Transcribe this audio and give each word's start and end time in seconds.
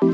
Hi 0.00 0.08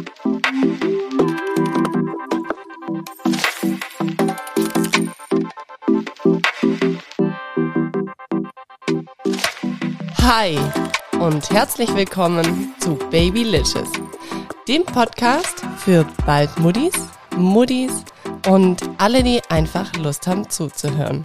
und 11.21 11.51
herzlich 11.51 11.95
willkommen 11.95 12.75
zu 12.80 12.96
Babylicious, 12.96 13.93
dem 14.66 14.84
Podcast 14.84 15.62
für 15.79 16.05
bald 16.27 16.59
Muddis, 16.59 16.95
Muddis 17.37 18.05
und 18.48 18.82
alle, 18.98 19.23
die 19.23 19.41
einfach 19.50 19.95
Lust 19.98 20.27
haben 20.27 20.50
zuzuhören. 20.50 21.23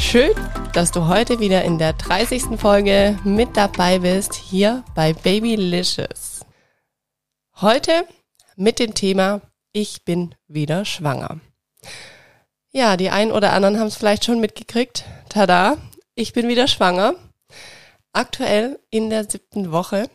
Schön, 0.00 0.30
dass 0.72 0.92
du 0.92 1.08
heute 1.08 1.40
wieder 1.40 1.64
in 1.64 1.78
der 1.78 1.94
30. 1.94 2.60
Folge 2.60 3.18
mit 3.24 3.56
dabei 3.56 3.98
bist, 3.98 4.34
hier 4.34 4.84
bei 4.94 5.12
Babylicious. 5.14 6.25
Heute 7.62 8.06
mit 8.56 8.78
dem 8.78 8.92
Thema 8.92 9.40
Ich 9.72 10.04
bin 10.04 10.34
wieder 10.46 10.84
schwanger. 10.84 11.40
Ja, 12.70 12.98
die 12.98 13.08
einen 13.08 13.32
oder 13.32 13.54
anderen 13.54 13.78
haben 13.78 13.86
es 13.86 13.96
vielleicht 13.96 14.26
schon 14.26 14.40
mitgekriegt. 14.40 15.06
Tada, 15.30 15.78
ich 16.14 16.34
bin 16.34 16.48
wieder 16.48 16.68
schwanger 16.68 17.14
aktuell 18.12 18.78
in 18.90 19.08
der 19.08 19.24
siebten 19.24 19.72
Woche. 19.72 20.10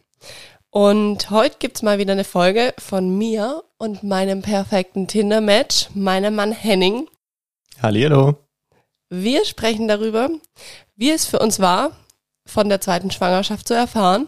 Und 0.69 1.31
heute 1.31 1.55
gibt's 1.57 1.81
mal 1.81 1.97
wieder 1.97 2.11
eine 2.11 2.25
Folge 2.25 2.75
von 2.77 3.17
mir 3.17 3.63
und 3.79 4.03
meinem 4.03 4.43
perfekten 4.43 5.07
Tinder-Match, 5.07 5.89
meinem 5.95 6.35
Mann 6.35 6.51
Henning. 6.51 7.09
Hallo. 7.81 8.35
Wir 9.09 9.45
sprechen 9.45 9.87
darüber, 9.87 10.29
wie 10.95 11.09
es 11.09 11.25
für 11.25 11.39
uns 11.39 11.59
war, 11.59 11.97
von 12.45 12.69
der 12.69 12.81
zweiten 12.81 13.09
Schwangerschaft 13.09 13.67
zu 13.67 13.73
erfahren, 13.73 14.27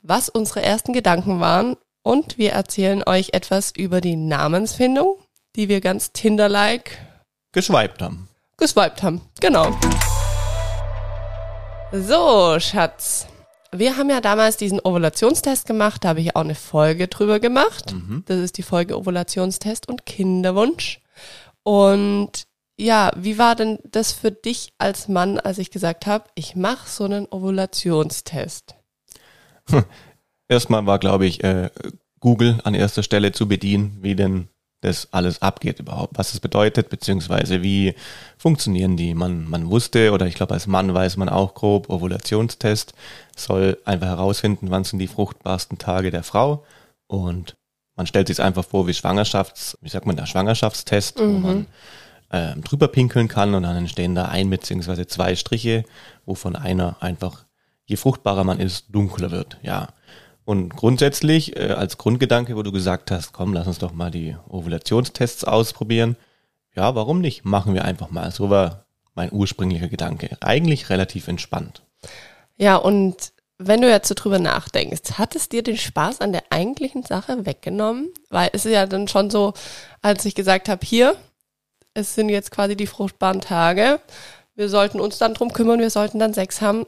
was 0.00 0.30
unsere 0.30 0.62
ersten 0.62 0.94
Gedanken 0.94 1.38
waren 1.38 1.76
und 2.06 2.38
wir 2.38 2.52
erzählen 2.52 3.02
euch 3.04 3.30
etwas 3.32 3.72
über 3.76 4.00
die 4.00 4.14
Namensfindung, 4.14 5.16
die 5.56 5.68
wir 5.68 5.80
ganz 5.80 6.12
Tinder-like 6.12 6.98
geschwiped 7.50 8.00
haben. 8.00 8.28
Geswiped 8.56 9.02
haben, 9.02 9.22
genau. 9.40 9.76
So, 11.90 12.60
Schatz. 12.60 13.26
Wir 13.72 13.96
haben 13.96 14.08
ja 14.08 14.20
damals 14.20 14.56
diesen 14.56 14.78
Ovulationstest 14.78 15.66
gemacht, 15.66 16.04
da 16.04 16.10
habe 16.10 16.20
ich 16.20 16.36
auch 16.36 16.42
eine 16.42 16.54
Folge 16.54 17.08
drüber 17.08 17.40
gemacht. 17.40 17.92
Mhm. 17.92 18.22
Das 18.26 18.38
ist 18.38 18.56
die 18.56 18.62
Folge 18.62 18.96
Ovulationstest 18.96 19.88
und 19.88 20.06
Kinderwunsch. 20.06 21.00
Und 21.64 22.30
ja, 22.78 23.10
wie 23.16 23.36
war 23.36 23.56
denn 23.56 23.80
das 23.82 24.12
für 24.12 24.30
dich 24.30 24.72
als 24.78 25.08
Mann, 25.08 25.40
als 25.40 25.58
ich 25.58 25.72
gesagt 25.72 26.06
habe, 26.06 26.26
ich 26.36 26.54
mache 26.54 26.88
so 26.88 27.02
einen 27.02 27.26
Ovulationstest? 27.28 28.76
Erstmal 30.48 30.86
war, 30.86 30.98
glaube 30.98 31.26
ich, 31.26 31.42
äh, 31.42 31.70
Google 32.20 32.60
an 32.64 32.74
erster 32.74 33.02
Stelle 33.02 33.32
zu 33.32 33.48
bedienen, 33.48 33.98
wie 34.00 34.14
denn 34.14 34.48
das 34.80 35.12
alles 35.12 35.42
abgeht 35.42 35.80
überhaupt, 35.80 36.18
was 36.18 36.34
es 36.34 36.40
bedeutet, 36.40 36.90
beziehungsweise 36.90 37.62
wie 37.62 37.94
funktionieren 38.36 38.96
die. 38.96 39.14
Man, 39.14 39.48
man 39.48 39.70
wusste, 39.70 40.12
oder 40.12 40.26
ich 40.26 40.34
glaube 40.34 40.54
als 40.54 40.66
Mann 40.66 40.92
weiß 40.92 41.16
man 41.16 41.28
auch 41.28 41.54
grob, 41.54 41.88
Ovulationstest 41.88 42.94
soll 43.36 43.78
einfach 43.84 44.06
herausfinden, 44.06 44.70
wann 44.70 44.84
sind 44.84 44.98
die 44.98 45.08
fruchtbarsten 45.08 45.78
Tage 45.78 46.10
der 46.10 46.22
Frau 46.22 46.64
und 47.06 47.56
man 47.96 48.06
stellt 48.06 48.28
sich 48.28 48.40
einfach 48.40 48.64
vor 48.64 48.86
wie 48.86 48.94
Schwangerschafts, 48.94 49.78
wie 49.80 49.88
sagt 49.88 50.06
man 50.06 50.16
der 50.16 50.26
Schwangerschaftstest, 50.26 51.18
mhm. 51.18 51.34
wo 51.34 51.38
man 51.38 51.66
äh, 52.30 52.54
drüber 52.60 52.88
pinkeln 52.88 53.28
kann 53.28 53.54
und 53.54 53.62
dann 53.62 53.76
entstehen 53.76 54.14
da 54.14 54.26
ein 54.26 54.50
beziehungsweise 54.50 55.06
zwei 55.06 55.34
Striche, 55.34 55.84
wovon 56.26 56.54
einer 56.54 56.96
einfach, 57.00 57.46
je 57.86 57.96
fruchtbarer 57.96 58.44
man 58.44 58.60
ist, 58.60 58.86
dunkler 58.90 59.30
wird, 59.30 59.58
ja. 59.62 59.88
Und 60.46 60.76
grundsätzlich 60.76 61.56
äh, 61.56 61.72
als 61.72 61.98
Grundgedanke, 61.98 62.56
wo 62.56 62.62
du 62.62 62.70
gesagt 62.70 63.10
hast, 63.10 63.32
komm, 63.32 63.52
lass 63.52 63.66
uns 63.66 63.80
doch 63.80 63.92
mal 63.92 64.12
die 64.12 64.36
Ovulationstests 64.48 65.42
ausprobieren. 65.42 66.16
Ja, 66.76 66.94
warum 66.94 67.20
nicht? 67.20 67.44
Machen 67.44 67.74
wir 67.74 67.84
einfach 67.84 68.10
mal. 68.10 68.30
So 68.30 68.48
war 68.48 68.86
mein 69.16 69.32
ursprünglicher 69.32 69.88
Gedanke. 69.88 70.38
Eigentlich 70.40 70.88
relativ 70.88 71.26
entspannt. 71.26 71.82
Ja, 72.56 72.76
und 72.76 73.32
wenn 73.58 73.80
du 73.80 73.90
jetzt 73.90 74.06
so 74.06 74.14
drüber 74.14 74.38
nachdenkst, 74.38 75.14
hat 75.18 75.34
es 75.34 75.48
dir 75.48 75.64
den 75.64 75.76
Spaß 75.76 76.20
an 76.20 76.30
der 76.30 76.44
eigentlichen 76.50 77.02
Sache 77.02 77.44
weggenommen? 77.44 78.10
Weil 78.30 78.50
es 78.52 78.64
ist 78.66 78.72
ja 78.72 78.86
dann 78.86 79.08
schon 79.08 79.30
so, 79.30 79.52
als 80.00 80.24
ich 80.26 80.36
gesagt 80.36 80.68
habe, 80.68 80.86
hier, 80.86 81.16
es 81.92 82.14
sind 82.14 82.28
jetzt 82.28 82.52
quasi 82.52 82.76
die 82.76 82.86
fruchtbaren 82.86 83.40
Tage, 83.40 83.98
wir 84.54 84.68
sollten 84.68 85.00
uns 85.00 85.18
dann 85.18 85.34
drum 85.34 85.52
kümmern, 85.52 85.80
wir 85.80 85.90
sollten 85.90 86.20
dann 86.20 86.34
Sex 86.34 86.60
haben. 86.60 86.86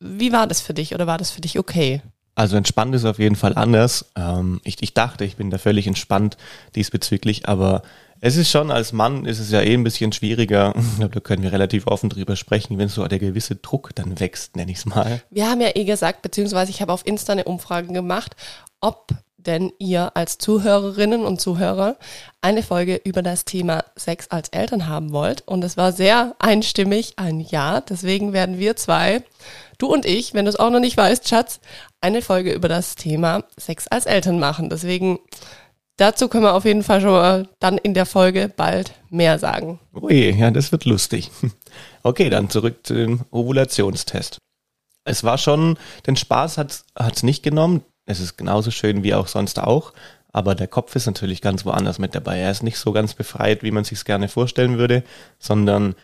Wie 0.00 0.32
war 0.32 0.48
das 0.48 0.60
für 0.60 0.74
dich 0.74 0.92
oder 0.92 1.06
war 1.06 1.18
das 1.18 1.30
für 1.30 1.40
dich 1.40 1.56
okay? 1.56 2.02
Also 2.36 2.56
entspannt 2.56 2.94
ist 2.94 3.06
auf 3.06 3.18
jeden 3.18 3.34
Fall 3.34 3.56
anders. 3.56 4.12
Ähm, 4.14 4.60
ich, 4.62 4.76
ich 4.82 4.92
dachte, 4.92 5.24
ich 5.24 5.36
bin 5.36 5.50
da 5.50 5.56
völlig 5.56 5.86
entspannt 5.86 6.36
diesbezüglich, 6.74 7.48
aber 7.48 7.82
es 8.20 8.36
ist 8.36 8.50
schon, 8.50 8.70
als 8.70 8.92
Mann 8.92 9.24
ist 9.24 9.38
es 9.38 9.50
ja 9.50 9.62
eh 9.62 9.72
ein 9.72 9.84
bisschen 9.84 10.12
schwieriger. 10.12 10.74
Ich 10.76 10.96
glaube, 10.98 11.14
da 11.14 11.20
können 11.20 11.42
wir 11.42 11.52
relativ 11.52 11.86
offen 11.86 12.10
drüber 12.10 12.36
sprechen, 12.36 12.76
wenn 12.76 12.88
so 12.88 13.06
der 13.08 13.18
gewisse 13.18 13.56
Druck 13.56 13.94
dann 13.94 14.20
wächst, 14.20 14.54
nenne 14.54 14.70
ich 14.70 14.78
es 14.78 14.86
mal. 14.86 15.22
Wir 15.30 15.50
haben 15.50 15.62
ja 15.62 15.70
eh 15.74 15.84
gesagt, 15.84 16.20
beziehungsweise 16.20 16.70
ich 16.70 16.82
habe 16.82 16.92
auf 16.92 17.06
Insta 17.06 17.32
eine 17.32 17.44
Umfrage 17.44 17.90
gemacht, 17.90 18.36
ob 18.80 19.08
denn 19.46 19.72
ihr 19.78 20.16
als 20.16 20.38
Zuhörerinnen 20.38 21.24
und 21.24 21.40
Zuhörer 21.40 21.96
eine 22.40 22.62
Folge 22.62 23.00
über 23.04 23.22
das 23.22 23.44
Thema 23.44 23.84
Sex 23.96 24.28
als 24.28 24.48
Eltern 24.50 24.88
haben 24.88 25.12
wollt. 25.12 25.42
Und 25.46 25.64
es 25.64 25.76
war 25.76 25.92
sehr 25.92 26.34
einstimmig 26.38 27.14
ein 27.16 27.40
Ja. 27.40 27.80
Deswegen 27.80 28.32
werden 28.32 28.58
wir 28.58 28.76
zwei, 28.76 29.22
du 29.78 29.86
und 29.86 30.04
ich, 30.04 30.34
wenn 30.34 30.44
du 30.44 30.50
es 30.50 30.58
auch 30.58 30.70
noch 30.70 30.80
nicht 30.80 30.96
weißt, 30.96 31.28
Schatz, 31.28 31.60
eine 32.00 32.22
Folge 32.22 32.52
über 32.52 32.68
das 32.68 32.94
Thema 32.94 33.44
Sex 33.58 33.88
als 33.88 34.06
Eltern 34.06 34.38
machen. 34.38 34.68
Deswegen 34.68 35.18
dazu 35.96 36.28
können 36.28 36.44
wir 36.44 36.54
auf 36.54 36.64
jeden 36.64 36.82
Fall 36.82 37.00
schon 37.00 37.10
mal 37.10 37.48
dann 37.60 37.78
in 37.78 37.94
der 37.94 38.06
Folge 38.06 38.52
bald 38.54 38.92
mehr 39.10 39.38
sagen. 39.38 39.80
Ui, 39.94 40.30
ja, 40.30 40.50
das 40.50 40.72
wird 40.72 40.84
lustig. 40.84 41.30
Okay, 42.02 42.30
dann 42.30 42.48
zurück 42.50 42.86
zum 42.86 43.22
Ovulationstest. 43.32 44.38
Es 45.04 45.24
war 45.24 45.38
schon, 45.38 45.76
den 46.06 46.14
Spaß 46.14 46.56
hat 46.56 46.84
es 46.96 47.22
nicht 47.24 47.42
genommen. 47.42 47.82
Es 48.06 48.20
ist 48.20 48.38
genauso 48.38 48.70
schön 48.70 49.02
wie 49.02 49.14
auch 49.14 49.26
sonst 49.26 49.58
auch, 49.58 49.92
aber 50.32 50.54
der 50.54 50.68
Kopf 50.68 50.94
ist 50.96 51.06
natürlich 51.06 51.42
ganz 51.42 51.64
woanders 51.64 51.98
mit 51.98 52.14
dabei. 52.14 52.38
Er 52.38 52.50
ist 52.50 52.62
nicht 52.62 52.78
so 52.78 52.92
ganz 52.92 53.14
befreit, 53.14 53.62
wie 53.62 53.72
man 53.72 53.84
sich 53.84 54.04
gerne 54.04 54.28
vorstellen 54.28 54.78
würde, 54.78 55.02
sondern 55.38 55.94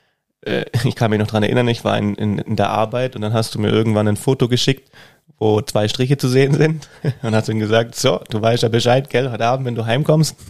äh, 0.43 0.65
ich 0.85 0.97
kann 0.97 1.11
mich 1.11 1.21
noch 1.21 1.29
dran 1.29 1.43
erinnern, 1.43 1.69
ich 1.69 1.85
war 1.85 1.97
in, 1.97 2.15
in, 2.17 2.39
in 2.39 2.57
der 2.57 2.71
Arbeit 2.71 3.17
und 3.17 3.23
dann 3.23 3.33
hast 3.33 3.55
du 3.55 3.61
mir 3.61 3.71
irgendwann 3.71 4.09
ein 4.09 4.17
Foto 4.17 4.49
geschickt, 4.49 4.91
wo 5.39 5.61
zwei 5.63 5.89
Striche 5.89 6.17
zu 6.17 6.29
sehen 6.29 6.55
sind 6.55 6.89
und 7.23 7.35
hast 7.35 7.49
ihm 7.49 7.59
gesagt, 7.59 7.95
so, 7.95 8.21
du 8.31 8.43
weißt 8.43 8.65
ja 8.65 8.69
Bescheid, 8.69 9.09
gell, 9.09 9.31
heute 9.31 9.47
Abend, 9.47 9.67
wenn 9.67 9.75
du 9.75 9.87
heimkommst. 9.87 10.37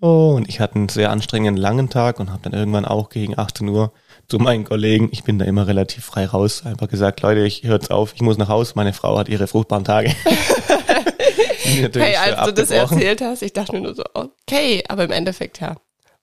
Oh, 0.00 0.34
und 0.36 0.48
ich 0.48 0.60
hatte 0.60 0.76
einen 0.76 0.88
sehr 0.88 1.10
anstrengenden 1.10 1.56
langen 1.56 1.90
Tag 1.90 2.20
und 2.20 2.30
habe 2.30 2.42
dann 2.42 2.52
irgendwann 2.52 2.84
auch 2.84 3.08
gegen 3.08 3.36
18 3.36 3.68
Uhr 3.68 3.90
zu 4.28 4.38
meinen 4.38 4.64
Kollegen, 4.64 5.08
ich 5.10 5.24
bin 5.24 5.38
da 5.38 5.46
immer 5.46 5.66
relativ 5.66 6.04
frei 6.04 6.26
raus, 6.26 6.66
einfach 6.66 6.88
gesagt, 6.88 7.22
Leute, 7.22 7.44
ich 7.44 7.62
hört's 7.62 7.90
auf, 7.90 8.12
ich 8.14 8.20
muss 8.20 8.36
nach 8.36 8.48
Haus, 8.48 8.74
meine 8.74 8.92
Frau 8.92 9.18
hat 9.18 9.28
ihre 9.28 9.46
fruchtbaren 9.46 9.84
Tage. 9.84 10.14
hey, 11.64 12.16
als 12.16 12.46
du 12.46 12.52
das 12.52 12.70
erzählt 12.70 13.22
hast, 13.22 13.42
ich 13.42 13.54
dachte 13.54 13.72
mir 13.72 13.80
nur 13.80 13.94
so, 13.94 14.04
okay, 14.12 14.84
aber 14.88 15.04
im 15.04 15.12
Endeffekt, 15.12 15.60
ja, 15.60 15.76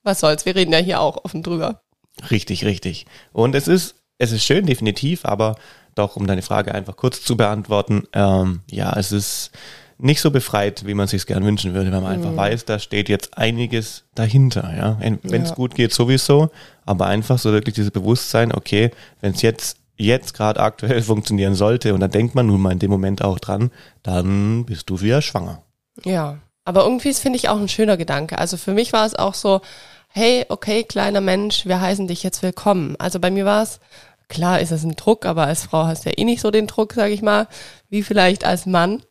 was 0.04 0.20
soll's, 0.20 0.46
wir 0.46 0.56
reden 0.56 0.72
ja 0.72 0.78
hier 0.78 1.02
auch 1.02 1.26
offen 1.26 1.42
drüber. 1.42 1.82
Richtig, 2.30 2.64
richtig. 2.64 3.08
Und 3.34 3.56
es 3.56 3.68
ist, 3.68 3.96
es 4.20 4.32
ist 4.32 4.44
schön, 4.44 4.68
definitiv, 4.68 5.26
aber 5.26 5.56
doch, 5.96 6.16
um 6.16 6.28
deine 6.28 6.44
Frage 6.44 6.76
einfach 6.76 6.96
kurz 6.98 7.24
zu 7.24 7.36
beantworten, 7.36 8.04
ähm, 8.14 8.62
ja, 8.70 8.94
es 8.98 9.12
ist, 9.12 9.52
nicht 9.98 10.22
so 10.22 10.32
befreit, 10.32 10.86
wie 10.86 10.94
man 10.94 11.08
sich 11.08 11.26
gern 11.26 11.46
wünschen 11.46 11.74
würde, 11.74 11.92
wenn 11.92 12.04
man 12.04 12.20
mhm. 12.20 12.26
einfach 12.26 12.36
weiß, 12.36 12.66
da 12.66 12.80
steht 12.80 13.10
jetzt 13.10 13.38
einiges 13.38 14.04
dahinter, 14.14 14.74
ja. 14.76 14.98
Wenn 15.00 15.42
es 15.42 15.50
ja. 15.50 15.56
gut 15.56 15.76
geht, 15.76 15.94
sowieso, 15.94 16.50
aber 16.86 17.08
einfach 17.08 17.40
so 17.40 17.52
wirklich 17.52 17.76
dieses 17.76 17.92
Bewusstsein, 17.92 18.52
okay, 18.54 18.92
wenn 19.22 19.34
es 19.34 19.42
jetzt 19.42 19.78
jetzt 19.98 20.34
gerade 20.34 20.60
aktuell 20.60 21.02
funktionieren 21.04 21.56
sollte 21.56 21.94
und 21.94 22.02
da 22.02 22.08
denkt 22.08 22.36
man 22.36 22.48
nun 22.48 22.62
mal 22.62 22.74
in 22.74 22.80
dem 22.80 22.92
Moment 22.92 23.24
auch 23.24 23.40
dran, 23.40 23.72
dann 24.04 24.66
bist 24.66 24.90
du 24.90 25.02
wieder 25.02 25.22
schwanger. 25.22 25.62
Ja, 26.04 26.40
aber 26.66 26.84
irgendwie 26.84 27.14
finde 27.14 27.38
ich 27.38 27.48
auch 27.48 27.60
ein 27.60 27.70
schöner 27.70 27.96
Gedanke. 27.96 28.38
Also 28.38 28.58
für 28.58 28.74
mich 28.74 28.92
war 28.92 29.06
es 29.06 29.16
auch 29.16 29.34
so, 29.34 29.62
hey, 30.10 30.46
okay, 30.50 30.84
kleiner 30.84 31.22
Mensch, 31.22 31.66
wir 31.66 31.80
heißen 31.80 32.08
dich 32.08 32.24
jetzt 32.24 32.44
willkommen. 32.44 32.96
Also 33.00 33.20
bei 33.20 33.32
mir 33.32 33.46
war 33.46 33.64
es, 33.64 33.80
klar 34.28 34.60
ist 34.60 34.72
es 34.72 34.84
ein 34.84 34.96
Druck, 34.96 35.26
aber 35.26 35.46
als 35.46 35.64
Frau 35.64 35.86
hast 35.86 36.06
du 36.06 36.10
ja 36.10 36.18
eh 36.18 36.24
nicht 36.24 36.42
so 36.42 36.52
den 36.52 36.68
Druck, 36.68 36.94
sage 36.94 37.14
ich 37.14 37.22
mal, 37.22 37.48
wie 37.90 38.04
vielleicht 38.04 38.46
als 38.46 38.66
Mann. 38.66 39.04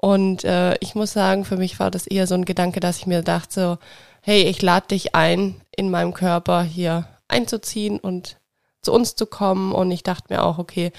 Und 0.00 0.44
äh, 0.44 0.76
ich 0.78 0.94
muss 0.94 1.12
sagen, 1.12 1.44
für 1.44 1.56
mich 1.56 1.78
war 1.80 1.90
das 1.90 2.06
eher 2.06 2.26
so 2.26 2.34
ein 2.34 2.44
Gedanke, 2.44 2.78
dass 2.78 2.98
ich 2.98 3.06
mir 3.06 3.22
dachte, 3.22 3.52
so, 3.52 3.78
hey, 4.22 4.42
ich 4.42 4.62
lade 4.62 4.88
dich 4.88 5.14
ein, 5.14 5.60
in 5.76 5.90
meinem 5.90 6.14
Körper 6.14 6.62
hier 6.62 7.08
einzuziehen 7.26 7.98
und 7.98 8.38
zu 8.80 8.92
uns 8.92 9.16
zu 9.16 9.26
kommen. 9.26 9.72
Und 9.72 9.90
ich 9.90 10.04
dachte 10.04 10.32
mir 10.32 10.44
auch, 10.44 10.58
okay, 10.58 10.92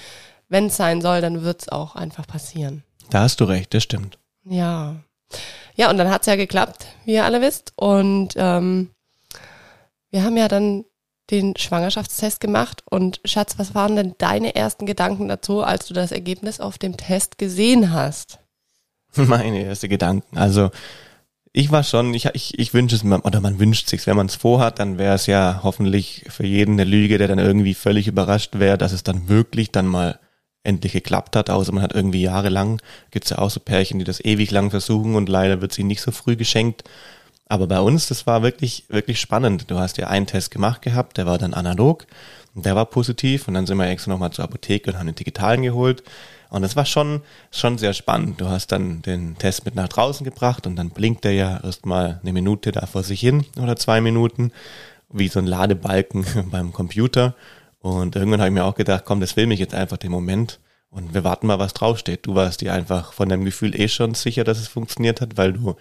wenn 0.48 0.66
es 0.66 0.76
sein 0.76 1.00
soll, 1.00 1.22
dann 1.22 1.42
wird 1.42 1.62
es 1.62 1.68
auch 1.70 1.96
einfach 1.96 2.26
passieren. 2.26 2.84
Da 3.08 3.22
hast 3.22 3.40
du 3.40 3.44
recht, 3.44 3.72
das 3.72 3.82
stimmt. 3.82 4.18
Ja. 4.44 4.96
Ja, 5.76 5.88
und 5.88 5.96
dann 5.96 6.10
hat's 6.10 6.26
ja 6.26 6.36
geklappt, 6.36 6.86
wie 7.06 7.14
ihr 7.14 7.24
alle 7.24 7.40
wisst. 7.40 7.72
Und 7.76 8.34
ähm, 8.36 8.90
wir 10.10 10.24
haben 10.24 10.36
ja 10.36 10.48
dann 10.48 10.84
den 11.30 11.56
Schwangerschaftstest 11.56 12.40
gemacht. 12.40 12.82
Und 12.90 13.20
Schatz, 13.24 13.58
was 13.58 13.74
waren 13.74 13.96
denn 13.96 14.14
deine 14.18 14.54
ersten 14.56 14.84
Gedanken 14.84 15.28
dazu, 15.28 15.62
als 15.62 15.86
du 15.86 15.94
das 15.94 16.12
Ergebnis 16.12 16.60
auf 16.60 16.76
dem 16.76 16.98
Test 16.98 17.38
gesehen 17.38 17.92
hast? 17.92 18.39
meine 19.16 19.62
erste 19.62 19.88
Gedanken. 19.88 20.36
Also 20.36 20.70
Ich 21.52 21.72
war 21.72 21.82
schon, 21.82 22.14
ich, 22.14 22.26
ich, 22.34 22.58
ich 22.58 22.74
wünsche 22.74 22.94
es 22.94 23.04
oder 23.04 23.40
man 23.40 23.58
wünscht 23.58 23.88
sich, 23.88 24.06
wenn 24.06 24.16
man 24.16 24.26
es 24.26 24.36
vorhat, 24.36 24.78
dann 24.78 24.98
wäre 24.98 25.16
es 25.16 25.26
ja 25.26 25.60
hoffentlich 25.64 26.24
für 26.28 26.46
jeden 26.46 26.74
eine 26.74 26.84
Lüge, 26.84 27.18
der 27.18 27.26
dann 27.28 27.40
irgendwie 27.40 27.74
völlig 27.74 28.06
überrascht 28.06 28.58
wäre, 28.60 28.78
dass 28.78 28.92
es 28.92 29.02
dann 29.02 29.28
wirklich 29.28 29.72
dann 29.72 29.86
mal 29.86 30.20
endlich 30.62 30.92
geklappt 30.92 31.36
hat, 31.36 31.50
außer 31.50 31.72
man 31.72 31.82
hat 31.82 31.94
irgendwie 31.94 32.22
jahrelang, 32.22 32.80
gibt's 33.10 33.30
ja 33.30 33.38
auch 33.38 33.50
so 33.50 33.60
Pärchen, 33.60 33.98
die 33.98 34.04
das 34.04 34.24
ewig 34.24 34.50
lang 34.52 34.70
versuchen 34.70 35.16
und 35.16 35.28
leider 35.28 35.60
wird 35.60 35.72
sie 35.72 35.84
nicht 35.84 36.02
so 36.02 36.12
früh 36.12 36.36
geschenkt. 36.36 36.84
Aber 37.48 37.66
bei 37.66 37.80
uns, 37.80 38.06
das 38.06 38.26
war 38.28 38.42
wirklich, 38.42 38.84
wirklich 38.88 39.20
spannend. 39.20 39.70
Du 39.70 39.78
hast 39.78 39.98
ja 39.98 40.06
einen 40.06 40.26
Test 40.26 40.52
gemacht 40.52 40.82
gehabt, 40.82 41.16
der 41.16 41.26
war 41.26 41.38
dann 41.38 41.54
analog 41.54 42.06
und 42.54 42.64
der 42.64 42.76
war 42.76 42.86
positiv 42.86 43.48
und 43.48 43.54
dann 43.54 43.66
sind 43.66 43.78
wir 43.78 43.88
extra 43.88 44.10
nochmal 44.12 44.32
zur 44.32 44.44
Apotheke 44.44 44.90
und 44.90 44.98
haben 44.98 45.06
den 45.06 45.16
digitalen 45.16 45.62
geholt. 45.62 46.04
Und 46.50 46.62
das 46.62 46.76
war 46.76 46.84
schon, 46.84 47.22
schon 47.50 47.78
sehr 47.78 47.94
spannend. 47.94 48.40
Du 48.40 48.48
hast 48.48 48.72
dann 48.72 49.02
den 49.02 49.38
Test 49.38 49.64
mit 49.64 49.74
nach 49.74 49.88
draußen 49.88 50.24
gebracht 50.24 50.66
und 50.66 50.76
dann 50.76 50.90
blinkt 50.90 51.24
der 51.24 51.32
ja 51.32 51.60
erstmal 51.62 52.20
eine 52.22 52.32
Minute 52.32 52.72
da 52.72 52.86
vor 52.86 53.02
sich 53.02 53.20
hin 53.20 53.44
oder 53.60 53.76
zwei 53.76 54.00
Minuten, 54.00 54.52
wie 55.08 55.28
so 55.28 55.38
ein 55.38 55.46
Ladebalken 55.46 56.26
beim 56.50 56.72
Computer. 56.72 57.34
Und 57.78 58.16
irgendwann 58.16 58.40
habe 58.40 58.48
ich 58.48 58.54
mir 58.54 58.64
auch 58.64 58.74
gedacht, 58.74 59.04
komm, 59.06 59.20
das 59.20 59.32
filme 59.32 59.54
ich 59.54 59.60
jetzt 59.60 59.74
einfach 59.74 59.96
den 59.96 60.10
Moment 60.10 60.60
und 60.90 61.14
wir 61.14 61.22
warten 61.22 61.46
mal, 61.46 61.60
was 61.60 61.72
draufsteht. 61.72 62.26
Du 62.26 62.34
warst 62.34 62.60
dir 62.60 62.74
einfach 62.74 63.12
von 63.12 63.28
deinem 63.28 63.44
Gefühl 63.44 63.80
eh 63.80 63.88
schon 63.88 64.14
sicher, 64.14 64.42
dass 64.42 64.58
es 64.58 64.66
funktioniert 64.66 65.20
hat, 65.20 65.36
weil 65.36 65.52
du 65.52 65.76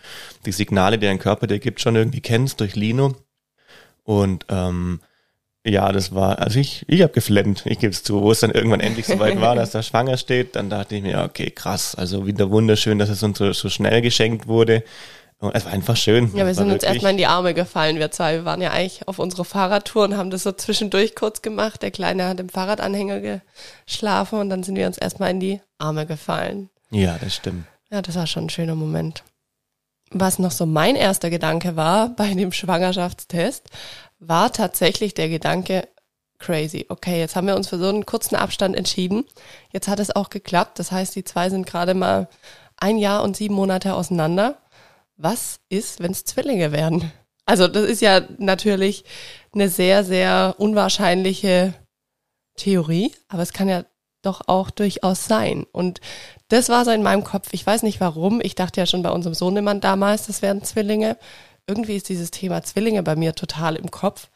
die 0.45 0.51
Signale, 0.51 1.00
die 1.00 1.07
dein 1.07 1.18
Körper 1.18 1.48
dir 1.48 1.60
gibt, 1.60 1.81
schon 1.81 1.95
irgendwie 1.95 2.21
kennst 2.21 2.60
durch 2.60 2.75
Lino. 2.75 3.16
Und 4.04 4.45
ähm, 4.50 5.01
ja, 5.65 5.91
das 5.91 6.15
war, 6.15 6.39
also 6.39 6.59
ich, 6.59 6.85
ich 6.88 7.01
habe 7.01 7.11
geflennt, 7.11 7.63
ich 7.65 7.79
gebe 7.79 7.91
es 7.91 8.03
zu, 8.03 8.21
wo 8.21 8.31
es 8.31 8.39
dann 8.39 8.51
irgendwann 8.51 8.79
endlich 8.79 9.06
soweit 9.06 9.39
war, 9.41 9.56
dass 9.56 9.71
da 9.71 9.83
schwanger 9.83 10.17
steht, 10.17 10.56
dann 10.56 10.69
dachte 10.69 10.95
ich 10.95 11.03
mir, 11.03 11.23
okay, 11.23 11.51
krass, 11.51 11.95
also 11.95 12.25
wieder 12.25 12.50
wunderschön, 12.50 12.97
dass 12.97 13.09
es 13.09 13.23
uns 13.23 13.38
so, 13.38 13.51
so 13.51 13.69
schnell 13.69 14.01
geschenkt 14.01 14.47
wurde. 14.47 14.83
Und 15.41 15.56
es 15.56 15.63
war 15.63 15.71
einfach 15.71 15.95
schön. 15.95 16.35
Ja, 16.35 16.45
wir 16.45 16.53
sind 16.53 16.69
uns 16.69 16.83
erstmal 16.83 17.11
in 17.11 17.17
die 17.17 17.25
Arme 17.25 17.53
gefallen, 17.53 17.97
wir 17.97 18.11
zwei. 18.11 18.35
Wir 18.35 18.45
waren 18.45 18.61
ja 18.61 18.71
eigentlich 18.71 19.07
auf 19.07 19.19
unserer 19.19 19.45
Fahrradtour 19.45 20.03
und 20.03 20.17
haben 20.17 20.31
das 20.31 20.44
so 20.44 20.51
zwischendurch 20.51 21.15
kurz 21.15 21.41
gemacht. 21.41 21.81
Der 21.81 21.91
Kleine 21.91 22.27
hat 22.27 22.41
im 22.41 22.50
Fahrradanhänger 22.50 23.41
geschlafen 23.85 24.39
und 24.39 24.50
dann 24.50 24.63
sind 24.63 24.75
wir 24.75 24.85
uns 24.85 24.97
erstmal 24.97 25.31
in 25.31 25.39
die 25.39 25.61
Arme 25.77 26.06
gefallen. 26.06 26.69
Ja, 26.91 27.17
das 27.21 27.35
stimmt. 27.35 27.65
Ja, 27.89 28.01
das 28.01 28.15
war 28.15 28.27
schon 28.27 28.45
ein 28.45 28.50
schöner 28.50 28.75
Moment. 28.75 29.23
Was 30.11 30.39
noch 30.39 30.51
so 30.51 30.65
mein 30.65 30.97
erster 30.97 31.29
Gedanke 31.29 31.77
war 31.77 32.09
bei 32.09 32.33
dem 32.33 32.51
Schwangerschaftstest, 32.51 33.69
war 34.19 34.51
tatsächlich 34.51 35.13
der 35.13 35.30
Gedanke, 35.30 35.88
crazy. 36.38 36.86
Okay, 36.89 37.19
jetzt 37.19 37.36
haben 37.36 37.48
wir 37.48 37.56
uns 37.56 37.68
für 37.69 37.77
so 37.77 37.88
einen 37.88 38.06
kurzen 38.06 38.36
Abstand 38.36 38.75
entschieden. 38.75 39.25
Jetzt 39.71 39.88
hat 39.88 40.00
es 40.00 40.16
auch 40.16 40.30
geklappt. 40.30 40.80
Das 40.80 40.92
heißt, 40.92 41.16
die 41.16 41.24
zwei 41.24 41.50
sind 41.50 41.66
gerade 41.66 41.94
mal 41.94 42.30
ein 42.77 42.98
Jahr 42.98 43.24
und 43.24 43.36
sieben 43.36 43.56
Monate 43.56 43.94
auseinander. 43.94 44.57
Was 45.18 45.60
ist, 45.69 46.00
wenn 46.01 46.12
es 46.12 46.24
Zwillinge 46.24 46.71
werden? 46.71 47.12
Also 47.45 47.68
das 47.68 47.86
ist 47.89 48.01
ja 48.01 48.21
natürlich 48.38 49.04
eine 49.54 49.69
sehr, 49.69 50.04
sehr 50.04 50.56
unwahrscheinliche 50.60 51.74
Theorie, 52.56 53.13
aber 53.27 53.42
es 53.42 53.54
kann 53.54 53.68
ja 53.68 53.86
doch 54.21 54.42
auch 54.48 54.69
durchaus 54.69 55.25
sein. 55.25 55.66
Und 55.71 56.00
das 56.50 56.69
war 56.69 56.86
so 56.86 56.92
in 56.92 57.04
meinem 57.04 57.24
Kopf. 57.24 57.50
Ich 57.51 57.66
weiß 57.66 57.83
nicht 57.83 58.00
warum. 58.00 58.39
Ich 58.42 58.56
dachte 58.56 58.80
ja 58.80 58.86
schon 58.86 59.01
bei 59.01 59.12
unserem 59.12 59.33
Sohnemann 59.33 59.81
damals, 59.81 60.27
das 60.27 60.42
wären 60.42 60.63
Zwillinge 60.63 61.18
irgendwie 61.69 61.95
ist 61.95 62.10
dieses 62.10 62.31
Thema 62.31 62.63
Zwillinge 62.63 63.04
bei 63.04 63.16
mir 63.16 63.36
total 63.36 63.75
im 63.75 63.92
Kopf. 63.92 64.30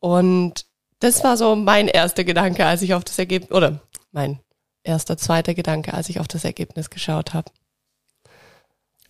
Und 0.00 0.64
das 1.00 1.24
war 1.24 1.36
so 1.36 1.56
mein 1.56 1.88
erster 1.88 2.24
Gedanke, 2.24 2.64
als 2.64 2.80
ich 2.82 2.94
auf 2.94 3.04
das 3.04 3.18
Ergebnis, 3.18 3.50
oder 3.50 3.80
mein 4.12 4.38
erster, 4.84 5.16
zweiter 5.16 5.54
Gedanke, 5.54 5.92
als 5.92 6.08
ich 6.08 6.20
auf 6.20 6.28
das 6.28 6.44
Ergebnis 6.44 6.90
geschaut 6.90 7.34
habe. 7.34 7.50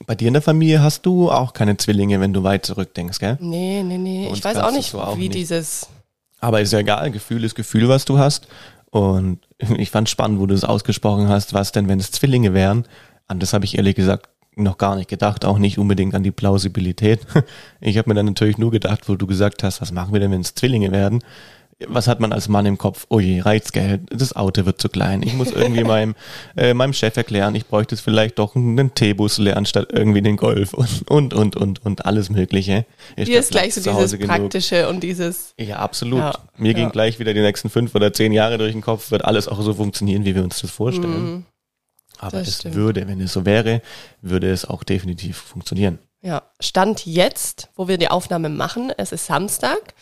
Bei 0.07 0.15
dir 0.15 0.29
in 0.29 0.35
der 0.35 0.43
Familie 0.43 0.83
hast 0.83 1.07
du 1.07 1.31
auch 1.31 1.53
keine 1.53 1.77
Zwillinge, 1.77 2.19
wenn 2.21 2.33
du 2.33 2.43
weit 2.43 2.67
zurückdenkst, 2.67 3.19
gell? 3.19 3.39
Nee, 3.41 3.83
nee, 3.85 3.99
nee. 3.99 4.31
Ich 4.33 4.43
weiß 4.43 4.57
auch 4.57 4.73
nicht, 4.73 4.91
so 4.91 5.01
auch 5.01 5.17
wie 5.17 5.29
nicht. 5.29 5.35
dieses. 5.35 5.87
Aber 6.41 6.61
ist 6.61 6.73
ja 6.73 6.81
egal, 6.81 7.11
Gefühl 7.13 7.45
ist 7.45 7.55
Gefühl, 7.55 7.89
was 7.89 8.05
du 8.05 8.19
hast. 8.19 8.49
Und 8.91 9.39
ich 9.77 9.91
fand 9.91 10.09
spannend, 10.09 10.41
wo 10.41 10.47
du 10.47 10.55
es 10.55 10.65
ausgesprochen 10.65 11.29
hast, 11.29 11.55
was 11.55 11.73
denn, 11.73 11.89
wenn 11.89 12.01
es 12.01 12.11
Zwillinge 12.11 12.55
wären. 12.55 12.87
An 13.29 13.39
das 13.39 13.53
habe 13.53 13.65
ich 13.65 13.77
ehrlich 13.77 13.95
gesagt 13.95 14.29
noch 14.57 14.79
gar 14.79 14.97
nicht 14.97 15.09
gedacht, 15.09 15.45
auch 15.45 15.59
nicht 15.59 15.79
unbedingt 15.79 16.15
an 16.15 16.23
die 16.23 16.31
Plausibilität. 16.31 17.21
Ich 17.85 17.99
habe 17.99 18.11
mir 18.11 18.15
dann 18.15 18.27
natürlich 18.27 18.59
nur 18.59 18.71
gedacht, 18.71 19.09
wo 19.09 19.17
du 19.17 19.27
gesagt 19.27 19.65
hast, 19.65 19.81
was 19.81 19.91
machen 19.91 20.13
wir 20.13 20.21
denn, 20.21 20.31
wenn 20.31 20.41
es 20.41 20.55
Zwillinge 20.55 20.93
werden? 20.93 21.21
Was 21.89 22.07
hat 22.07 22.21
man 22.21 22.33
als 22.33 22.47
Mann 22.47 22.65
im 22.65 22.79
Kopf? 22.79 23.07
Oh 23.09 23.19
je, 23.19 23.41
Reizgeld, 23.41 24.03
das 24.09 24.37
Auto 24.37 24.65
wird 24.67 24.81
zu 24.81 24.89
klein. 24.89 25.25
Ich 25.25 25.35
muss 25.35 25.51
irgendwie 25.51 25.83
meinem, 25.85 26.15
äh, 26.57 26.75
meinem 26.75 26.93
Chef 26.93 27.17
erklären, 27.17 27.57
ich 27.57 27.67
bräuchte 27.67 27.97
es 27.97 28.01
vielleicht 28.01 28.39
doch 28.39 28.55
einen 28.55 28.95
T-Bus 28.95 29.39
lernen 29.39 29.67
statt 29.67 29.89
irgendwie 29.91 30.23
den 30.23 30.37
Golf 30.37 30.75
und, 30.75 31.11
und, 31.11 31.35
und, 31.35 31.57
und, 31.57 31.85
und 31.85 32.07
alles 32.07 32.31
Mögliche. 32.31 32.87
Hier 33.17 33.41
ist 33.41 33.51
gleich 33.51 33.75
so 33.75 33.81
dieses 33.81 34.17
Praktische 34.17 34.77
genug. 34.77 34.91
und 34.91 35.03
dieses. 35.03 35.55
Ja, 35.59 35.79
absolut. 35.79 36.21
Ja, 36.21 36.39
Mir 36.57 36.71
ja. 36.71 36.79
ging 36.79 36.91
gleich 36.91 37.19
wieder 37.19 37.35
die 37.35 37.41
nächsten 37.41 37.69
fünf 37.69 37.97
oder 37.97 38.13
zehn 38.13 38.31
Jahre 38.31 38.59
durch 38.59 38.73
den 38.73 38.83
Kopf, 38.83 39.11
wird 39.11 39.25
alles 39.25 39.49
auch 39.49 39.61
so 39.61 39.75
funktionieren, 39.75 40.25
wie 40.25 40.37
wir 40.37 40.45
uns 40.45 40.61
das 40.61 40.71
vorstellen. 40.71 41.33
Mhm. 41.33 41.45
Aber 42.23 42.39
das 42.39 42.49
es 42.49 42.55
stimmt. 42.61 42.75
würde, 42.75 43.07
wenn 43.09 43.21
es 43.21 43.33
so 43.33 43.45
wäre, 43.45 43.83
würde 44.21 44.51
es 44.51 44.65
auch 44.65 44.85
definitiv 44.85 45.37
funktionieren. 45.37 45.99
Ja, 46.21 46.43
Stand 46.61 47.05
jetzt, 47.05 47.69
wo 47.75 47.89
wir 47.89 47.99
die 47.99 48.09
Aufnahme 48.09 48.49
machen, 48.49 48.93
es 48.97 49.11
ist 49.13 49.27
Samstag, 49.27 49.95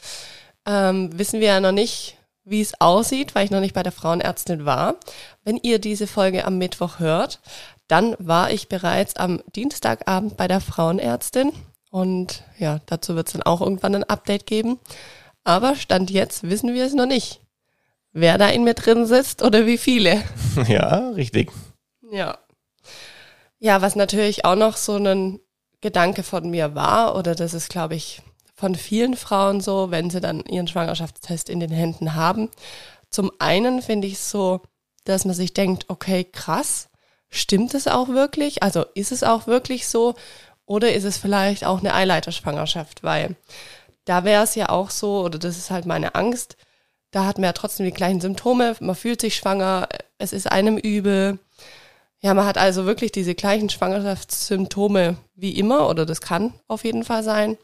ähm, 0.66 1.18
wissen 1.18 1.40
wir 1.40 1.48
ja 1.48 1.60
noch 1.60 1.72
nicht, 1.72 2.18
wie 2.44 2.60
es 2.60 2.78
aussieht, 2.80 3.34
weil 3.34 3.44
ich 3.44 3.50
noch 3.50 3.60
nicht 3.60 3.74
bei 3.74 3.82
der 3.82 3.92
Frauenärztin 3.92 4.66
war. 4.66 4.96
Wenn 5.44 5.56
ihr 5.56 5.78
diese 5.78 6.06
Folge 6.06 6.44
am 6.44 6.58
Mittwoch 6.58 6.98
hört, 6.98 7.40
dann 7.88 8.16
war 8.18 8.50
ich 8.50 8.68
bereits 8.68 9.16
am 9.16 9.42
Dienstagabend 9.56 10.36
bei 10.36 10.46
der 10.46 10.60
Frauenärztin 10.60 11.52
und 11.90 12.44
ja, 12.58 12.80
dazu 12.86 13.16
wird 13.16 13.26
es 13.28 13.32
dann 13.32 13.42
auch 13.42 13.60
irgendwann 13.60 13.94
ein 13.94 14.04
Update 14.04 14.46
geben. 14.46 14.78
Aber 15.42 15.74
Stand 15.74 16.10
jetzt 16.10 16.48
wissen 16.48 16.74
wir 16.74 16.84
es 16.84 16.92
noch 16.94 17.06
nicht. 17.06 17.40
Wer 18.12 18.38
da 18.38 18.48
in 18.48 18.64
mir 18.64 18.74
drin 18.74 19.06
sitzt 19.06 19.42
oder 19.42 19.66
wie 19.66 19.78
viele. 19.78 20.22
Ja, 20.68 21.10
richtig. 21.10 21.50
Ja. 22.10 22.38
Ja, 23.58 23.82
was 23.82 23.94
natürlich 23.94 24.44
auch 24.44 24.56
noch 24.56 24.76
so 24.76 24.96
ein 24.96 25.40
Gedanke 25.80 26.22
von 26.22 26.50
mir 26.50 26.74
war, 26.74 27.16
oder 27.16 27.34
das 27.34 27.54
ist, 27.54 27.68
glaube 27.68 27.94
ich, 27.94 28.22
von 28.54 28.74
vielen 28.74 29.16
Frauen 29.16 29.60
so, 29.60 29.90
wenn 29.90 30.10
sie 30.10 30.20
dann 30.20 30.40
ihren 30.44 30.68
Schwangerschaftstest 30.68 31.48
in 31.48 31.60
den 31.60 31.70
Händen 31.70 32.14
haben. 32.14 32.50
Zum 33.08 33.30
einen 33.38 33.80
finde 33.80 34.06
ich 34.06 34.14
es 34.14 34.30
so, 34.30 34.60
dass 35.04 35.24
man 35.24 35.34
sich 35.34 35.54
denkt, 35.54 35.86
okay, 35.88 36.24
krass, 36.24 36.88
stimmt 37.30 37.74
es 37.74 37.88
auch 37.88 38.08
wirklich? 38.08 38.62
Also 38.62 38.84
ist 38.94 39.12
es 39.12 39.22
auch 39.22 39.46
wirklich 39.46 39.88
so? 39.88 40.14
Oder 40.66 40.92
ist 40.92 41.04
es 41.04 41.16
vielleicht 41.16 41.64
auch 41.64 41.80
eine 41.80 41.94
Eileiterschwangerschaft? 41.94 43.02
Weil 43.02 43.36
da 44.04 44.24
wäre 44.24 44.44
es 44.44 44.54
ja 44.54 44.68
auch 44.68 44.90
so, 44.90 45.22
oder 45.22 45.38
das 45.38 45.56
ist 45.56 45.70
halt 45.70 45.86
meine 45.86 46.14
Angst, 46.14 46.56
da 47.10 47.24
hat 47.24 47.38
man 47.38 47.44
ja 47.44 47.52
trotzdem 47.52 47.86
die 47.86 47.92
gleichen 47.92 48.20
Symptome, 48.20 48.76
man 48.80 48.94
fühlt 48.94 49.20
sich 49.20 49.36
schwanger, 49.36 49.88
es 50.18 50.32
ist 50.32 50.50
einem 50.50 50.76
übel, 50.76 51.38
ja, 52.20 52.34
man 52.34 52.46
hat 52.46 52.58
also 52.58 52.84
wirklich 52.84 53.12
diese 53.12 53.34
gleichen 53.34 53.70
Schwangerschaftssymptome 53.70 55.16
wie 55.34 55.58
immer, 55.58 55.88
oder 55.88 56.04
das 56.04 56.20
kann 56.20 56.52
auf 56.68 56.84
jeden 56.84 57.04
Fall 57.04 57.22
sein. 57.22 57.56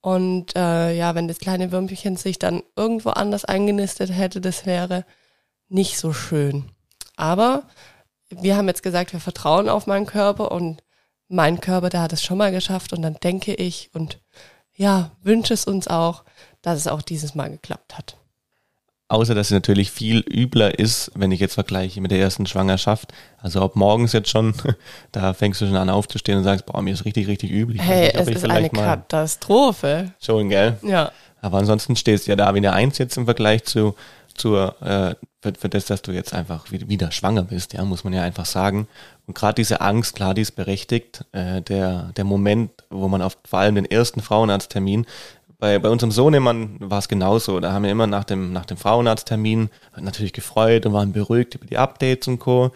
Und 0.00 0.56
äh, 0.56 0.96
ja, 0.96 1.14
wenn 1.14 1.28
das 1.28 1.38
kleine 1.38 1.72
Würmchen 1.72 2.16
sich 2.16 2.38
dann 2.38 2.62
irgendwo 2.76 3.10
anders 3.10 3.44
eingenistet 3.44 4.12
hätte, 4.12 4.40
das 4.40 4.66
wäre 4.66 5.04
nicht 5.68 5.98
so 5.98 6.12
schön. 6.12 6.64
Aber 7.16 7.64
wir 8.30 8.56
haben 8.56 8.68
jetzt 8.68 8.82
gesagt, 8.82 9.12
wir 9.12 9.20
vertrauen 9.20 9.68
auf 9.68 9.86
meinen 9.86 10.06
Körper 10.06 10.52
und 10.52 10.82
mein 11.28 11.60
Körper, 11.60 11.88
der 11.88 12.02
hat 12.02 12.12
es 12.12 12.22
schon 12.22 12.38
mal 12.38 12.52
geschafft 12.52 12.92
und 12.92 13.02
dann 13.02 13.14
denke 13.14 13.54
ich 13.54 13.90
und 13.94 14.20
ja, 14.74 15.12
wünsche 15.22 15.54
es 15.54 15.66
uns 15.66 15.88
auch, 15.88 16.24
dass 16.62 16.78
es 16.78 16.88
auch 16.88 17.02
dieses 17.02 17.34
Mal 17.34 17.50
geklappt 17.50 17.96
hat. 17.96 18.16
Außer 19.12 19.34
dass 19.34 19.48
es 19.48 19.52
natürlich 19.52 19.90
viel 19.90 20.20
übler 20.20 20.78
ist, 20.78 21.10
wenn 21.14 21.32
ich 21.32 21.40
jetzt 21.40 21.52
vergleiche 21.52 22.00
mit 22.00 22.10
der 22.12 22.18
ersten 22.18 22.46
Schwangerschaft. 22.46 23.12
Also 23.36 23.60
ob 23.60 23.76
morgens 23.76 24.14
jetzt 24.14 24.30
schon, 24.30 24.54
da 25.12 25.34
fängst 25.34 25.60
du 25.60 25.66
schon 25.66 25.76
an 25.76 25.90
aufzustehen 25.90 26.38
und 26.38 26.44
sagst, 26.44 26.64
boah, 26.64 26.80
mir 26.80 26.94
ist 26.94 27.04
richtig, 27.04 27.26
richtig 27.28 27.50
übel. 27.50 27.76
Ich 27.76 27.82
hey, 27.82 28.06
nicht, 28.06 28.14
es 28.16 28.28
ist 28.28 28.48
eine 28.48 28.70
Katastrophe. 28.70 30.14
Schon, 30.18 30.48
gell? 30.48 30.78
Ja. 30.82 31.12
Aber 31.42 31.58
ansonsten 31.58 31.94
stehst 31.94 32.26
du 32.26 32.30
ja 32.30 32.36
da 32.36 32.54
wie 32.54 32.58
eine 32.58 32.72
Eins 32.72 32.96
jetzt 32.96 33.18
im 33.18 33.26
Vergleich 33.26 33.64
zu, 33.64 33.96
zur, 34.32 34.80
äh, 34.80 35.14
für, 35.42 35.52
für 35.58 35.68
das, 35.68 35.84
dass 35.84 36.00
du 36.00 36.12
jetzt 36.12 36.32
einfach 36.32 36.70
wieder 36.70 37.12
schwanger 37.12 37.42
bist, 37.42 37.74
ja, 37.74 37.84
muss 37.84 38.04
man 38.04 38.14
ja 38.14 38.22
einfach 38.22 38.46
sagen. 38.46 38.88
Und 39.26 39.34
gerade 39.34 39.56
diese 39.56 39.82
Angst, 39.82 40.16
klar, 40.16 40.32
die 40.32 40.40
ist 40.40 40.52
berechtigt. 40.52 41.26
Äh, 41.32 41.60
der, 41.60 42.12
der 42.16 42.24
Moment, 42.24 42.70
wo 42.88 43.08
man 43.08 43.20
auf 43.20 43.36
vor 43.44 43.58
allem 43.58 43.74
den 43.74 43.84
ersten 43.84 44.22
Frauenarzttermin 44.22 45.04
bei, 45.62 45.78
bei 45.78 45.90
unserem 45.90 46.10
Sohnemann 46.10 46.74
war 46.80 46.98
es 46.98 47.06
genauso. 47.06 47.60
Da 47.60 47.72
haben 47.72 47.84
wir 47.84 47.92
immer 47.92 48.08
nach 48.08 48.24
dem, 48.24 48.52
nach 48.52 48.66
dem 48.66 48.76
Frauenarzttermin 48.76 49.70
natürlich 49.96 50.32
gefreut 50.32 50.86
und 50.86 50.92
waren 50.92 51.12
beruhigt 51.12 51.54
über 51.54 51.64
die 51.66 51.78
Updates 51.78 52.26
und 52.26 52.40
Co. 52.40 52.72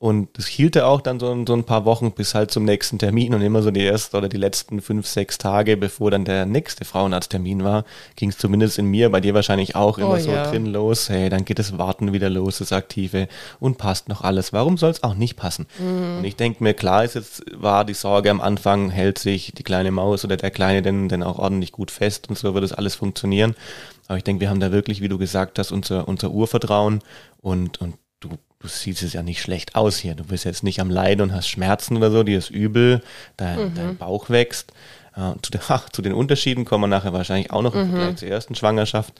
Und 0.00 0.28
das 0.38 0.46
hielte 0.46 0.86
auch 0.86 1.00
dann 1.00 1.18
so, 1.18 1.44
so 1.44 1.54
ein 1.54 1.64
paar 1.64 1.84
Wochen 1.84 2.12
bis 2.12 2.32
halt 2.32 2.52
zum 2.52 2.64
nächsten 2.64 3.00
Termin 3.00 3.34
und 3.34 3.42
immer 3.42 3.62
so 3.62 3.72
die 3.72 3.84
ersten 3.84 4.16
oder 4.16 4.28
die 4.28 4.36
letzten 4.36 4.80
fünf, 4.80 5.08
sechs 5.08 5.38
Tage, 5.38 5.76
bevor 5.76 6.12
dann 6.12 6.24
der 6.24 6.46
nächste 6.46 6.84
Frauenarzttermin 6.84 7.64
war, 7.64 7.84
ging 8.14 8.28
es 8.28 8.38
zumindest 8.38 8.78
in 8.78 8.86
mir, 8.86 9.10
bei 9.10 9.20
dir 9.20 9.34
wahrscheinlich 9.34 9.74
auch 9.74 9.98
immer 9.98 10.14
Oh 10.14 10.18
so 10.18 10.30
ja. 10.30 10.48
drin 10.48 10.66
los. 10.66 11.08
Hey, 11.08 11.28
dann 11.30 11.44
geht 11.44 11.58
das 11.58 11.78
Warten 11.78 12.12
wieder 12.12 12.30
los, 12.30 12.58
das 12.58 12.72
Aktive 12.72 13.26
und 13.58 13.76
passt 13.76 14.08
noch 14.08 14.22
alles. 14.22 14.52
Warum 14.52 14.76
soll 14.76 14.90
es 14.90 15.02
auch 15.02 15.14
nicht 15.14 15.34
passen? 15.34 15.66
Und 15.80 16.24
ich 16.24 16.36
denke 16.36 16.62
mir, 16.62 16.74
klar 16.74 17.02
ist 17.02 17.16
jetzt, 17.16 17.42
war 17.52 17.84
die 17.84 17.94
Sorge 17.94 18.30
am 18.30 18.40
Anfang, 18.40 18.90
hält 18.90 19.18
sich 19.18 19.52
die 19.52 19.64
kleine 19.64 19.90
Maus 19.90 20.24
oder 20.24 20.36
der 20.36 20.52
Kleine 20.52 20.80
denn, 20.80 21.08
denn 21.08 21.24
auch 21.24 21.40
ordentlich 21.40 21.72
gut 21.72 21.90
fest 21.90 22.28
und 22.28 22.38
so 22.38 22.54
wird 22.54 22.62
das 22.62 22.72
alles 22.72 22.94
funktionieren. 22.94 23.56
Aber 24.06 24.16
ich 24.16 24.24
denke, 24.24 24.42
wir 24.42 24.48
haben 24.48 24.60
da 24.60 24.70
wirklich, 24.70 25.00
wie 25.00 25.08
du 25.08 25.18
gesagt 25.18 25.58
hast, 25.58 25.72
unser, 25.72 26.06
unser 26.06 26.30
Urvertrauen 26.30 27.00
und, 27.40 27.80
und 27.80 27.94
du, 28.60 28.68
siehst 28.68 29.02
es 29.02 29.12
ja 29.12 29.22
nicht 29.22 29.40
schlecht 29.40 29.74
aus 29.74 29.98
hier. 29.98 30.14
Du 30.14 30.24
bist 30.24 30.44
jetzt 30.44 30.62
nicht 30.62 30.80
am 30.80 30.90
Leiden 30.90 31.22
und 31.22 31.32
hast 31.32 31.48
Schmerzen 31.48 31.96
oder 31.96 32.10
so, 32.10 32.22
dir 32.22 32.38
ist 32.38 32.50
übel, 32.50 33.02
dein, 33.36 33.74
dein 33.74 33.96
Bauch 33.96 34.30
wächst. 34.30 34.72
Äh, 35.14 35.34
zu, 35.42 35.50
den, 35.50 35.60
ach, 35.68 35.88
zu 35.88 36.02
den 36.02 36.12
Unterschieden 36.12 36.64
kommen 36.64 36.84
wir 36.84 36.88
nachher 36.88 37.12
wahrscheinlich 37.12 37.50
auch 37.50 37.62
noch 37.62 37.74
im 37.74 37.90
Vergleich 37.90 38.16
zur 38.16 38.28
ersten 38.28 38.54
Schwangerschaft. 38.54 39.14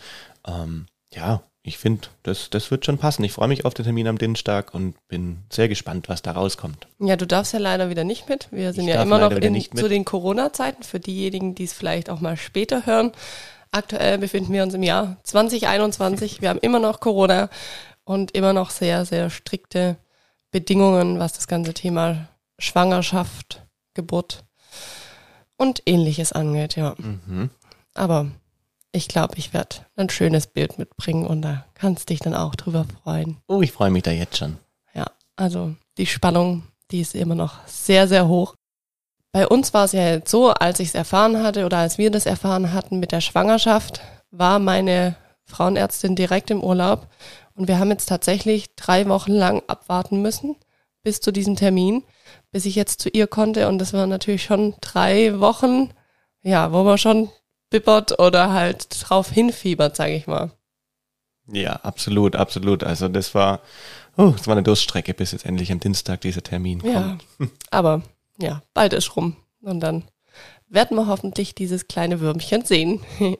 Ähm, 0.46 0.86
ja, 1.12 1.42
ich 1.62 1.76
finde, 1.76 2.08
das, 2.22 2.50
das 2.50 2.70
wird 2.70 2.86
schon 2.86 2.98
passen. 2.98 3.24
Ich 3.24 3.32
freue 3.32 3.48
mich 3.48 3.64
auf 3.64 3.74
den 3.74 3.84
Termin 3.84 4.08
am 4.08 4.16
Dienstag 4.16 4.72
und 4.74 4.94
bin 5.08 5.38
sehr 5.52 5.68
gespannt, 5.68 6.08
was 6.08 6.22
da 6.22 6.32
rauskommt. 6.32 6.86
Ja, 6.98 7.16
du 7.16 7.26
darfst 7.26 7.52
ja 7.52 7.58
leider 7.58 7.90
wieder 7.90 8.04
nicht 8.04 8.28
mit. 8.28 8.48
Wir 8.50 8.72
sind 8.72 8.88
Ich 8.88 8.94
ja 8.94 9.02
immer 9.02 9.18
noch 9.18 9.32
in, 9.32 9.60
zu 9.60 9.88
den 9.88 10.04
Corona-Zeiten. 10.04 10.82
Für 10.82 11.00
diejenigen, 11.00 11.54
die 11.54 11.64
es 11.64 11.72
vielleicht 11.72 12.10
auch 12.10 12.20
mal 12.20 12.36
später 12.36 12.86
hören. 12.86 13.12
Aktuell 13.70 14.16
befinden 14.18 14.52
wir 14.52 14.62
uns 14.62 14.72
im 14.72 14.82
Jahr 14.82 15.18
2021. 15.24 16.40
Wir 16.40 16.48
haben 16.48 16.60
immer 16.60 16.78
noch 16.78 17.00
Corona 17.00 17.50
und 18.08 18.30
immer 18.30 18.54
noch 18.54 18.70
sehr, 18.70 19.04
sehr 19.04 19.28
strikte 19.28 19.98
Bedingungen, 20.50 21.18
was 21.18 21.34
das 21.34 21.46
ganze 21.46 21.74
Thema 21.74 22.28
Schwangerschaft, 22.58 23.66
Geburt 23.92 24.44
und 25.58 25.82
ähnliches 25.84 26.32
angeht, 26.32 26.74
ja. 26.76 26.94
Mhm. 26.96 27.50
Aber 27.92 28.28
ich 28.92 29.08
glaube, 29.08 29.34
ich 29.36 29.52
werde 29.52 29.76
ein 29.96 30.08
schönes 30.08 30.46
Bild 30.46 30.78
mitbringen 30.78 31.26
und 31.26 31.42
da 31.42 31.66
kannst 31.74 32.08
dich 32.08 32.20
dann 32.20 32.34
auch 32.34 32.54
drüber 32.54 32.86
freuen. 33.02 33.36
Oh, 33.46 33.60
ich 33.60 33.72
freue 33.72 33.90
mich 33.90 34.04
da 34.04 34.10
jetzt 34.10 34.38
schon. 34.38 34.56
Ja, 34.94 35.10
also 35.36 35.74
die 35.98 36.06
Spannung, 36.06 36.62
die 36.90 37.02
ist 37.02 37.14
immer 37.14 37.34
noch 37.34 37.66
sehr, 37.66 38.08
sehr 38.08 38.26
hoch. 38.26 38.54
Bei 39.32 39.46
uns 39.46 39.74
war 39.74 39.84
es 39.84 39.92
ja 39.92 40.12
jetzt 40.12 40.30
so, 40.30 40.48
als 40.48 40.80
ich 40.80 40.88
es 40.88 40.94
erfahren 40.94 41.42
hatte 41.42 41.66
oder 41.66 41.76
als 41.76 41.98
wir 41.98 42.10
das 42.10 42.24
erfahren 42.24 42.72
hatten 42.72 43.00
mit 43.00 43.12
der 43.12 43.20
Schwangerschaft, 43.20 44.00
war 44.30 44.58
meine 44.58 45.14
Frauenärztin 45.44 46.16
direkt 46.16 46.50
im 46.50 46.62
Urlaub 46.62 47.06
und 47.58 47.68
wir 47.68 47.78
haben 47.78 47.90
jetzt 47.90 48.08
tatsächlich 48.08 48.74
drei 48.76 49.08
Wochen 49.08 49.32
lang 49.32 49.62
abwarten 49.66 50.22
müssen 50.22 50.56
bis 51.02 51.20
zu 51.20 51.32
diesem 51.32 51.56
Termin, 51.56 52.04
bis 52.52 52.66
ich 52.66 52.74
jetzt 52.74 53.00
zu 53.00 53.08
ihr 53.08 53.26
konnte 53.26 53.68
und 53.68 53.78
das 53.78 53.92
waren 53.92 54.08
natürlich 54.08 54.44
schon 54.44 54.74
drei 54.80 55.38
Wochen, 55.40 55.90
ja, 56.42 56.72
wo 56.72 56.84
man 56.84 56.98
schon 56.98 57.30
bibbert 57.70 58.18
oder 58.18 58.52
halt 58.52 58.88
drauf 58.90 59.30
hinfiebert, 59.30 59.96
sage 59.96 60.14
ich 60.14 60.26
mal. 60.26 60.52
Ja, 61.50 61.72
absolut, 61.76 62.36
absolut. 62.36 62.84
Also 62.84 63.08
das 63.08 63.34
war, 63.34 63.60
oh, 64.16 64.32
das 64.36 64.46
war 64.46 64.52
eine 64.52 64.62
Durststrecke, 64.62 65.14
bis 65.14 65.32
jetzt 65.32 65.46
endlich 65.46 65.72
am 65.72 65.80
Dienstag 65.80 66.20
dieser 66.20 66.42
Termin 66.42 66.80
Ja, 66.84 67.18
kommt. 67.38 67.52
aber 67.70 68.02
ja, 68.38 68.62
bald 68.74 68.92
ist 68.92 69.16
rum. 69.16 69.36
Und 69.62 69.80
dann 69.80 70.04
werden 70.68 70.96
wir 70.96 71.06
hoffentlich 71.06 71.54
dieses 71.54 71.88
kleine 71.88 72.20
Würmchen 72.20 72.64
sehen. 72.64 73.00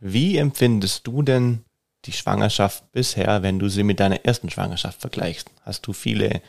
Wie 0.00 0.36
empfindest 0.36 1.06
du 1.06 1.22
denn 1.22 1.65
die 2.06 2.12
Schwangerschaft 2.12 2.92
bisher, 2.92 3.42
wenn 3.42 3.58
du 3.58 3.68
sie 3.68 3.82
mit 3.82 4.00
deiner 4.00 4.24
ersten 4.24 4.50
Schwangerschaft 4.50 5.00
vergleichst? 5.00 5.50
Hast 5.62 5.86
du 5.86 5.92
viele 5.92 6.40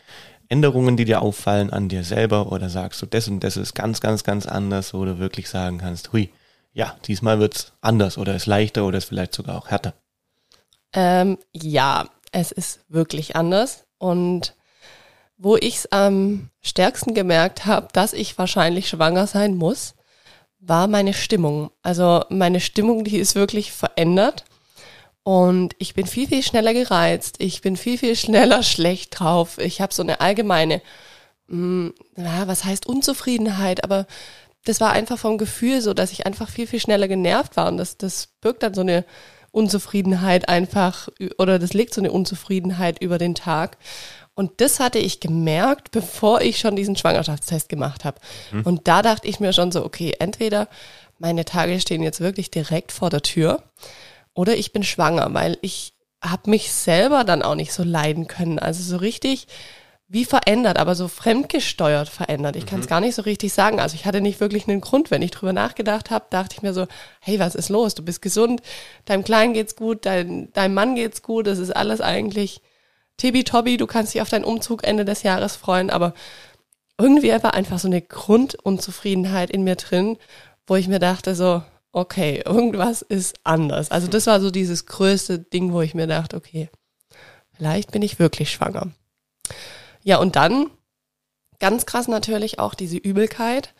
Änderungen, 0.49 0.97
die 0.97 1.05
dir 1.05 1.21
auffallen 1.21 1.71
an 1.71 1.89
dir 1.89 2.03
selber 2.03 2.51
oder 2.51 2.69
sagst 2.69 3.01
du, 3.01 3.05
das 3.05 3.27
und 3.27 3.43
das 3.43 3.57
ist 3.57 3.73
ganz, 3.73 3.99
ganz, 4.01 4.23
ganz 4.23 4.45
anders, 4.45 4.93
wo 4.93 5.03
du 5.05 5.19
wirklich 5.19 5.49
sagen 5.49 5.79
kannst, 5.79 6.13
hui, 6.13 6.29
ja, 6.73 6.95
diesmal 7.05 7.39
wird's 7.39 7.73
anders 7.81 8.17
oder 8.17 8.35
ist 8.35 8.45
leichter 8.45 8.85
oder 8.85 8.99
ist 8.99 9.05
vielleicht 9.05 9.33
sogar 9.33 9.57
auch 9.57 9.69
härter? 9.69 9.93
ähm, 10.93 11.37
ja, 11.53 12.05
es 12.31 12.51
ist 12.51 12.79
wirklich 12.89 13.35
anders. 13.35 13.85
Und 13.97 14.55
wo 15.37 15.55
ich 15.55 15.75
es 15.75 15.91
am 15.91 16.49
stärksten 16.61 17.13
gemerkt 17.13 17.65
habe, 17.65 17.87
dass 17.93 18.13
ich 18.13 18.37
wahrscheinlich 18.37 18.89
schwanger 18.89 19.27
sein 19.27 19.55
muss, 19.55 19.95
war 20.59 20.87
meine 20.87 21.13
Stimmung. 21.13 21.71
Also 21.83 22.23
meine 22.29 22.59
Stimmung, 22.59 23.03
die 23.03 23.17
ist 23.17 23.35
wirklich 23.35 23.71
verändert. 23.71 24.45
Und 25.27 25.75
ich 25.77 25.93
bin 25.93 26.07
viel, 26.07 26.25
viel 26.25 26.41
schneller 26.41 26.73
gereizt. 26.73 27.35
Ich 27.39 27.59
bin 27.61 27.75
viel, 27.75 27.97
viel 27.97 28.15
schneller 28.15 28.63
schlecht 28.63 29.19
drauf. 29.19 29.57
Ich 29.57 29.81
habe 29.81 29.93
so 29.93 30.01
eine 30.01 30.21
allgemeine, 30.21 30.81
mh, 31.47 31.91
ja, 32.15 32.47
was 32.47 32.63
heißt 32.63 32.87
Unzufriedenheit, 32.87 33.83
aber 33.83 34.07
das 34.63 34.79
war 34.79 34.93
einfach 34.93 35.17
vom 35.17 35.37
Gefühl 35.37 35.81
so, 35.81 35.93
dass 35.93 36.13
ich 36.13 36.25
einfach 36.25 36.47
viel, 36.47 36.65
viel 36.65 36.79
schneller 36.79 37.09
genervt 37.09 37.57
war. 37.57 37.67
Und 37.67 37.75
das, 37.75 37.97
das 37.97 38.29
birgt 38.39 38.63
dann 38.63 38.73
so 38.73 38.79
eine 38.79 39.03
Unzufriedenheit 39.51 40.47
einfach, 40.47 41.09
oder 41.37 41.59
das 41.59 41.73
legt 41.73 41.93
so 41.93 41.99
eine 41.99 42.13
Unzufriedenheit 42.13 43.01
über 43.01 43.17
den 43.17 43.35
Tag. 43.35 43.77
Und 44.33 44.61
das 44.61 44.79
hatte 44.79 44.99
ich 44.99 45.19
gemerkt, 45.19 45.91
bevor 45.91 46.39
ich 46.39 46.57
schon 46.57 46.77
diesen 46.77 46.95
Schwangerschaftstest 46.95 47.67
gemacht 47.67 48.05
habe. 48.05 48.21
Und 48.63 48.87
da 48.87 49.01
dachte 49.01 49.27
ich 49.27 49.41
mir 49.41 49.51
schon 49.51 49.73
so, 49.73 49.83
okay, 49.83 50.15
entweder 50.19 50.69
meine 51.19 51.43
Tage 51.43 51.81
stehen 51.81 52.01
jetzt 52.01 52.21
wirklich 52.21 52.49
direkt 52.49 52.93
vor 52.93 53.09
der 53.09 53.23
Tür 53.23 53.61
oder 54.37 54.55
ich 54.55 54.71
bin 54.71 54.83
schwanger, 54.83 55.33
weil 55.33 55.57
ich 55.61 55.93
habe 56.21 56.49
mich 56.49 56.71
selber 56.71 57.23
dann 57.23 57.41
auch 57.41 57.55
nicht 57.55 57.73
so 57.73 57.83
leiden 57.83 58.27
können. 58.27 58.59
Also 58.59 58.83
so 58.83 58.97
richtig 58.97 59.47
wie 60.07 60.25
verändert, 60.25 60.77
aber 60.77 60.93
so 60.93 61.07
fremdgesteuert 61.07 62.07
verändert. 62.07 62.55
Ich 62.55 62.67
kann 62.67 62.79
es 62.79 62.87
gar 62.87 63.01
nicht 63.01 63.15
so 63.15 63.23
richtig 63.23 63.51
sagen. 63.51 63.79
Also 63.79 63.95
ich 63.95 64.05
hatte 64.05 64.21
nicht 64.21 64.39
wirklich 64.39 64.67
einen 64.67 64.79
Grund. 64.79 65.09
Wenn 65.09 65.23
ich 65.23 65.31
drüber 65.31 65.53
nachgedacht 65.53 66.11
habe, 66.11 66.27
dachte 66.29 66.55
ich 66.55 66.61
mir 66.61 66.73
so, 66.73 66.85
hey, 67.19 67.39
was 67.39 67.55
ist 67.55 67.69
los? 67.69 67.95
Du 67.95 68.03
bist 68.03 68.21
gesund, 68.21 68.61
deinem 69.05 69.23
Kleinen 69.23 69.53
geht's 69.53 69.75
gut, 69.75 70.05
dein, 70.05 70.53
deinem 70.53 70.75
Mann 70.75 70.93
geht's 70.93 71.23
gut, 71.23 71.47
das 71.47 71.57
ist 71.57 71.75
alles 71.75 71.99
eigentlich 71.99 72.61
tibi-tobi, 73.17 73.77
du 73.77 73.87
kannst 73.87 74.13
dich 74.13 74.21
auf 74.21 74.29
deinen 74.29 74.45
Umzug 74.45 74.85
Ende 74.85 75.03
des 75.03 75.23
Jahres 75.23 75.55
freuen, 75.55 75.89
aber 75.89 76.13
irgendwie 76.99 77.31
war 77.31 77.55
einfach 77.55 77.79
so 77.79 77.87
eine 77.87 78.01
Grundunzufriedenheit 78.01 79.49
in 79.49 79.63
mir 79.63 79.75
drin, 79.75 80.17
wo 80.67 80.75
ich 80.75 80.87
mir 80.87 80.99
dachte 80.99 81.33
so, 81.33 81.63
okay, 81.97 82.43
irgendwas 82.45 83.01
ist 83.01 83.39
anders. 83.43 83.91
Also 83.91 84.07
das 84.07 84.27
war 84.27 84.39
so 84.39 84.51
dieses 84.51 84.85
größte 84.85 85.39
Ding, 85.39 85.73
wo 85.73 85.81
ich 85.81 85.95
mir 85.95 86.07
dachte, 86.07 86.37
okay, 86.37 86.69
vielleicht 87.55 87.91
bin 87.91 88.01
ich 88.01 88.19
wirklich 88.19 88.51
schwanger. 88.51 88.91
Ja, 90.03 90.17
und 90.17 90.35
dann 90.35 90.69
ganz 91.59 91.85
krass 91.85 92.07
natürlich 92.07 92.59
auch 92.59 92.75
diese 92.75 92.97
Übelkeit. 92.97 93.73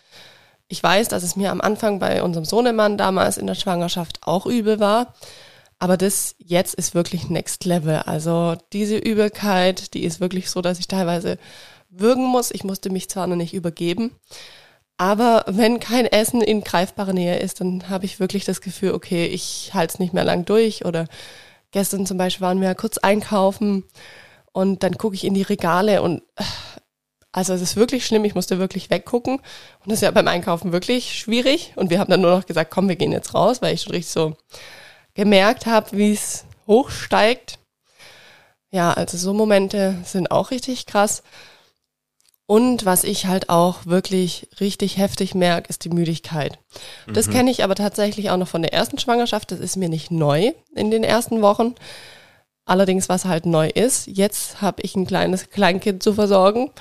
Ich 0.67 0.81
weiß, 0.81 1.07
dass 1.07 1.23
es 1.23 1.35
mir 1.35 1.51
am 1.51 1.61
Anfang 1.61 1.99
bei 1.99 2.23
unserem 2.23 2.43
Sohnemann 2.43 2.97
damals 2.97 3.37
in 3.37 3.47
der 3.47 3.55
Schwangerschaft 3.55 4.19
auch 4.23 4.45
übel 4.45 4.79
war. 4.79 5.13
Aber 5.79 5.95
das 5.95 6.35
jetzt 6.39 6.73
ist 6.73 6.95
wirklich 6.95 7.29
Next 7.29 7.65
Level. 7.65 7.97
Also 7.97 8.57
diese 8.73 8.97
Übelkeit, 8.97 9.93
die 9.93 10.03
ist 10.03 10.19
wirklich 10.19 10.49
so, 10.49 10.61
dass 10.61 10.79
ich 10.79 10.87
teilweise 10.87 11.37
würgen 11.89 12.25
muss. 12.25 12.49
Ich 12.51 12.63
musste 12.63 12.89
mich 12.89 13.09
zwar 13.09 13.27
noch 13.27 13.35
nicht 13.35 13.53
übergeben, 13.53 14.11
aber 14.97 15.45
wenn 15.47 15.79
kein 15.79 16.05
Essen 16.05 16.41
in 16.41 16.63
greifbarer 16.63 17.13
Nähe 17.13 17.37
ist, 17.39 17.61
dann 17.61 17.89
habe 17.89 18.05
ich 18.05 18.19
wirklich 18.19 18.45
das 18.45 18.61
Gefühl, 18.61 18.93
okay, 18.93 19.25
ich 19.27 19.71
halte 19.73 19.93
es 19.93 19.99
nicht 19.99 20.13
mehr 20.13 20.23
lang 20.23 20.45
durch. 20.45 20.85
Oder 20.85 21.07
gestern 21.71 22.05
zum 22.05 22.17
Beispiel 22.17 22.45
waren 22.45 22.61
wir 22.61 22.73
kurz 22.75 22.97
einkaufen 22.97 23.83
und 24.51 24.81
dann 24.83 24.97
gucke 24.97 25.15
ich 25.15 25.23
in 25.23 25.35
die 25.35 25.43
Regale 25.43 26.01
und 26.01 26.23
äh, 26.35 26.43
also 27.31 27.53
es 27.53 27.61
ist 27.61 27.75
wirklich 27.75 28.03
schlimm, 28.03 28.25
ich 28.25 28.33
musste 28.33 28.57
wirklich 28.57 28.89
weggucken. 28.89 29.35
Und 29.35 29.85
das 29.85 29.95
ist 29.97 30.01
ja 30.01 30.09
beim 30.09 30.27
Einkaufen 30.27 30.71
wirklich 30.71 31.19
schwierig. 31.19 31.71
Und 31.75 31.91
wir 31.91 31.99
haben 31.99 32.09
dann 32.09 32.21
nur 32.21 32.35
noch 32.35 32.47
gesagt, 32.47 32.71
komm, 32.71 32.89
wir 32.89 32.95
gehen 32.95 33.11
jetzt 33.11 33.35
raus, 33.35 33.61
weil 33.61 33.75
ich 33.75 33.83
schon 33.83 33.91
richtig 33.91 34.11
so 34.11 34.35
gemerkt 35.13 35.67
habe, 35.67 35.95
wie 35.95 36.13
es 36.13 36.45
hochsteigt. 36.65 37.59
Ja, 38.71 38.91
also 38.91 39.17
so 39.17 39.33
Momente 39.33 39.95
sind 40.03 40.31
auch 40.31 40.49
richtig 40.49 40.87
krass. 40.87 41.21
Und 42.47 42.85
was 42.85 43.03
ich 43.03 43.25
halt 43.25 43.49
auch 43.49 43.85
wirklich 43.85 44.47
richtig 44.61 44.97
heftig 44.97 45.35
merke, 45.35 45.69
ist 45.69 45.83
die 45.83 45.89
Müdigkeit. 45.89 46.57
Das 47.13 47.29
kenne 47.29 47.51
ich 47.51 47.61
aber 47.63 47.75
tatsächlich 47.75 48.29
auch 48.29 48.37
noch 48.37 48.47
von 48.47 48.61
der 48.61 48.73
ersten 48.73 48.97
Schwangerschaft. 48.97 49.51
Das 49.51 49.59
ist 49.59 49.75
mir 49.75 49.89
nicht 49.89 50.11
neu 50.11 50.53
in 50.73 50.89
den 50.89 51.03
ersten 51.03 51.41
Wochen. 51.41 51.75
Allerdings, 52.63 53.09
was 53.09 53.25
halt 53.25 53.45
neu 53.45 53.67
ist, 53.67 54.07
jetzt 54.07 54.61
habe 54.61 54.81
ich 54.81 54.95
ein 54.95 55.05
kleines 55.05 55.49
Kleinkind 55.49 56.01
zu 56.01 56.13
versorgen, 56.13 56.71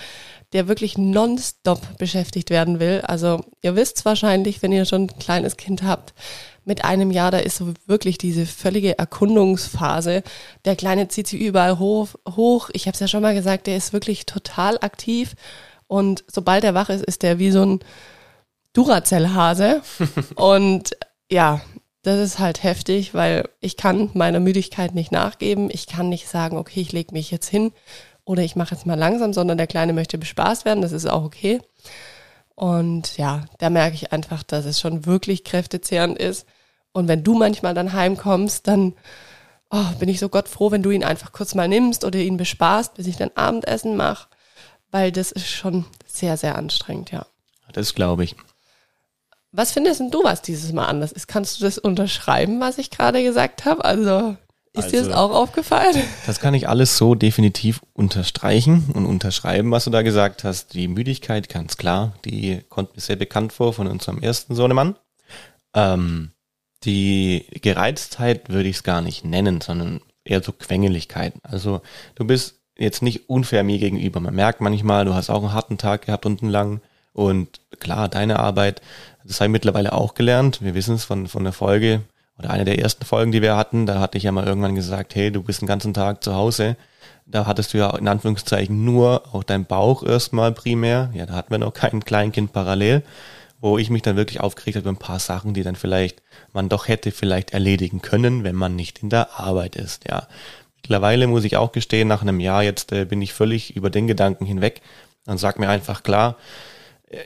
der 0.52 0.68
wirklich 0.68 0.98
nonstop 0.98 1.98
beschäftigt 1.98 2.50
werden 2.50 2.78
will. 2.78 3.02
Also 3.04 3.40
ihr 3.60 3.74
wisst 3.74 4.04
wahrscheinlich, 4.04 4.62
wenn 4.62 4.70
ihr 4.72 4.84
schon 4.84 5.02
ein 5.02 5.18
kleines 5.18 5.56
Kind 5.56 5.82
habt, 5.82 6.14
mit 6.66 6.84
einem 6.84 7.10
Jahr, 7.10 7.30
da 7.30 7.38
ist 7.38 7.56
so 7.56 7.72
wirklich 7.86 8.18
diese 8.18 8.44
völlige 8.44 8.98
Erkundungsphase. 8.98 10.22
Der 10.64 10.76
Kleine 10.76 11.08
zieht 11.08 11.28
sich 11.28 11.40
überall 11.40 11.78
hoch. 11.78 12.08
hoch. 12.28 12.70
Ich 12.72 12.86
habe 12.86 12.94
es 12.94 13.00
ja 13.00 13.08
schon 13.08 13.22
mal 13.22 13.34
gesagt, 13.34 13.66
der 13.66 13.76
ist 13.76 13.92
wirklich 13.92 14.26
total 14.26 14.78
aktiv. 14.78 15.34
Und 15.86 16.24
sobald 16.26 16.64
er 16.64 16.74
wach 16.74 16.88
ist, 16.88 17.04
ist 17.04 17.22
der 17.22 17.38
wie 17.38 17.52
so 17.52 17.64
ein 17.64 17.80
Duracell-Hase. 18.72 19.82
Und 20.34 20.96
ja, 21.30 21.60
das 22.02 22.18
ist 22.18 22.38
halt 22.38 22.62
heftig, 22.62 23.14
weil 23.14 23.48
ich 23.60 23.76
kann 23.76 24.10
meiner 24.14 24.40
Müdigkeit 24.40 24.94
nicht 24.94 25.12
nachgeben. 25.12 25.70
Ich 25.72 25.86
kann 25.86 26.08
nicht 26.08 26.28
sagen, 26.28 26.56
okay, 26.56 26.80
ich 26.80 26.92
lege 26.92 27.12
mich 27.12 27.30
jetzt 27.30 27.48
hin 27.48 27.72
oder 28.24 28.42
ich 28.42 28.56
mache 28.56 28.74
jetzt 28.74 28.86
mal 28.86 28.98
langsam, 28.98 29.32
sondern 29.32 29.56
der 29.56 29.68
Kleine 29.68 29.92
möchte 29.92 30.18
bespaßt 30.18 30.64
werden, 30.64 30.82
das 30.82 30.92
ist 30.92 31.06
auch 31.06 31.24
okay. 31.24 31.60
Und 32.56 33.18
ja, 33.18 33.44
da 33.58 33.70
merke 33.70 33.94
ich 33.94 34.12
einfach, 34.12 34.42
dass 34.42 34.64
es 34.64 34.80
schon 34.80 35.04
wirklich 35.06 35.44
kräftezehrend 35.44 36.18
ist. 36.18 36.46
Und 36.96 37.08
wenn 37.08 37.22
du 37.22 37.34
manchmal 37.34 37.74
dann 37.74 37.92
heimkommst, 37.92 38.66
dann 38.66 38.94
oh, 39.70 39.84
bin 39.98 40.08
ich 40.08 40.18
so 40.18 40.30
Gott 40.30 40.48
froh, 40.48 40.70
wenn 40.70 40.82
du 40.82 40.90
ihn 40.90 41.04
einfach 41.04 41.30
kurz 41.30 41.54
mal 41.54 41.68
nimmst 41.68 42.06
oder 42.06 42.18
ihn 42.18 42.38
bespaßt, 42.38 42.94
bis 42.94 43.06
ich 43.06 43.18
dann 43.18 43.30
Abendessen 43.34 43.96
mache, 43.96 44.28
weil 44.90 45.12
das 45.12 45.30
ist 45.30 45.46
schon 45.46 45.84
sehr, 46.06 46.38
sehr 46.38 46.56
anstrengend, 46.56 47.10
ja. 47.10 47.26
Das 47.74 47.94
glaube 47.94 48.24
ich. 48.24 48.34
Was 49.52 49.72
findest 49.72 50.00
du, 50.10 50.24
was 50.24 50.40
dieses 50.40 50.72
Mal 50.72 50.86
anders 50.86 51.12
ist? 51.12 51.28
Kannst 51.28 51.60
du 51.60 51.64
das 51.66 51.76
unterschreiben, 51.76 52.60
was 52.60 52.78
ich 52.78 52.90
gerade 52.90 53.22
gesagt 53.22 53.66
habe? 53.66 53.84
Also 53.84 54.34
ist 54.72 54.84
also, 54.84 54.90
dir 54.90 54.98
das 55.00 55.08
also, 55.08 55.18
auch 55.18 55.34
aufgefallen? 55.34 56.02
Das 56.26 56.40
kann 56.40 56.54
ich 56.54 56.66
alles 56.66 56.96
so 56.96 57.14
definitiv 57.14 57.82
unterstreichen 57.92 58.90
und 58.94 59.04
unterschreiben, 59.04 59.70
was 59.70 59.84
du 59.84 59.90
da 59.90 60.00
gesagt 60.00 60.44
hast. 60.44 60.72
Die 60.72 60.88
Müdigkeit, 60.88 61.50
ganz 61.50 61.76
klar, 61.76 62.14
die 62.24 62.62
kommt 62.70 62.96
mir 62.96 63.02
sehr 63.02 63.16
bekannt 63.16 63.52
vor 63.52 63.74
von 63.74 63.86
unserem 63.86 64.22
ersten 64.22 64.54
Sohnemann. 64.54 64.96
Ähm, 65.74 66.30
die 66.86 67.44
Gereiztheit 67.60 68.48
würde 68.48 68.68
ich 68.68 68.76
es 68.76 68.82
gar 68.82 69.02
nicht 69.02 69.24
nennen, 69.24 69.60
sondern 69.60 70.00
eher 70.24 70.42
so 70.42 70.52
Quengeligkeit. 70.52 71.34
Also 71.42 71.82
du 72.14 72.24
bist 72.24 72.60
jetzt 72.78 73.02
nicht 73.02 73.28
unfair 73.28 73.64
mir 73.64 73.78
gegenüber. 73.78 74.20
Man 74.20 74.34
merkt 74.34 74.60
manchmal, 74.60 75.04
du 75.04 75.14
hast 75.14 75.30
auch 75.30 75.42
einen 75.42 75.52
harten 75.52 75.78
Tag 75.78 76.06
gehabt 76.06 76.26
unten 76.26 76.48
lang. 76.48 76.80
Und 77.12 77.60
klar, 77.80 78.08
deine 78.08 78.38
Arbeit, 78.38 78.82
das 79.24 79.40
habe 79.40 79.48
ich 79.48 79.52
mittlerweile 79.52 79.92
auch 79.92 80.14
gelernt. 80.14 80.62
Wir 80.62 80.74
wissen 80.74 80.94
es 80.94 81.04
von, 81.04 81.26
von 81.26 81.44
der 81.44 81.52
Folge 81.52 82.02
oder 82.38 82.50
einer 82.50 82.66
der 82.66 82.78
ersten 82.78 83.04
Folgen, 83.04 83.32
die 83.32 83.42
wir 83.42 83.56
hatten. 83.56 83.86
Da 83.86 84.00
hatte 84.00 84.18
ich 84.18 84.24
ja 84.24 84.32
mal 84.32 84.46
irgendwann 84.46 84.74
gesagt, 84.74 85.14
hey, 85.14 85.32
du 85.32 85.42
bist 85.42 85.62
den 85.62 85.68
ganzen 85.68 85.94
Tag 85.94 86.22
zu 86.22 86.34
Hause. 86.34 86.76
Da 87.24 87.46
hattest 87.46 87.72
du 87.74 87.78
ja 87.78 87.96
in 87.96 88.06
Anführungszeichen 88.06 88.84
nur 88.84 89.34
auch 89.34 89.42
dein 89.42 89.64
Bauch 89.64 90.02
erstmal 90.04 90.52
primär. 90.52 91.10
Ja, 91.14 91.26
da 91.26 91.34
hatten 91.34 91.50
wir 91.50 91.58
noch 91.58 91.72
kein 91.72 92.04
Kleinkind 92.04 92.52
parallel, 92.52 93.02
wo 93.60 93.78
ich 93.78 93.90
mich 93.90 94.02
dann 94.02 94.16
wirklich 94.16 94.40
aufgeregt 94.40 94.76
habe 94.76 94.88
ein 94.88 94.96
paar 94.96 95.18
Sachen, 95.18 95.54
die 95.54 95.62
dann 95.62 95.76
vielleicht 95.76 96.22
man 96.52 96.68
doch 96.68 96.88
hätte 96.88 97.10
vielleicht 97.10 97.52
erledigen 97.52 98.02
können, 98.02 98.44
wenn 98.44 98.54
man 98.54 98.76
nicht 98.76 99.02
in 99.02 99.10
der 99.10 99.38
Arbeit 99.38 99.76
ist. 99.76 100.08
Ja, 100.08 100.28
mittlerweile 100.76 101.26
muss 101.26 101.44
ich 101.44 101.56
auch 101.56 101.72
gestehen, 101.72 102.08
nach 102.08 102.22
einem 102.22 102.40
Jahr 102.40 102.62
jetzt 102.62 102.92
äh, 102.92 103.04
bin 103.04 103.22
ich 103.22 103.32
völlig 103.32 103.76
über 103.76 103.90
den 103.90 104.06
Gedanken 104.06 104.46
hinweg 104.46 104.82
und 105.26 105.38
sag 105.38 105.58
mir 105.58 105.68
einfach 105.68 106.02
klar, 106.02 106.36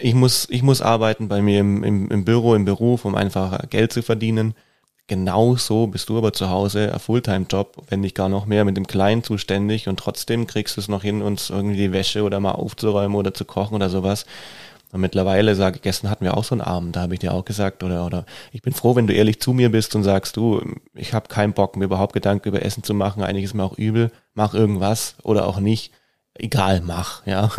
ich 0.00 0.14
muss, 0.14 0.46
ich 0.50 0.62
muss 0.62 0.82
arbeiten 0.82 1.28
bei 1.28 1.40
mir 1.40 1.60
im, 1.60 1.82
im, 1.82 2.10
im 2.10 2.24
Büro, 2.24 2.54
im 2.54 2.64
Beruf, 2.64 3.04
um 3.04 3.14
einfach 3.14 3.68
Geld 3.70 3.92
zu 3.92 4.02
verdienen. 4.02 4.54
Genauso 5.06 5.88
bist 5.88 6.08
du 6.08 6.18
aber 6.18 6.32
zu 6.32 6.50
Hause, 6.50 6.92
ein 6.92 7.00
Fulltime-Job, 7.00 7.82
wenn 7.88 8.00
nicht 8.00 8.14
gar 8.14 8.28
noch 8.28 8.46
mehr 8.46 8.64
mit 8.64 8.76
dem 8.76 8.86
Kleinen 8.86 9.24
zuständig 9.24 9.88
und 9.88 9.98
trotzdem 9.98 10.46
kriegst 10.46 10.76
du 10.76 10.80
es 10.80 10.88
noch 10.88 11.02
hin, 11.02 11.22
uns 11.22 11.50
irgendwie 11.50 11.78
die 11.78 11.92
Wäsche 11.92 12.22
oder 12.22 12.38
mal 12.38 12.52
aufzuräumen 12.52 13.16
oder 13.16 13.34
zu 13.34 13.44
kochen 13.44 13.74
oder 13.74 13.90
sowas. 13.90 14.26
Und 14.92 15.00
mittlerweile 15.00 15.54
sage 15.54 15.76
ich, 15.76 15.82
gestern 15.82 16.10
hatten 16.10 16.24
wir 16.24 16.36
auch 16.36 16.44
so 16.44 16.54
einen 16.54 16.62
Abend, 16.62 16.96
da 16.96 17.02
habe 17.02 17.14
ich 17.14 17.20
dir 17.20 17.32
auch 17.32 17.44
gesagt, 17.44 17.84
oder, 17.84 18.04
oder 18.04 18.26
ich 18.50 18.62
bin 18.62 18.72
froh, 18.72 18.96
wenn 18.96 19.06
du 19.06 19.14
ehrlich 19.14 19.40
zu 19.40 19.52
mir 19.52 19.70
bist 19.70 19.94
und 19.94 20.02
sagst, 20.02 20.36
du, 20.36 20.62
ich 20.94 21.14
habe 21.14 21.28
keinen 21.28 21.52
Bock, 21.52 21.76
mir 21.76 21.84
überhaupt 21.84 22.12
Gedanken 22.12 22.48
über 22.48 22.64
Essen 22.64 22.82
zu 22.82 22.92
machen, 22.92 23.22
eigentlich 23.22 23.44
ist 23.44 23.54
mir 23.54 23.64
auch 23.64 23.78
übel, 23.78 24.10
mach 24.34 24.52
irgendwas 24.52 25.14
oder 25.22 25.46
auch 25.46 25.60
nicht. 25.60 25.92
Egal, 26.34 26.80
mach, 26.80 27.24
ja. 27.26 27.50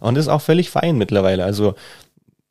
Und 0.00 0.14
das 0.14 0.24
ist 0.24 0.30
auch 0.30 0.40
völlig 0.40 0.70
fein 0.70 0.96
mittlerweile. 0.96 1.44
Also 1.44 1.74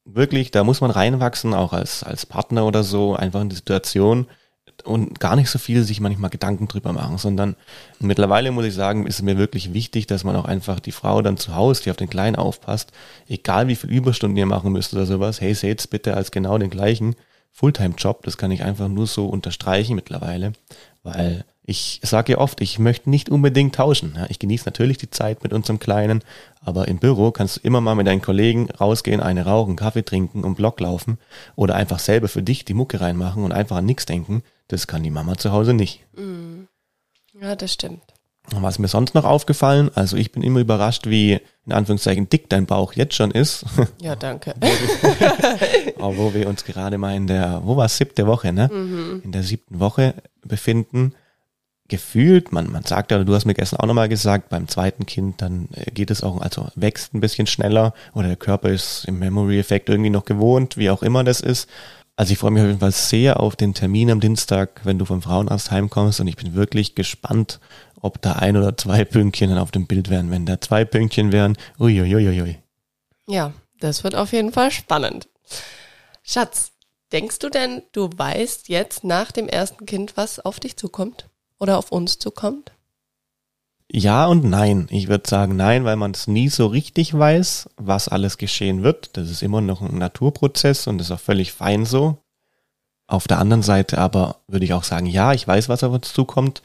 wirklich, 0.06 0.52
da 0.52 0.64
muss 0.64 0.82
man 0.82 0.92
reinwachsen, 0.92 1.56
auch 1.56 1.74
als, 1.74 2.04
als 2.04 2.26
Partner 2.26 2.66
oder 2.66 2.84
so, 2.84 3.16
einfach 3.16 3.42
in 3.42 3.50
die 3.50 3.56
Situation 3.56 4.28
und 4.84 5.20
gar 5.20 5.36
nicht 5.36 5.50
so 5.50 5.60
viel 5.60 5.84
sich 5.84 6.00
manchmal 6.00 6.30
Gedanken 6.30 6.68
drüber 6.68 6.94
machen, 6.94 7.18
sondern 7.18 7.56
mittlerweile 8.00 8.52
muss 8.52 8.66
ich 8.66 8.74
sagen, 8.74 9.06
ist 9.06 9.16
es 9.16 9.22
mir 9.22 9.38
wirklich 9.38 9.74
wichtig, 9.74 10.08
dass 10.08 10.24
man 10.24 10.36
auch 10.36 10.46
einfach 10.46 10.80
die 10.80 10.92
Frau 10.92 11.22
dann 11.22 11.38
zu 11.38 11.56
Hause, 11.56 11.84
die 11.84 11.92
auf 11.92 11.98
den 11.98 12.10
Kleinen 12.10 12.36
aufpasst, 12.36 12.92
egal 13.28 13.68
wie 13.68 13.76
viel 13.76 13.90
Überstunden 13.90 14.38
ihr 14.38 14.46
machen 14.46 14.72
müsst 14.72 14.94
oder 14.94 15.06
sowas, 15.06 15.42
hey, 15.42 15.54
seht's 15.54 15.88
bitte 15.88 16.16
als 16.16 16.32
genau 16.32 16.58
den 16.58 16.70
gleichen 16.70 17.16
Fulltime-Job, 17.52 18.24
das 18.24 18.38
kann 18.38 18.52
ich 18.52 18.64
einfach 18.64 18.88
nur 18.88 19.08
so 19.08 19.26
unterstreichen 19.26 19.96
mittlerweile, 19.96 20.54
weil 21.04 21.46
ich 21.70 22.00
sage 22.02 22.32
ja 22.32 22.38
oft, 22.40 22.62
ich 22.62 22.80
möchte 22.80 23.12
nicht 23.12 23.30
unbedingt 23.30 23.76
tauschen. 23.76 24.18
Ich 24.30 24.40
genieße 24.40 24.66
natürlich 24.66 24.98
die 24.98 25.12
Zeit 25.12 25.44
mit 25.44 25.54
unserem 25.54 25.78
Kleinen, 25.78 26.24
aber 26.62 26.88
im 26.88 26.98
Büro 26.98 27.30
kannst 27.30 27.58
du 27.58 27.62
immer 27.62 27.80
mal 27.80 27.94
mit 27.94 28.08
deinen 28.08 28.24
Kollegen 28.24 28.72
rausgehen, 28.72 29.22
eine 29.22 29.46
rauchen, 29.46 29.76
Kaffee 29.76 30.02
trinken 30.02 30.44
und 30.44 30.56
Block 30.56 30.80
laufen 30.80 31.20
oder 31.56 31.76
einfach 31.76 32.00
selber 32.00 32.28
für 32.28 32.42
dich 32.42 32.66
die 32.66 32.74
Mucke 32.74 33.00
reinmachen 33.02 33.44
und 33.44 33.52
einfach 33.52 33.78
an 33.78 33.86
nichts 33.86 34.08
denken. 34.08 34.42
Das 34.70 34.88
kann 34.88 35.04
die 35.04 35.12
Mama 35.12 35.38
zu 35.38 35.52
Hause 35.52 35.74
nicht. 35.74 36.06
Mm. 36.16 36.64
Ja, 37.42 37.56
das 37.56 37.74
stimmt. 37.74 38.02
Was 38.52 38.80
mir 38.80 38.88
sonst 38.88 39.14
noch 39.14 39.26
aufgefallen? 39.26 39.92
Also 39.94 40.18
ich 40.18 40.32
bin 40.32 40.42
immer 40.42 40.60
überrascht, 40.60 41.08
wie 41.08 41.40
in 41.66 41.74
Anführungszeichen 41.74 42.30
dick 42.30 42.50
dein 42.50 42.66
Bauch 42.66 42.94
jetzt 42.94 43.16
schon 43.16 43.32
ist. 43.32 43.66
Ja, 44.02 44.16
danke. 44.16 44.54
wo, 45.98 46.18
wo 46.18 46.34
wir 46.34 46.48
uns 46.48 46.64
gerade 46.64 46.98
mal 46.98 47.16
in 47.16 47.28
der, 47.28 47.62
wo 47.64 47.78
war 47.78 47.86
es, 47.86 47.98
siebte 47.98 48.26
Woche, 48.26 48.54
ne? 48.54 48.70
Mhm. 48.72 49.22
In 49.24 49.32
der 49.32 49.44
siebten 49.44 49.80
Woche 49.80 50.16
befinden 50.44 51.14
gefühlt, 51.90 52.52
man, 52.52 52.72
man 52.72 52.84
sagt 52.84 53.12
ja, 53.12 53.24
du 53.24 53.34
hast 53.34 53.46
mir 53.46 53.56
gestern 53.56 53.80
auch 53.80 53.88
nochmal 53.88 54.08
gesagt, 54.08 54.50
beim 54.50 54.68
zweiten 54.68 55.06
Kind, 55.06 55.42
dann 55.42 55.68
äh, 55.74 55.92
geht 55.92 56.12
es 56.12 56.24
auch, 56.24 56.40
also 56.40 56.68
wächst 56.76 57.14
ein 57.14 57.20
bisschen 57.20 57.48
schneller 57.48 57.94
oder 58.14 58.28
der 58.28 58.38
Körper 58.38 58.70
ist 58.70 59.06
im 59.06 59.20
Memory-Effekt 59.20 59.90
irgendwie 59.90 60.12
noch 60.12 60.26
gewohnt, 60.26 60.78
wie 60.78 60.90
auch 60.92 61.04
immer 61.04 61.24
das 61.24 61.42
ist. 61.42 61.68
Also 62.20 62.34
ich 62.34 62.38
freue 62.40 62.52
mich 62.52 62.62
auf 62.64 62.68
jeden 62.68 62.82
Fall 62.82 62.92
sehr 62.92 63.40
auf 63.40 63.56
den 63.56 63.74
Termin 63.74 64.12
am 64.12 64.20
Dienstag, 64.20 64.82
wenn 64.84 65.00
du 65.00 65.06
vom 65.06 65.22
Frauenarzt 65.22 65.72
heimkommst 65.72 66.20
und 66.20 66.28
ich 66.28 66.36
bin 66.36 66.54
wirklich 66.54 66.94
gespannt, 66.94 67.62
ob 68.02 68.22
da 68.22 68.34
ein 68.34 68.58
oder 68.58 68.76
zwei 68.76 69.06
Pünktchen 69.06 69.50
dann 69.50 69.58
auf 69.58 69.72
dem 69.72 69.88
Bild 69.88 70.10
wären. 70.10 70.30
Wenn 70.30 70.46
da 70.46 70.60
zwei 70.60 70.84
Pünktchen 70.84 71.32
wären, 71.32 71.58
uiuiuiui. 71.80 72.58
Ja, 73.26 73.54
das 73.80 74.04
wird 74.04 74.16
auf 74.16 74.34
jeden 74.34 74.52
Fall 74.52 74.70
spannend. 74.70 75.30
Schatz, 76.22 76.74
denkst 77.14 77.40
du 77.40 77.48
denn, 77.48 77.84
du 77.94 78.10
weißt 78.14 78.68
jetzt 78.68 79.06
nach 79.06 79.32
dem 79.32 79.48
ersten 79.48 79.86
Kind, 79.86 80.18
was 80.18 80.42
auf 80.42 80.60
dich 80.60 80.76
zukommt? 80.76 81.30
oder 81.60 81.78
auf 81.78 81.92
uns 81.92 82.18
zukommt? 82.20 82.72
Ja 83.92 84.28
und 84.28 84.44
nein. 84.44 84.88
Ich 84.92 85.08
würde 85.08 85.28
sagen 85.28 85.56
nein, 85.56 85.84
weil 85.84 85.96
man 85.96 86.12
es 86.12 86.28
nie 86.28 86.50
so 86.50 86.68
richtig 86.68 87.18
weiß, 87.18 87.70
was 87.78 88.08
alles 88.08 88.38
geschehen 88.38 88.84
wird. 88.84 89.18
Das 89.18 89.30
ist 89.30 89.42
immer 89.42 89.62
noch 89.62 89.82
ein 89.82 89.98
Naturprozess 89.98 90.86
und 90.88 91.02
ist 91.02 91.12
auch 91.12 91.20
völlig 91.20 91.52
fein 91.52 91.86
so. 91.86 92.18
Auf 93.08 93.28
der 93.28 93.40
anderen 93.40 93.64
Seite 93.64 93.98
aber 93.98 94.38
würde 94.48 94.66
ich 94.66 94.74
auch 94.74 94.84
sagen, 94.84 95.08
ja, 95.08 95.34
ich 95.34 95.48
weiß, 95.48 95.70
was 95.70 95.84
auf 95.84 95.94
uns 95.94 96.14
zukommt. 96.14 96.62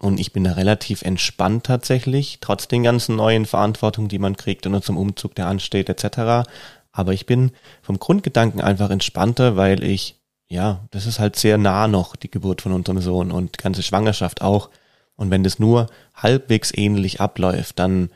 Und 0.00 0.20
ich 0.20 0.32
bin 0.32 0.44
da 0.44 0.52
relativ 0.52 1.02
entspannt 1.02 1.64
tatsächlich, 1.64 2.38
trotz 2.40 2.68
den 2.68 2.84
ganzen 2.84 3.16
neuen 3.16 3.46
Verantwortungen, 3.46 4.08
die 4.08 4.20
man 4.20 4.36
kriegt 4.36 4.66
und 4.66 4.84
zum 4.84 4.96
Umzug, 4.96 5.34
der 5.34 5.48
ansteht, 5.48 5.88
etc. 5.88 6.48
Aber 6.92 7.12
ich 7.12 7.26
bin 7.26 7.50
vom 7.82 7.98
Grundgedanken 7.98 8.60
einfach 8.60 8.90
entspannter, 8.90 9.56
weil 9.56 9.82
ich 9.82 10.18
ja, 10.48 10.86
das 10.90 11.06
ist 11.06 11.18
halt 11.18 11.36
sehr 11.36 11.58
nah 11.58 11.88
noch, 11.88 12.16
die 12.16 12.30
Geburt 12.30 12.62
von 12.62 12.72
unserem 12.72 13.00
Sohn 13.00 13.30
und 13.30 13.58
ganze 13.58 13.82
Schwangerschaft 13.82 14.40
auch. 14.40 14.70
Und 15.18 15.30
wenn 15.30 15.44
das 15.44 15.58
nur 15.58 15.88
halbwegs 16.14 16.72
ähnlich 16.74 17.20
abläuft, 17.20 17.78
dann 17.78 18.08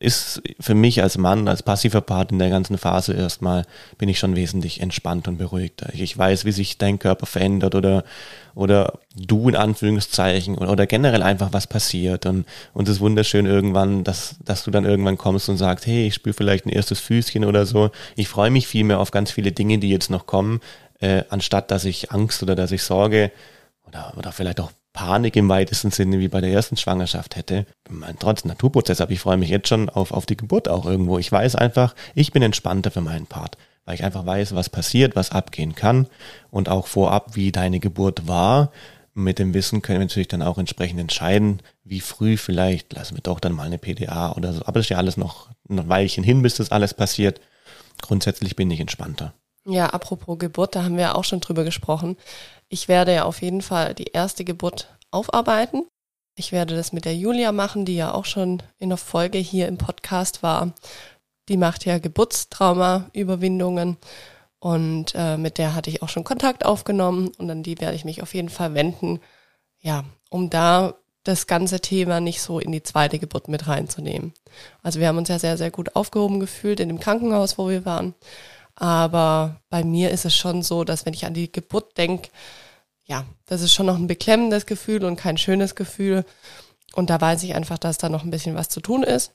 ist 0.00 0.42
für 0.60 0.74
mich 0.74 1.02
als 1.02 1.16
Mann, 1.16 1.48
als 1.48 1.62
passiver 1.62 2.00
Part 2.00 2.32
in 2.32 2.38
der 2.38 2.50
ganzen 2.50 2.76
Phase 2.76 3.14
erstmal, 3.14 3.64
bin 3.96 4.08
ich 4.08 4.18
schon 4.18 4.36
wesentlich 4.36 4.80
entspannt 4.80 5.28
und 5.28 5.38
beruhigter. 5.38 5.88
Ich 5.94 6.16
weiß, 6.16 6.44
wie 6.44 6.52
sich 6.52 6.76
dein 6.76 6.98
Körper 6.98 7.24
verändert 7.26 7.74
oder, 7.74 8.04
oder 8.54 8.98
du 9.16 9.48
in 9.48 9.56
Anführungszeichen 9.56 10.58
oder, 10.58 10.70
oder 10.70 10.86
generell 10.86 11.22
einfach 11.22 11.52
was 11.52 11.66
passiert. 11.66 12.26
Und, 12.26 12.44
und 12.74 12.88
es 12.88 12.96
ist 12.96 13.00
wunderschön 13.00 13.46
irgendwann, 13.46 14.04
dass, 14.04 14.36
dass 14.44 14.64
du 14.64 14.70
dann 14.70 14.84
irgendwann 14.84 15.16
kommst 15.16 15.48
und 15.48 15.56
sagst, 15.56 15.86
hey, 15.86 16.08
ich 16.08 16.14
spüre 16.14 16.34
vielleicht 16.34 16.66
ein 16.66 16.70
erstes 16.70 17.00
Füßchen 17.00 17.44
oder 17.44 17.64
so. 17.64 17.90
Ich 18.16 18.28
freue 18.28 18.50
mich 18.50 18.66
viel 18.66 18.84
mehr 18.84 19.00
auf 19.00 19.10
ganz 19.10 19.30
viele 19.30 19.52
Dinge, 19.52 19.78
die 19.78 19.90
jetzt 19.90 20.10
noch 20.10 20.26
kommen, 20.26 20.60
äh, 21.00 21.22
anstatt 21.30 21.70
dass 21.70 21.84
ich 21.84 22.12
Angst 22.12 22.42
oder 22.42 22.54
dass 22.54 22.72
ich 22.72 22.82
Sorge 22.82 23.32
oder, 23.86 24.12
oder 24.18 24.32
vielleicht 24.32 24.60
auch 24.60 24.72
Panik 24.94 25.34
im 25.36 25.48
weitesten 25.48 25.90
Sinne 25.90 26.20
wie 26.20 26.28
bei 26.28 26.40
der 26.40 26.52
ersten 26.52 26.76
Schwangerschaft 26.78 27.36
hätte. 27.36 27.66
Mein, 27.90 28.16
trotz 28.18 28.44
Naturprozess, 28.44 29.02
aber 29.02 29.10
ich 29.10 29.20
freue 29.20 29.36
mich 29.36 29.50
jetzt 29.50 29.68
schon 29.68 29.90
auf, 29.90 30.12
auf 30.12 30.24
die 30.24 30.36
Geburt 30.36 30.68
auch 30.68 30.86
irgendwo. 30.86 31.18
Ich 31.18 31.30
weiß 31.30 31.56
einfach, 31.56 31.94
ich 32.14 32.32
bin 32.32 32.42
entspannter 32.42 32.92
für 32.92 33.00
meinen 33.00 33.26
Part, 33.26 33.58
weil 33.84 33.96
ich 33.96 34.04
einfach 34.04 34.24
weiß, 34.24 34.54
was 34.54 34.70
passiert, 34.70 35.16
was 35.16 35.32
abgehen 35.32 35.74
kann 35.74 36.06
und 36.50 36.68
auch 36.68 36.86
vorab, 36.86 37.34
wie 37.34 37.52
deine 37.52 37.80
Geburt 37.80 38.28
war. 38.28 38.70
Mit 39.14 39.40
dem 39.40 39.52
Wissen 39.52 39.82
können 39.82 39.98
wir 39.98 40.06
natürlich 40.06 40.28
dann 40.28 40.42
auch 40.42 40.58
entsprechend 40.58 41.00
entscheiden, 41.00 41.60
wie 41.82 42.00
früh 42.00 42.36
vielleicht, 42.36 42.92
lassen 42.92 43.16
wir 43.16 43.22
doch 43.22 43.40
dann 43.40 43.52
mal 43.52 43.66
eine 43.66 43.78
PDA 43.78 44.32
oder 44.32 44.52
so. 44.52 44.62
Aber 44.62 44.78
das 44.78 44.86
ist 44.86 44.90
ja 44.90 44.98
alles 44.98 45.16
noch 45.16 45.50
ein 45.68 45.88
Weilchen 45.88 46.24
hin, 46.24 46.40
bis 46.42 46.54
das 46.54 46.70
alles 46.70 46.94
passiert. 46.94 47.40
Grundsätzlich 48.00 48.54
bin 48.54 48.70
ich 48.70 48.80
entspannter. 48.80 49.34
Ja, 49.66 49.86
apropos 49.86 50.38
Geburt, 50.38 50.74
da 50.76 50.84
haben 50.84 50.98
wir 50.98 51.16
auch 51.16 51.24
schon 51.24 51.40
drüber 51.40 51.64
gesprochen. 51.64 52.16
Ich 52.68 52.88
werde 52.88 53.14
ja 53.14 53.24
auf 53.24 53.40
jeden 53.40 53.62
Fall 53.62 53.94
die 53.94 54.08
erste 54.12 54.44
Geburt 54.44 54.94
aufarbeiten. 55.10 55.86
Ich 56.36 56.52
werde 56.52 56.76
das 56.76 56.92
mit 56.92 57.04
der 57.04 57.16
Julia 57.16 57.52
machen, 57.52 57.84
die 57.84 57.96
ja 57.96 58.12
auch 58.12 58.24
schon 58.24 58.62
in 58.78 58.88
der 58.90 58.98
Folge 58.98 59.38
hier 59.38 59.68
im 59.68 59.78
Podcast 59.78 60.42
war. 60.42 60.72
Die 61.48 61.56
macht 61.56 61.84
ja 61.84 61.98
Geburtstrauma-Überwindungen 61.98 63.96
und 64.58 65.12
äh, 65.14 65.36
mit 65.36 65.58
der 65.58 65.74
hatte 65.74 65.90
ich 65.90 66.02
auch 66.02 66.08
schon 66.08 66.24
Kontakt 66.24 66.64
aufgenommen 66.64 67.30
und 67.38 67.50
an 67.50 67.62
die 67.62 67.80
werde 67.80 67.96
ich 67.96 68.04
mich 68.04 68.22
auf 68.22 68.34
jeden 68.34 68.48
Fall 68.48 68.74
wenden, 68.74 69.20
ja, 69.80 70.04
um 70.30 70.50
da 70.50 70.94
das 71.22 71.46
ganze 71.46 71.80
Thema 71.80 72.20
nicht 72.20 72.40
so 72.42 72.58
in 72.58 72.72
die 72.72 72.82
zweite 72.82 73.18
Geburt 73.18 73.48
mit 73.48 73.66
reinzunehmen. 73.66 74.32
Also 74.82 75.00
wir 75.00 75.08
haben 75.08 75.18
uns 75.18 75.28
ja 75.28 75.38
sehr, 75.38 75.56
sehr 75.56 75.70
gut 75.70 75.94
aufgehoben 75.96 76.40
gefühlt 76.40 76.80
in 76.80 76.88
dem 76.88 77.00
Krankenhaus, 77.00 77.58
wo 77.58 77.68
wir 77.68 77.84
waren. 77.84 78.14
Aber 78.76 79.60
bei 79.70 79.84
mir 79.84 80.10
ist 80.10 80.24
es 80.24 80.34
schon 80.34 80.62
so, 80.62 80.84
dass 80.84 81.06
wenn 81.06 81.14
ich 81.14 81.26
an 81.26 81.34
die 81.34 81.50
Geburt 81.50 81.96
denke, 81.96 82.30
ja, 83.04 83.24
das 83.46 83.62
ist 83.62 83.74
schon 83.74 83.86
noch 83.86 83.96
ein 83.96 84.06
beklemmendes 84.06 84.66
Gefühl 84.66 85.04
und 85.04 85.16
kein 85.16 85.36
schönes 85.38 85.74
Gefühl. 85.74 86.24
Und 86.94 87.10
da 87.10 87.20
weiß 87.20 87.42
ich 87.42 87.54
einfach, 87.54 87.78
dass 87.78 87.98
da 87.98 88.08
noch 88.08 88.24
ein 88.24 88.30
bisschen 88.30 88.54
was 88.54 88.68
zu 88.68 88.80
tun 88.80 89.02
ist. 89.02 89.32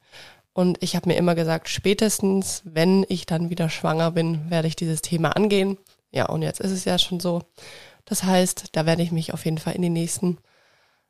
Und 0.53 0.81
ich 0.81 0.95
habe 0.95 1.07
mir 1.07 1.15
immer 1.15 1.35
gesagt, 1.35 1.69
spätestens, 1.69 2.61
wenn 2.65 3.05
ich 3.07 3.25
dann 3.25 3.49
wieder 3.49 3.69
schwanger 3.69 4.11
bin, 4.11 4.49
werde 4.49 4.67
ich 4.67 4.75
dieses 4.75 5.01
Thema 5.01 5.35
angehen. 5.35 5.77
Ja, 6.11 6.25
und 6.25 6.41
jetzt 6.41 6.59
ist 6.59 6.71
es 6.71 6.85
ja 6.85 6.97
schon 6.97 7.19
so. 7.19 7.43
Das 8.05 8.23
heißt, 8.23 8.69
da 8.71 8.85
werde 8.85 9.03
ich 9.03 9.11
mich 9.11 9.33
auf 9.33 9.45
jeden 9.45 9.59
Fall 9.59 9.75
in 9.75 9.83
den 9.83 9.93
nächsten, 9.93 10.39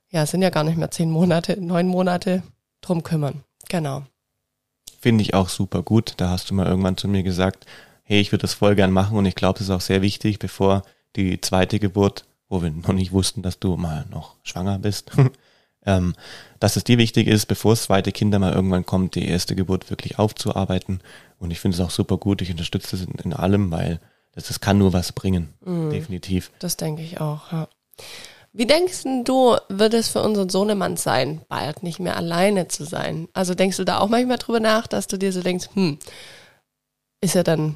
ja, 0.10 0.24
es 0.24 0.32
sind 0.32 0.42
ja 0.42 0.50
gar 0.50 0.66
nicht 0.66 0.78
mehr 0.78 0.92
zehn 0.92 1.10
Monate, 1.10 1.60
neun 1.60 1.88
Monate 1.88 2.44
drum 2.82 3.04
kümmern. 3.04 3.44
Genau. 3.70 4.04
Finde 5.00 5.22
ich 5.22 5.34
auch 5.34 5.48
super 5.48 5.82
gut. 5.82 6.16
Da 6.18 6.30
hast 6.30 6.50
du 6.50 6.54
mal 6.54 6.68
irgendwann 6.68 6.98
zu 6.98 7.08
mir 7.08 7.24
gesagt, 7.24 7.66
hey, 8.10 8.20
ich 8.20 8.32
würde 8.32 8.42
das 8.42 8.56
voll 8.56 8.76
gern 8.76 8.92
machen 8.92 9.18
und 9.18 9.26
ich 9.28 9.36
glaube, 9.36 9.60
das 9.60 9.68
ist 9.68 9.74
auch 9.74 9.82
sehr 9.82 10.02
wichtig, 10.02 10.40
bevor 10.40 10.82
die 11.16 11.40
zweite 11.42 11.80
Geburt, 11.80 12.26
wo 12.50 12.64
wir 12.64 12.72
noch 12.72 12.92
nicht 12.92 13.12
wussten, 13.12 13.44
dass 13.44 13.60
du 13.60 13.78
mal 13.78 14.08
noch 14.10 14.36
schwanger 14.42 14.80
bist, 14.80 15.12
ähm, 15.86 16.16
dass 16.60 16.76
es 16.76 16.84
dir 16.84 16.98
wichtig 16.98 17.28
ist, 17.28 17.46
bevor 17.46 17.74
das 17.74 17.84
zweite 17.84 18.12
Kind 18.12 18.38
mal 18.40 18.52
irgendwann 18.52 18.86
kommt, 18.86 19.14
die 19.14 19.28
erste 19.28 19.56
Geburt 19.56 19.92
wirklich 19.92 20.18
aufzuarbeiten. 20.18 21.02
Und 21.38 21.52
ich 21.52 21.60
finde 21.60 21.76
es 21.76 21.82
auch 21.82 21.92
super 21.92 22.18
gut, 22.18 22.42
ich 22.42 22.50
unterstütze 22.50 22.96
es 22.96 23.04
in, 23.04 23.14
in 23.24 23.34
allem, 23.34 23.70
weil 23.70 24.00
das, 24.34 24.48
das 24.48 24.60
kann 24.60 24.80
nur 24.80 24.92
was 24.92 25.12
bringen, 25.12 25.54
mhm. 25.64 25.92
definitiv. 25.92 26.52
Das 26.58 26.78
denke 26.78 27.04
ich 27.04 27.22
auch, 27.22 27.52
ja. 27.52 27.68
Wie 28.54 28.66
denkst 28.66 29.04
du, 29.26 29.56
wird 29.70 29.94
es 29.94 30.10
für 30.10 30.24
unseren 30.24 30.50
Sohnemann 30.50 30.98
sein, 30.98 31.42
bald 31.48 31.84
nicht 31.84 32.00
mehr 32.00 32.18
alleine 32.18 32.68
zu 32.68 32.86
sein? 32.86 33.28
Also 33.34 33.54
denkst 33.54 33.78
du 33.78 33.84
da 33.84 34.00
auch 34.00 34.10
manchmal 34.10 34.40
drüber 34.40 34.60
nach, 34.60 34.88
dass 34.88 35.06
du 35.06 35.18
dir 35.20 35.32
so 35.32 35.44
denkst, 35.44 35.70
hm, 35.76 36.00
ist 37.22 37.36
er 37.36 37.44
dann 37.44 37.76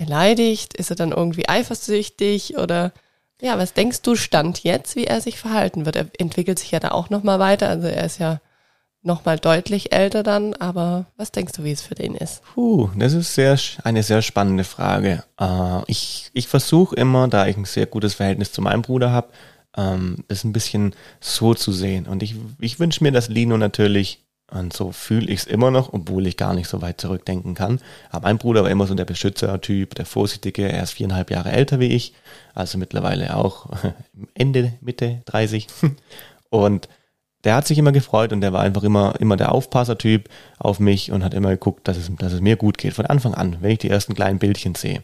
beleidigt? 0.00 0.74
Ist 0.74 0.90
er 0.90 0.96
dann 0.96 1.12
irgendwie 1.12 1.48
eifersüchtig? 1.48 2.56
Oder 2.58 2.92
ja, 3.40 3.58
was 3.58 3.74
denkst 3.74 4.02
du 4.02 4.16
Stand 4.16 4.64
jetzt, 4.64 4.96
wie 4.96 5.04
er 5.04 5.20
sich 5.20 5.38
verhalten 5.38 5.86
wird? 5.86 5.96
Er 5.96 6.06
entwickelt 6.18 6.58
sich 6.58 6.70
ja 6.70 6.80
da 6.80 6.90
auch 6.90 7.10
nochmal 7.10 7.38
weiter. 7.38 7.68
Also 7.68 7.86
er 7.86 8.04
ist 8.04 8.18
ja 8.18 8.40
nochmal 9.02 9.38
deutlich 9.38 9.92
älter 9.92 10.22
dann, 10.22 10.54
aber 10.54 11.06
was 11.16 11.32
denkst 11.32 11.52
du, 11.54 11.64
wie 11.64 11.72
es 11.72 11.80
für 11.82 11.94
den 11.94 12.14
ist? 12.14 12.42
Puh, 12.54 12.90
das 12.96 13.12
ist 13.12 13.34
sehr, 13.34 13.58
eine 13.84 14.02
sehr 14.02 14.22
spannende 14.22 14.64
Frage. 14.64 15.24
Äh, 15.38 15.82
ich 15.86 16.30
ich 16.32 16.48
versuche 16.48 16.96
immer, 16.96 17.28
da 17.28 17.46
ich 17.46 17.56
ein 17.56 17.64
sehr 17.64 17.86
gutes 17.86 18.14
Verhältnis 18.14 18.52
zu 18.52 18.60
meinem 18.60 18.82
Bruder 18.82 19.10
habe, 19.10 19.28
ähm, 19.76 20.24
das 20.28 20.44
ein 20.44 20.52
bisschen 20.52 20.94
so 21.20 21.54
zu 21.54 21.72
sehen. 21.72 22.06
Und 22.06 22.22
ich, 22.22 22.34
ich 22.58 22.78
wünsche 22.78 23.02
mir, 23.02 23.12
dass 23.12 23.28
Lino 23.28 23.56
natürlich 23.56 24.22
und 24.50 24.72
so 24.72 24.92
fühle 24.92 25.30
ich 25.30 25.40
es 25.40 25.46
immer 25.46 25.70
noch, 25.70 25.92
obwohl 25.92 26.26
ich 26.26 26.36
gar 26.36 26.54
nicht 26.54 26.68
so 26.68 26.82
weit 26.82 27.00
zurückdenken 27.00 27.54
kann. 27.54 27.80
Aber 28.10 28.28
mein 28.28 28.38
Bruder 28.38 28.62
war 28.62 28.70
immer 28.70 28.86
so 28.86 28.94
der 28.94 29.04
Beschützertyp, 29.04 29.94
der 29.94 30.06
Vorsichtige. 30.06 30.68
Er 30.68 30.82
ist 30.82 30.92
viereinhalb 30.92 31.30
Jahre 31.30 31.52
älter 31.52 31.80
wie 31.80 31.92
ich, 31.92 32.14
also 32.54 32.78
mittlerweile 32.78 33.36
auch 33.36 33.68
Ende, 34.34 34.72
Mitte 34.80 35.22
30. 35.26 35.68
Und 36.50 36.88
der 37.44 37.54
hat 37.54 37.66
sich 37.66 37.78
immer 37.78 37.92
gefreut 37.92 38.32
und 38.32 38.40
der 38.40 38.52
war 38.52 38.60
einfach 38.60 38.82
immer, 38.82 39.14
immer 39.18 39.36
der 39.36 39.52
Aufpassertyp 39.52 40.28
auf 40.58 40.78
mich 40.78 41.10
und 41.10 41.24
hat 41.24 41.34
immer 41.34 41.50
geguckt, 41.50 41.88
dass 41.88 41.96
es, 41.96 42.10
dass 42.18 42.32
es 42.32 42.40
mir 42.40 42.56
gut 42.56 42.76
geht. 42.76 42.92
Von 42.92 43.06
Anfang 43.06 43.34
an, 43.34 43.56
wenn 43.60 43.70
ich 43.70 43.78
die 43.78 43.90
ersten 43.90 44.14
kleinen 44.14 44.38
Bildchen 44.38 44.74
sehe. 44.74 45.02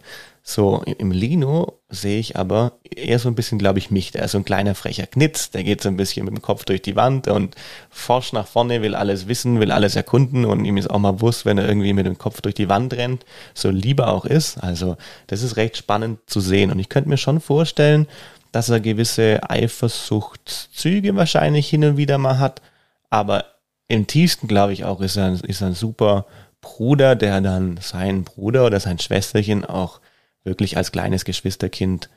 So, 0.49 0.83
im 0.99 1.11
Lino 1.11 1.81
sehe 1.88 2.20
ich 2.20 2.37
aber 2.37 2.75
eher 2.85 3.18
so 3.18 3.29
ein 3.29 3.35
bisschen, 3.35 3.59
glaube 3.59 3.81
ich, 3.81 3.90
mich. 3.90 4.12
Der 4.12 4.22
ist 4.22 4.31
so 4.31 4.38
ein 4.38 4.44
kleiner 4.44 4.77
frecher 4.77 5.09
Knitz, 5.09 5.51
der 5.51 5.64
geht 5.64 5.83
so 5.83 5.88
ein 5.88 5.96
bisschen 5.96 6.25
mit 6.25 6.37
dem 6.37 6.40
Kopf 6.40 6.64
durch 6.64 6.83
die 6.83 6.94
Wand 6.94 7.27
und 7.27 7.57
forscht 7.90 8.33
nach 8.33 8.46
vorne, 8.46 8.81
will 8.81 8.94
alles 8.94 9.27
wissen, 9.27 9.59
will 9.59 9.72
alles 9.72 9.96
erkunden 9.96 10.44
und 10.44 10.64
ihm 10.64 10.77
ist 10.77 10.88
auch 10.88 11.01
mal 11.01 11.20
wurscht, 11.20 11.46
wenn 11.46 11.59
er 11.59 11.66
irgendwie 11.66 11.94
mit 11.94 12.07
dem 12.07 12.16
Kopf 12.16 12.42
durch 12.42 12.55
die 12.55 12.68
Wand 12.68 12.94
rennt, 12.94 13.25
so 13.55 13.70
lieber 13.70 14.07
auch 14.12 14.25
ist. 14.25 14.59
Also, 14.59 14.96
das 15.27 15.42
ist 15.42 15.57
recht 15.57 15.77
spannend 15.77 16.20
zu 16.27 16.40
sehen 16.40 16.70
und 16.70 16.79
ich 16.79 16.90
könnte 16.90 17.09
mir 17.09 17.16
schon 17.16 17.40
vorstellen, 17.40 18.07
dass 18.52 18.68
er 18.68 18.80
gewisse 18.80 19.40
Eifersuchtszüge 19.48 21.16
wahrscheinlich 21.16 21.68
hin 21.68 21.85
und 21.85 21.96
wieder 21.96 22.18
mal 22.18 22.38
hat, 22.38 22.62
aber 23.11 23.44
im 23.88 24.06
tiefsten, 24.06 24.48
glaube 24.48 24.72
ich, 24.72 24.85
auch 24.85 25.00
ist 25.00 25.16
er, 25.16 25.32
ist 25.44 25.61
er 25.61 25.68
ein 25.68 25.74
super 25.74 26.26
Bruder, 26.61 27.14
der 27.14 27.40
dann 27.40 27.78
seinen 27.80 28.24
Bruder 28.24 28.66
oder 28.66 28.80
sein 28.80 28.98
Schwesterchen 28.98 29.64
auch 29.64 30.00
wirklich 30.42 30.76
als 30.76 30.92
kleines 30.92 31.24
Geschwisterkind 31.24 32.09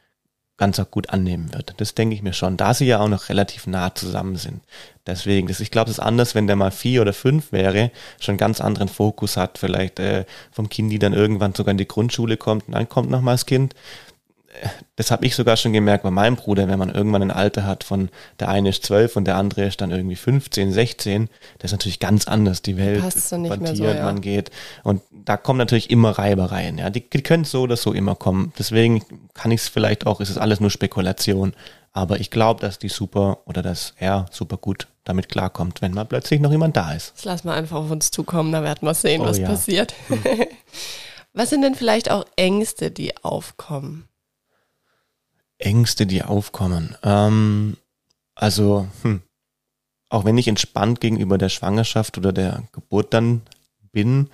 ganz 0.57 0.79
auch 0.79 0.91
gut 0.91 1.09
annehmen 1.09 1.53
wird. 1.53 1.73
Das 1.77 1.95
denke 1.95 2.13
ich 2.13 2.21
mir 2.21 2.33
schon, 2.33 2.57
da 2.57 2.73
sie 2.73 2.85
ja 2.85 2.99
auch 2.99 3.07
noch 3.07 3.29
relativ 3.29 3.65
nah 3.65 3.95
zusammen 3.95 4.35
sind. 4.35 4.61
Deswegen, 5.07 5.47
das, 5.47 5.61
ich 5.61 5.71
glaube, 5.71 5.89
es 5.89 5.97
ist 5.97 6.03
anders, 6.03 6.35
wenn 6.35 6.47
der 6.47 6.57
mal 6.57 6.69
vier 6.69 7.01
oder 7.01 7.13
fünf 7.13 7.51
wäre, 7.51 7.91
schon 8.19 8.37
ganz 8.37 8.59
anderen 8.59 8.89
Fokus 8.89 9.37
hat, 9.37 9.57
vielleicht 9.57 9.99
äh, 9.99 10.25
vom 10.51 10.69
Kind, 10.69 10.91
die 10.91 10.99
dann 10.99 11.13
irgendwann 11.13 11.55
sogar 11.55 11.71
in 11.71 11.77
die 11.77 11.87
Grundschule 11.87 12.37
kommt 12.37 12.67
und 12.67 12.73
dann 12.73 12.89
kommt 12.89 13.09
nochmal 13.09 13.35
das 13.35 13.45
Kind, 13.45 13.73
das 14.95 15.11
habe 15.11 15.25
ich 15.25 15.35
sogar 15.35 15.55
schon 15.57 15.73
gemerkt 15.73 16.03
bei 16.03 16.11
meinem 16.11 16.35
Bruder, 16.35 16.67
wenn 16.67 16.79
man 16.79 16.93
irgendwann 16.93 17.21
ein 17.21 17.31
Alter 17.31 17.65
hat 17.65 17.83
von 17.83 18.09
der 18.39 18.49
eine 18.49 18.69
ist 18.69 18.83
zwölf 18.83 19.15
und 19.15 19.25
der 19.25 19.37
andere 19.37 19.65
ist 19.65 19.79
dann 19.79 19.91
irgendwie 19.91 20.15
15, 20.15 20.71
16, 20.71 21.29
das 21.59 21.69
ist 21.69 21.77
natürlich 21.77 21.99
ganz 21.99 22.27
anders. 22.27 22.61
Die 22.61 22.77
Welt 22.77 23.01
Passt 23.01 23.31
nicht 23.33 23.61
mehr 23.61 23.75
so, 23.75 23.85
ja. 23.85 24.03
man 24.03 24.21
geht. 24.21 24.51
Und 24.83 25.01
da 25.11 25.37
kommen 25.37 25.59
natürlich 25.59 25.89
immer 25.89 26.11
Reibereien. 26.11 26.77
Ja, 26.77 26.89
die, 26.89 27.07
die 27.07 27.21
können 27.21 27.45
so 27.45 27.61
oder 27.61 27.77
so 27.77 27.93
immer 27.93 28.15
kommen. 28.15 28.51
Deswegen 28.59 29.03
kann 29.33 29.51
ich 29.51 29.61
es 29.61 29.67
vielleicht 29.69 30.05
auch, 30.05 30.19
ist 30.19 30.29
es 30.29 30.37
alles 30.37 30.59
nur 30.59 30.71
Spekulation. 30.71 31.53
Aber 31.93 32.19
ich 32.19 32.29
glaube, 32.29 32.61
dass 32.61 32.77
die 32.77 32.89
super 32.89 33.39
oder 33.45 33.61
dass 33.61 33.93
er 33.97 34.25
super 34.31 34.57
gut 34.57 34.87
damit 35.05 35.29
klarkommt, 35.29 35.81
wenn 35.81 35.93
mal 35.93 36.05
plötzlich 36.05 36.39
noch 36.39 36.51
jemand 36.51 36.75
da 36.77 36.93
ist. 36.93 37.13
Das 37.15 37.25
lassen 37.25 37.47
wir 37.47 37.53
einfach 37.53 37.77
auf 37.77 37.89
uns 37.91 38.11
zukommen, 38.11 38.51
da 38.51 38.63
werden 38.63 38.85
wir 38.85 38.93
sehen, 38.93 39.21
oh, 39.21 39.25
was 39.25 39.39
ja. 39.39 39.47
passiert. 39.47 39.95
Hm. 40.07 40.21
was 41.33 41.49
sind 41.49 41.61
denn 41.61 41.75
vielleicht 41.75 42.11
auch 42.11 42.25
Ängste, 42.35 42.91
die 42.91 43.15
aufkommen? 43.23 44.08
Ängste, 45.59 46.07
die 46.07 46.23
aufkommen. 46.23 46.95
Ähm, 47.03 47.77
also, 48.35 48.87
hm, 49.03 49.21
auch 50.09 50.25
wenn 50.25 50.37
ich 50.37 50.47
entspannt 50.47 51.01
gegenüber 51.01 51.37
der 51.37 51.49
Schwangerschaft 51.49 52.17
oder 52.17 52.33
der 52.33 52.63
Geburt 52.71 53.13
dann 53.13 53.41
bin, 53.91 54.29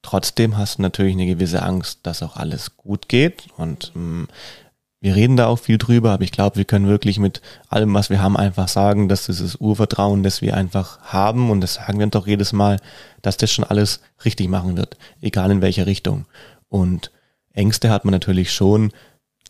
trotzdem 0.00 0.56
hast 0.56 0.78
du 0.78 0.82
natürlich 0.82 1.14
eine 1.14 1.26
gewisse 1.26 1.62
Angst, 1.62 2.00
dass 2.04 2.22
auch 2.22 2.36
alles 2.36 2.76
gut 2.76 3.08
geht. 3.08 3.48
Und 3.56 3.92
ähm, 3.94 4.28
wir 5.00 5.16
reden 5.16 5.36
da 5.36 5.48
auch 5.48 5.58
viel 5.58 5.78
drüber, 5.78 6.12
aber 6.12 6.22
ich 6.22 6.30
glaube, 6.30 6.56
wir 6.56 6.64
können 6.64 6.86
wirklich 6.86 7.18
mit 7.18 7.42
allem, 7.68 7.92
was 7.92 8.08
wir 8.08 8.22
haben, 8.22 8.36
einfach 8.36 8.68
sagen, 8.68 9.08
dass 9.08 9.26
dieses 9.26 9.56
Urvertrauen, 9.56 10.22
das 10.22 10.42
wir 10.42 10.56
einfach 10.56 11.00
haben, 11.00 11.50
und 11.50 11.60
das 11.60 11.74
sagen 11.74 11.98
wir 11.98 12.06
doch 12.06 12.28
jedes 12.28 12.52
Mal, 12.52 12.78
dass 13.20 13.36
das 13.36 13.50
schon 13.50 13.64
alles 13.64 14.00
richtig 14.24 14.48
machen 14.48 14.76
wird, 14.76 14.96
egal 15.20 15.50
in 15.50 15.60
welcher 15.60 15.86
Richtung. 15.86 16.26
Und 16.68 17.10
Ängste 17.52 17.90
hat 17.90 18.04
man 18.04 18.12
natürlich 18.12 18.52
schon, 18.52 18.92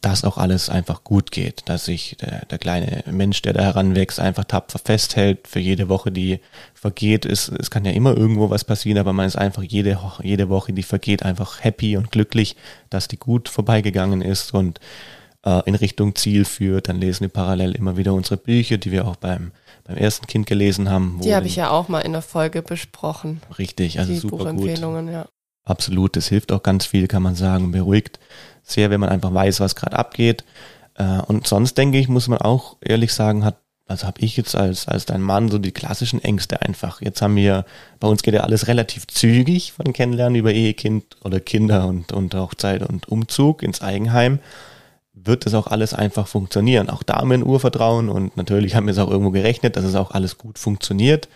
dass 0.03 0.25
auch 0.25 0.37
alles 0.37 0.69
einfach 0.69 1.05
gut 1.05 1.31
geht, 1.31 1.63
dass 1.69 1.85
sich 1.85 2.17
der, 2.21 2.45
der 2.47 2.59
kleine 2.59 3.05
Mensch, 3.11 3.41
der 3.41 3.53
da 3.53 3.63
heranwächst, 3.63 4.19
einfach 4.19 4.45
tapfer 4.45 4.81
festhält 4.81 5.47
für 5.47 5.61
jede 5.61 5.89
Woche, 5.89 6.11
die 6.11 6.41
vergeht. 6.75 7.25
Es, 7.25 7.49
es 7.49 7.71
kann 7.71 7.85
ja 7.85 7.93
immer 7.93 8.17
irgendwo 8.17 8.51
was 8.51 8.65
passieren, 8.65 8.99
aber 8.99 9.13
man 9.13 9.27
ist 9.27 9.37
einfach 9.37 9.63
jede, 9.63 9.99
jede 10.23 10.49
Woche, 10.49 10.73
die 10.73 10.83
vergeht, 10.83 11.23
einfach 11.23 11.63
happy 11.63 11.97
und 11.97 12.11
glücklich, 12.11 12.57
dass 12.91 13.07
die 13.07 13.17
gut 13.17 13.49
vorbeigegangen 13.49 14.23
ist 14.23 14.53
und 14.53 14.81
äh, 15.47 15.63
in 15.67 15.77
Richtung 15.77 16.17
Ziel 16.17 16.45
führt. 16.45 16.89
Dann 16.89 17.01
lesen 17.01 17.21
wir 17.23 17.29
parallel 17.29 17.73
immer 17.77 17.97
wieder 17.97 18.13
unsere 18.13 18.39
Bücher, 18.39 18.79
die 18.79 18.91
wir 18.91 19.07
auch 19.07 19.17
beim, 19.17 19.53
beim 19.85 19.97
ersten 19.97 20.27
Kind 20.27 20.47
gelesen 20.47 20.91
haben. 20.91 21.21
Die 21.23 21.35
habe 21.35 21.47
ich 21.47 21.55
ja 21.55 21.71
auch 21.71 21.87
mal 21.87 22.01
in 22.01 22.13
der 22.13 22.23
Folge 22.23 22.63
besprochen. 22.63 23.41
Richtig, 23.57 24.01
also 24.01 24.13
die 24.13 24.19
super 24.19 24.53
gut. 24.53 24.79
Ja. 24.79 25.27
Absolut, 25.65 26.17
das 26.17 26.27
hilft 26.27 26.51
auch 26.51 26.65
ganz 26.65 26.87
viel, 26.87 27.07
kann 27.07 27.23
man 27.23 27.37
sagen, 27.37 27.71
beruhigt 27.71 28.19
sehr, 28.63 28.91
wenn 28.91 29.01
man 29.01 29.09
einfach 29.09 29.33
weiß, 29.33 29.61
was 29.61 29.77
gerade 29.77 29.99
abgeht. 29.99 30.45
Äh, 30.95 31.21
und 31.27 31.47
sonst 31.47 31.79
denke 31.79 31.99
ich, 31.99 32.09
muss 32.09 32.29
man 32.29 32.39
auch 32.39 32.77
ehrlich 32.81 33.13
sagen, 33.13 33.45
hat 33.45 33.57
also 33.93 34.07
habe 34.07 34.21
ich 34.21 34.37
jetzt 34.37 34.57
als, 34.57 34.89
als 34.89 35.05
dein 35.05 35.21
Mann 35.21 35.51
so 35.51 35.59
die 35.59 35.73
klassischen 35.73 36.23
Ängste 36.23 36.63
einfach. 36.63 37.01
Jetzt 37.01 37.21
haben 37.21 37.37
wir, 37.37 37.65
bei 38.01 38.09
uns 38.09 38.23
geht 38.23 38.35
ja 38.35 38.41
alles 38.41 38.67
relativ 38.67 39.07
zügig 39.07 39.73
von 39.73 39.93
Kennenlernen 39.93 40.37
über 40.37 40.53
Ehekind 40.53 41.05
oder 41.23 41.41
Kinder 41.41 41.87
und, 41.87 42.11
und 42.11 42.35
Hochzeit 42.35 42.89
und 42.89 43.09
Umzug 43.09 43.63
ins 43.63 43.83
Eigenheim. 43.83 44.39
Wird 45.13 45.45
das 45.45 45.55
auch 45.55 45.67
alles 45.67 45.93
einfach 45.93 46.27
funktionieren? 46.27 46.89
Auch 46.89 47.03
da 47.03 47.17
haben 47.17 47.29
wir 47.29 47.39
ein 47.39 47.45
Urvertrauen 47.45 48.09
und 48.09 48.37
natürlich 48.37 48.75
haben 48.75 48.87
wir 48.87 48.93
es 48.93 48.99
auch 48.99 49.11
irgendwo 49.11 49.31
gerechnet, 49.31 49.77
dass 49.77 49.85
es 49.85 49.95
auch 49.95 50.13
alles 50.13 50.39
gut 50.39 50.59
funktioniert. 50.59 51.29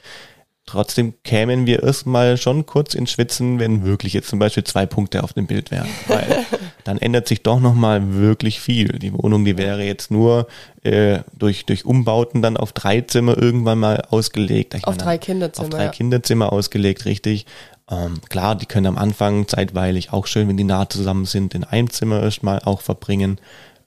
Trotzdem 0.67 1.15
kämen 1.23 1.65
wir 1.65 1.85
erstmal 1.85 2.37
schon 2.37 2.67
kurz 2.67 2.95
ins 2.95 3.13
Schwitzen, 3.13 3.61
wenn 3.61 3.85
wirklich 3.85 4.13
jetzt 4.13 4.29
zum 4.29 4.41
Beispiel 4.41 4.65
zwei 4.65 4.85
Punkte 4.85 5.23
auf 5.23 5.33
dem 5.33 5.47
Bild 5.47 5.71
wären. 5.71 5.87
Weil 6.09 6.45
dann 6.83 6.99
ändert 6.99 7.29
sich 7.29 7.45
doch 7.45 7.61
nochmal 7.61 8.15
wirklich 8.15 8.61
viel. 8.61 8.89
Die 8.99 9.13
Wohnung, 9.13 9.45
die 9.45 9.57
wäre 9.57 9.85
jetzt 9.85 10.11
nur 10.11 10.49
äh, 10.83 11.21
durch, 11.39 11.67
durch 11.67 11.85
Umbauten 11.85 12.43
dann 12.43 12.57
auf 12.57 12.73
drei 12.73 13.01
Zimmer 13.01 13.39
irgendwann 13.39 13.79
mal 13.79 14.03
ausgelegt. 14.11 14.75
Ich 14.75 14.85
auf 14.85 14.97
meine, 14.97 15.05
drei 15.05 15.19
Kinderzimmer. 15.19 15.69
Auf 15.69 15.71
drei 15.71 15.85
ja. 15.85 15.91
Kinderzimmer 15.91 16.53
ausgelegt, 16.53 17.05
richtig. 17.05 17.47
Ähm, 17.89 18.21
klar, 18.29 18.57
die 18.57 18.67
können 18.67 18.87
am 18.87 18.99
Anfang 18.99 19.47
zeitweilig 19.47 20.13
auch 20.13 20.27
schön, 20.27 20.49
wenn 20.49 20.57
die 20.57 20.65
nah 20.65 20.89
zusammen 20.89 21.27
sind, 21.27 21.55
in 21.55 21.63
einem 21.63 21.91
Zimmer 21.91 22.21
erstmal 22.23 22.59
auch 22.65 22.81
verbringen. 22.81 23.39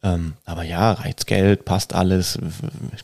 Ähm, 0.01 0.35
aber 0.45 0.63
ja, 0.63 0.93
reizt 0.93 1.27
Geld, 1.27 1.65
passt 1.65 1.93
alles, 1.93 2.39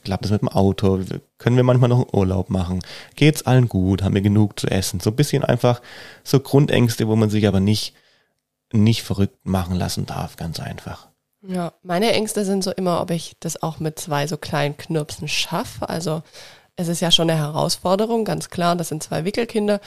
klappt 0.04 0.26
es 0.26 0.32
mit 0.32 0.42
dem 0.42 0.50
Auto, 0.50 1.02
können 1.38 1.58
wir 1.58 1.64
manchmal 1.64 1.90
noch 1.90 2.00
einen 2.00 2.16
Urlaub 2.18 2.50
machen, 2.50 2.80
geht's 3.16 3.46
allen 3.46 3.68
gut, 3.68 4.02
haben 4.02 4.16
wir 4.16 4.22
genug 4.22 4.58
zu 4.60 4.68
essen, 4.68 5.02
so 5.02 5.10
ein 5.10 5.16
bisschen 5.16 5.44
einfach 5.44 5.82
so 6.24 6.40
Grundängste, 6.40 7.10
wo 7.10 7.18
man 7.18 7.30
sich 7.30 7.48
aber 7.48 7.60
nicht, 7.60 7.94
nicht 8.72 9.04
verrückt 9.04 9.46
machen 9.46 9.76
lassen 9.76 10.06
darf, 10.06 10.38
ganz 10.38 10.62
einfach. 10.62 11.10
Ja, 11.48 11.74
meine 11.84 12.12
Ängste 12.14 12.46
sind 12.46 12.64
so 12.64 12.72
immer, 12.72 13.02
ob 13.02 13.12
ich 13.12 13.36
das 13.40 13.62
auch 13.62 13.80
mit 13.80 14.00
zwei 14.00 14.26
so 14.26 14.38
kleinen 14.38 14.78
Knirpsen 14.78 15.28
schaffe. 15.28 15.90
Also 15.90 16.24
es 16.76 16.88
ist 16.88 17.02
ja 17.02 17.12
schon 17.12 17.30
eine 17.30 17.40
Herausforderung, 17.40 18.26
ganz 18.26 18.50
klar. 18.50 18.76
Das 18.76 18.90
sind 18.90 19.04
zwei 19.04 19.26
Wickelkinder. 19.26 19.80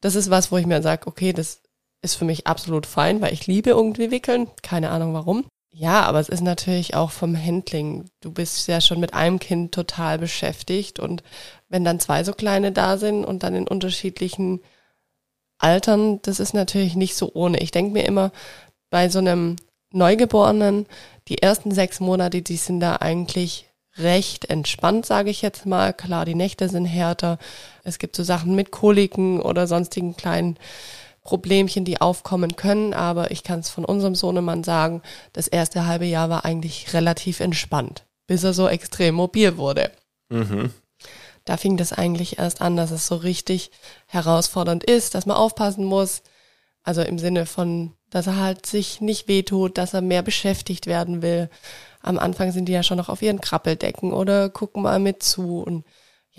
Das 0.00 0.14
ist 0.14 0.30
was, 0.30 0.52
wo 0.52 0.56
ich 0.56 0.66
mir 0.66 0.82
sage, 0.82 1.06
okay, 1.06 1.32
das 1.32 1.62
ist 2.02 2.14
für 2.14 2.24
mich 2.24 2.46
absolut 2.46 2.86
fein, 2.86 3.20
weil 3.20 3.32
ich 3.32 3.46
liebe 3.46 3.70
irgendwie 3.70 4.10
wickeln. 4.10 4.48
Keine 4.62 4.90
Ahnung 4.90 5.12
warum. 5.12 5.44
Ja, 5.72 6.02
aber 6.02 6.18
es 6.18 6.28
ist 6.28 6.42
natürlich 6.42 6.94
auch 6.94 7.12
vom 7.12 7.36
Handling. 7.36 8.10
Du 8.20 8.32
bist 8.32 8.66
ja 8.66 8.80
schon 8.80 8.98
mit 8.98 9.14
einem 9.14 9.38
Kind 9.38 9.72
total 9.72 10.18
beschäftigt 10.18 10.98
und 10.98 11.22
wenn 11.68 11.84
dann 11.84 12.00
zwei 12.00 12.24
so 12.24 12.32
kleine 12.32 12.72
da 12.72 12.98
sind 12.98 13.24
und 13.24 13.44
dann 13.44 13.54
in 13.54 13.68
unterschiedlichen 13.68 14.60
Altern, 15.58 16.20
das 16.22 16.40
ist 16.40 16.54
natürlich 16.54 16.96
nicht 16.96 17.14
so 17.14 17.30
ohne. 17.34 17.58
Ich 17.60 17.70
denke 17.70 17.92
mir 17.92 18.04
immer, 18.04 18.32
bei 18.90 19.08
so 19.08 19.20
einem 19.20 19.56
Neugeborenen, 19.92 20.86
die 21.28 21.42
ersten 21.42 21.70
sechs 21.70 22.00
Monate, 22.00 22.42
die 22.42 22.56
sind 22.56 22.80
da 22.80 22.96
eigentlich 22.96 23.66
recht 23.96 24.46
entspannt, 24.50 25.06
sage 25.06 25.30
ich 25.30 25.42
jetzt 25.42 25.66
mal. 25.66 25.92
Klar, 25.92 26.24
die 26.24 26.34
Nächte 26.34 26.68
sind 26.68 26.86
härter. 26.86 27.38
Es 27.84 27.98
gibt 27.98 28.16
so 28.16 28.24
Sachen 28.24 28.54
mit 28.54 28.70
Koliken 28.72 29.40
oder 29.40 29.66
sonstigen 29.66 30.16
kleinen 30.16 30.58
Problemchen, 31.30 31.84
die 31.84 32.00
aufkommen 32.00 32.56
können, 32.56 32.92
aber 32.92 33.30
ich 33.30 33.44
kann 33.44 33.60
es 33.60 33.70
von 33.70 33.84
unserem 33.84 34.16
Sohnemann 34.16 34.64
sagen, 34.64 35.00
das 35.32 35.46
erste 35.46 35.86
halbe 35.86 36.04
Jahr 36.04 36.28
war 36.28 36.44
eigentlich 36.44 36.92
relativ 36.92 37.38
entspannt, 37.38 38.04
bis 38.26 38.42
er 38.42 38.52
so 38.52 38.66
extrem 38.66 39.14
mobil 39.14 39.56
wurde. 39.56 39.92
Mhm. 40.28 40.72
Da 41.44 41.56
fing 41.56 41.76
das 41.76 41.92
eigentlich 41.92 42.40
erst 42.40 42.60
an, 42.60 42.76
dass 42.76 42.90
es 42.90 43.06
so 43.06 43.14
richtig 43.14 43.70
herausfordernd 44.06 44.82
ist, 44.82 45.14
dass 45.14 45.24
man 45.24 45.36
aufpassen 45.36 45.84
muss. 45.84 46.22
Also 46.82 47.02
im 47.02 47.20
Sinne 47.20 47.46
von, 47.46 47.92
dass 48.10 48.26
er 48.26 48.36
halt 48.36 48.66
sich 48.66 49.00
nicht 49.00 49.28
wehtut, 49.28 49.78
dass 49.78 49.94
er 49.94 50.00
mehr 50.00 50.22
beschäftigt 50.22 50.88
werden 50.88 51.22
will. 51.22 51.48
Am 52.02 52.18
Anfang 52.18 52.50
sind 52.50 52.64
die 52.64 52.72
ja 52.72 52.82
schon 52.82 52.98
noch 52.98 53.08
auf 53.08 53.22
ihren 53.22 53.40
Krabbeldecken 53.40 54.12
oder 54.12 54.50
gucken 54.50 54.82
mal 54.82 54.98
mit 54.98 55.22
zu 55.22 55.62
und 55.62 55.84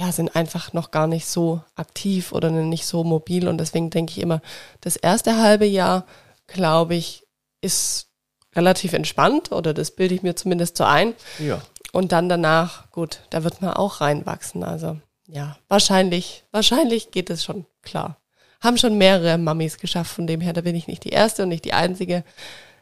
ja, 0.02 0.12
sind 0.12 0.36
einfach 0.36 0.74
noch 0.74 0.90
gar 0.90 1.06
nicht 1.06 1.28
so 1.28 1.62
aktiv 1.76 2.32
oder 2.32 2.50
nicht 2.50 2.88
so 2.88 3.04
mobil. 3.04 3.48
Und 3.48 3.60
deswegen 3.60 3.92
denke 3.92 4.12
ich 4.12 4.20
immer, 4.20 4.42
das 4.82 4.96
erste 4.96 5.38
halbe 5.38 5.66
Jahr, 5.66 6.06
glaube 6.48 6.96
ich, 6.96 7.28
ist 7.62 8.08
relativ 8.56 8.94
entspannt 8.94 9.52
oder 9.52 9.76
das 9.76 9.92
bilde 9.92 10.16
ich 10.16 10.24
mir 10.24 10.36
zumindest 10.36 10.76
so 10.76 10.86
ein. 10.86 11.14
Ja. 11.38 11.62
Und 11.92 12.14
dann 12.14 12.30
danach, 12.30 12.90
gut, 12.90 13.20
da 13.30 13.44
wird 13.44 13.62
man 13.62 13.74
auch 13.74 14.02
reinwachsen. 14.02 14.64
Also 14.64 14.98
ja, 15.28 15.58
wahrscheinlich, 15.68 16.46
wahrscheinlich 16.52 17.12
geht 17.12 17.30
es 17.30 17.44
schon 17.44 17.68
klar. 17.84 18.18
Haben 18.60 18.80
schon 18.80 18.98
mehrere 18.98 19.38
Mamis 19.38 19.78
geschafft, 19.78 20.12
von 20.16 20.26
dem 20.26 20.42
her, 20.42 20.54
da 20.54 20.62
bin 20.62 20.76
ich 20.76 20.88
nicht 20.88 21.04
die 21.04 21.10
erste 21.10 21.44
und 21.44 21.50
nicht 21.50 21.66
die 21.66 21.74
einzige. 21.74 22.24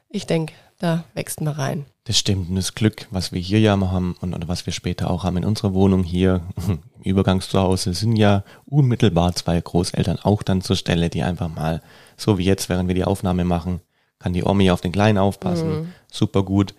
Ich 0.07 0.25
denke, 0.25 0.53
da 0.79 1.03
wächst 1.13 1.41
man 1.41 1.53
rein. 1.53 1.85
Das 2.05 2.17
stimmt. 2.17 2.49
Und 2.49 2.55
das 2.55 2.73
Glück, 2.73 3.07
was 3.11 3.31
wir 3.31 3.39
hier 3.39 3.59
ja 3.59 3.79
haben 3.79 4.15
und 4.19 4.33
oder 4.33 4.47
was 4.47 4.65
wir 4.65 4.73
später 4.73 5.11
auch 5.11 5.23
haben 5.23 5.37
in 5.37 5.45
unserer 5.45 5.73
Wohnung 5.73 6.03
hier 6.03 6.41
im 6.67 6.79
Übergangszuhause, 7.03 7.93
sind 7.93 8.15
ja 8.15 8.43
unmittelbar 8.65 9.35
zwei 9.35 9.59
Großeltern 9.61 10.19
auch 10.23 10.41
dann 10.41 10.61
zur 10.61 10.75
Stelle, 10.75 11.09
die 11.09 11.21
einfach 11.21 11.49
mal, 11.49 11.81
so 12.17 12.37
wie 12.37 12.45
jetzt, 12.45 12.69
während 12.69 12.87
wir 12.87 12.95
die 12.95 13.03
Aufnahme 13.03 13.43
machen, 13.43 13.81
kann 14.17 14.33
die 14.33 14.43
Omi 14.43 14.71
auf 14.71 14.81
den 14.81 14.91
Kleinen 14.91 15.17
aufpassen. 15.17 15.69
Mhm. 15.69 15.93
Super 16.11 16.43
gut. 16.43 16.73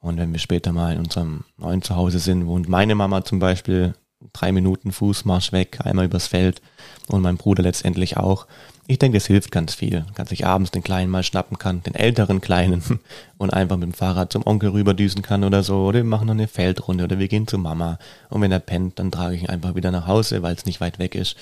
Und 0.00 0.18
wenn 0.18 0.32
wir 0.32 0.38
später 0.38 0.72
mal 0.72 0.92
in 0.92 0.98
unserem 0.98 1.44
neuen 1.56 1.80
Zuhause 1.80 2.18
sind, 2.18 2.46
wohnt 2.46 2.68
meine 2.68 2.94
Mama 2.94 3.24
zum 3.24 3.38
Beispiel 3.38 3.94
drei 4.32 4.52
Minuten 4.52 4.92
Fußmarsch 4.92 5.52
weg, 5.52 5.78
einmal 5.82 6.06
übers 6.06 6.26
Feld 6.26 6.60
und 7.08 7.22
mein 7.22 7.36
Bruder 7.36 7.62
letztendlich 7.62 8.16
auch. 8.16 8.46
Ich 8.86 8.98
denke, 8.98 9.16
das 9.16 9.26
hilft 9.26 9.50
ganz 9.50 9.74
viel. 9.74 10.04
Kann 10.14 10.26
sich 10.26 10.44
abends 10.44 10.70
den 10.70 10.82
Kleinen 10.82 11.10
mal 11.10 11.22
schnappen 11.22 11.58
kann, 11.58 11.82
den 11.82 11.94
älteren 11.94 12.42
Kleinen 12.42 12.82
und 13.38 13.52
einfach 13.52 13.76
mit 13.76 13.84
dem 13.84 13.94
Fahrrad 13.94 14.30
zum 14.32 14.46
Onkel 14.46 14.70
rüberdüsen 14.70 15.22
kann 15.22 15.42
oder 15.42 15.62
so. 15.62 15.86
Oder 15.86 16.00
wir 16.00 16.04
machen 16.04 16.26
noch 16.26 16.34
eine 16.34 16.48
Feldrunde 16.48 17.04
oder 17.04 17.18
wir 17.18 17.28
gehen 17.28 17.46
zu 17.46 17.56
Mama. 17.56 17.98
Und 18.28 18.42
wenn 18.42 18.52
er 18.52 18.58
pennt, 18.58 18.98
dann 18.98 19.10
trage 19.10 19.36
ich 19.36 19.42
ihn 19.42 19.48
einfach 19.48 19.74
wieder 19.74 19.90
nach 19.90 20.06
Hause, 20.06 20.42
weil 20.42 20.54
es 20.54 20.66
nicht 20.66 20.82
weit 20.82 20.98
weg 20.98 21.14
ist 21.14 21.36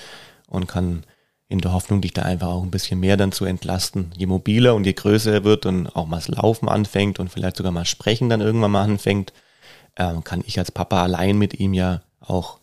und 0.47 0.67
kann 0.67 1.03
in 1.49 1.59
der 1.59 1.73
Hoffnung, 1.73 2.01
dich 2.01 2.13
da 2.13 2.23
einfach 2.23 2.47
auch 2.47 2.63
ein 2.63 2.71
bisschen 2.71 2.99
mehr 2.99 3.17
dann 3.17 3.33
zu 3.33 3.45
entlasten. 3.45 4.11
Je 4.17 4.25
mobiler 4.25 4.73
und 4.73 4.85
je 4.85 4.93
größer 4.93 5.33
er 5.33 5.43
wird 5.43 5.65
und 5.65 5.87
auch 5.95 6.07
mal 6.07 6.17
das 6.17 6.29
Laufen 6.29 6.69
anfängt 6.69 7.19
und 7.19 7.29
vielleicht 7.29 7.57
sogar 7.57 7.71
mal 7.71 7.85
Sprechen 7.85 8.29
dann 8.29 8.41
irgendwann 8.41 8.71
mal 8.71 8.83
anfängt, 8.83 9.33
äh, 9.95 10.13
kann 10.23 10.43
ich 10.47 10.57
als 10.57 10.71
Papa 10.71 11.03
allein 11.03 11.37
mit 11.37 11.59
ihm 11.59 11.73
ja 11.73 12.01
auch 12.21 12.59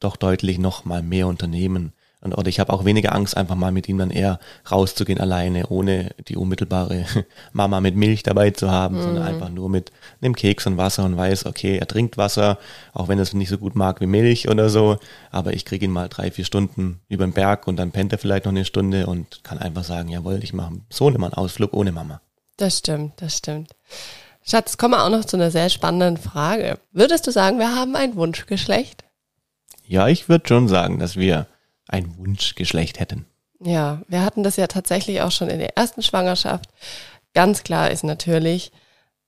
doch 0.00 0.16
deutlich 0.16 0.58
noch 0.58 0.84
mal 0.84 1.02
mehr 1.02 1.28
unternehmen. 1.28 1.92
Und, 2.22 2.34
oder 2.38 2.48
ich 2.48 2.60
habe 2.60 2.72
auch 2.72 2.84
weniger 2.84 3.14
Angst, 3.14 3.36
einfach 3.36 3.56
mal 3.56 3.72
mit 3.72 3.88
ihm 3.88 3.98
dann 3.98 4.10
eher 4.10 4.38
rauszugehen 4.70 5.20
alleine, 5.20 5.66
ohne 5.66 6.14
die 6.28 6.36
unmittelbare 6.36 7.04
Mama 7.52 7.80
mit 7.80 7.96
Milch 7.96 8.22
dabei 8.22 8.50
zu 8.50 8.70
haben, 8.70 8.96
mhm. 8.96 9.02
sondern 9.02 9.24
einfach 9.24 9.48
nur 9.50 9.68
mit 9.68 9.90
einem 10.20 10.36
Keks 10.36 10.66
und 10.66 10.76
Wasser 10.76 11.04
und 11.04 11.16
weiß, 11.16 11.46
okay, 11.46 11.78
er 11.78 11.88
trinkt 11.88 12.16
Wasser, 12.16 12.58
auch 12.92 13.08
wenn 13.08 13.18
er 13.18 13.22
es 13.22 13.34
nicht 13.34 13.48
so 13.48 13.58
gut 13.58 13.74
mag 13.74 14.00
wie 14.00 14.06
Milch 14.06 14.48
oder 14.48 14.70
so, 14.70 14.98
aber 15.32 15.52
ich 15.52 15.64
kriege 15.64 15.84
ihn 15.84 15.90
mal 15.90 16.08
drei, 16.08 16.30
vier 16.30 16.44
Stunden 16.44 17.00
über 17.08 17.26
den 17.26 17.32
Berg 17.32 17.66
und 17.66 17.76
dann 17.76 17.90
pennt 17.90 18.12
er 18.12 18.18
vielleicht 18.18 18.44
noch 18.44 18.52
eine 18.52 18.64
Stunde 18.64 19.06
und 19.06 19.42
kann 19.42 19.58
einfach 19.58 19.84
sagen, 19.84 20.08
jawohl, 20.08 20.38
ich 20.42 20.52
mache 20.52 20.74
so 20.90 21.08
einen 21.08 21.34
Ausflug 21.34 21.74
ohne 21.74 21.90
Mama. 21.90 22.20
Das 22.56 22.78
stimmt, 22.78 23.20
das 23.20 23.38
stimmt. 23.38 23.70
Schatz, 24.44 24.76
kommen 24.76 24.94
wir 24.94 25.04
auch 25.04 25.10
noch 25.10 25.24
zu 25.24 25.36
einer 25.36 25.50
sehr 25.50 25.68
spannenden 25.70 26.16
Frage. 26.16 26.78
Würdest 26.92 27.26
du 27.26 27.32
sagen, 27.32 27.58
wir 27.58 27.74
haben 27.74 27.96
ein 27.96 28.14
Wunschgeschlecht? 28.14 29.04
Ja, 29.86 30.08
ich 30.08 30.28
würde 30.28 30.48
schon 30.48 30.68
sagen, 30.68 30.98
dass 30.98 31.16
wir 31.16 31.46
ein 31.88 32.16
Wunschgeschlecht 32.16 33.00
hätten. 33.00 33.26
Ja, 33.60 34.02
wir 34.08 34.24
hatten 34.24 34.42
das 34.42 34.56
ja 34.56 34.66
tatsächlich 34.66 35.20
auch 35.20 35.30
schon 35.30 35.48
in 35.48 35.58
der 35.58 35.76
ersten 35.76 36.02
Schwangerschaft. 36.02 36.68
Ganz 37.34 37.62
klar 37.62 37.90
ist 37.90 38.04
natürlich, 38.04 38.72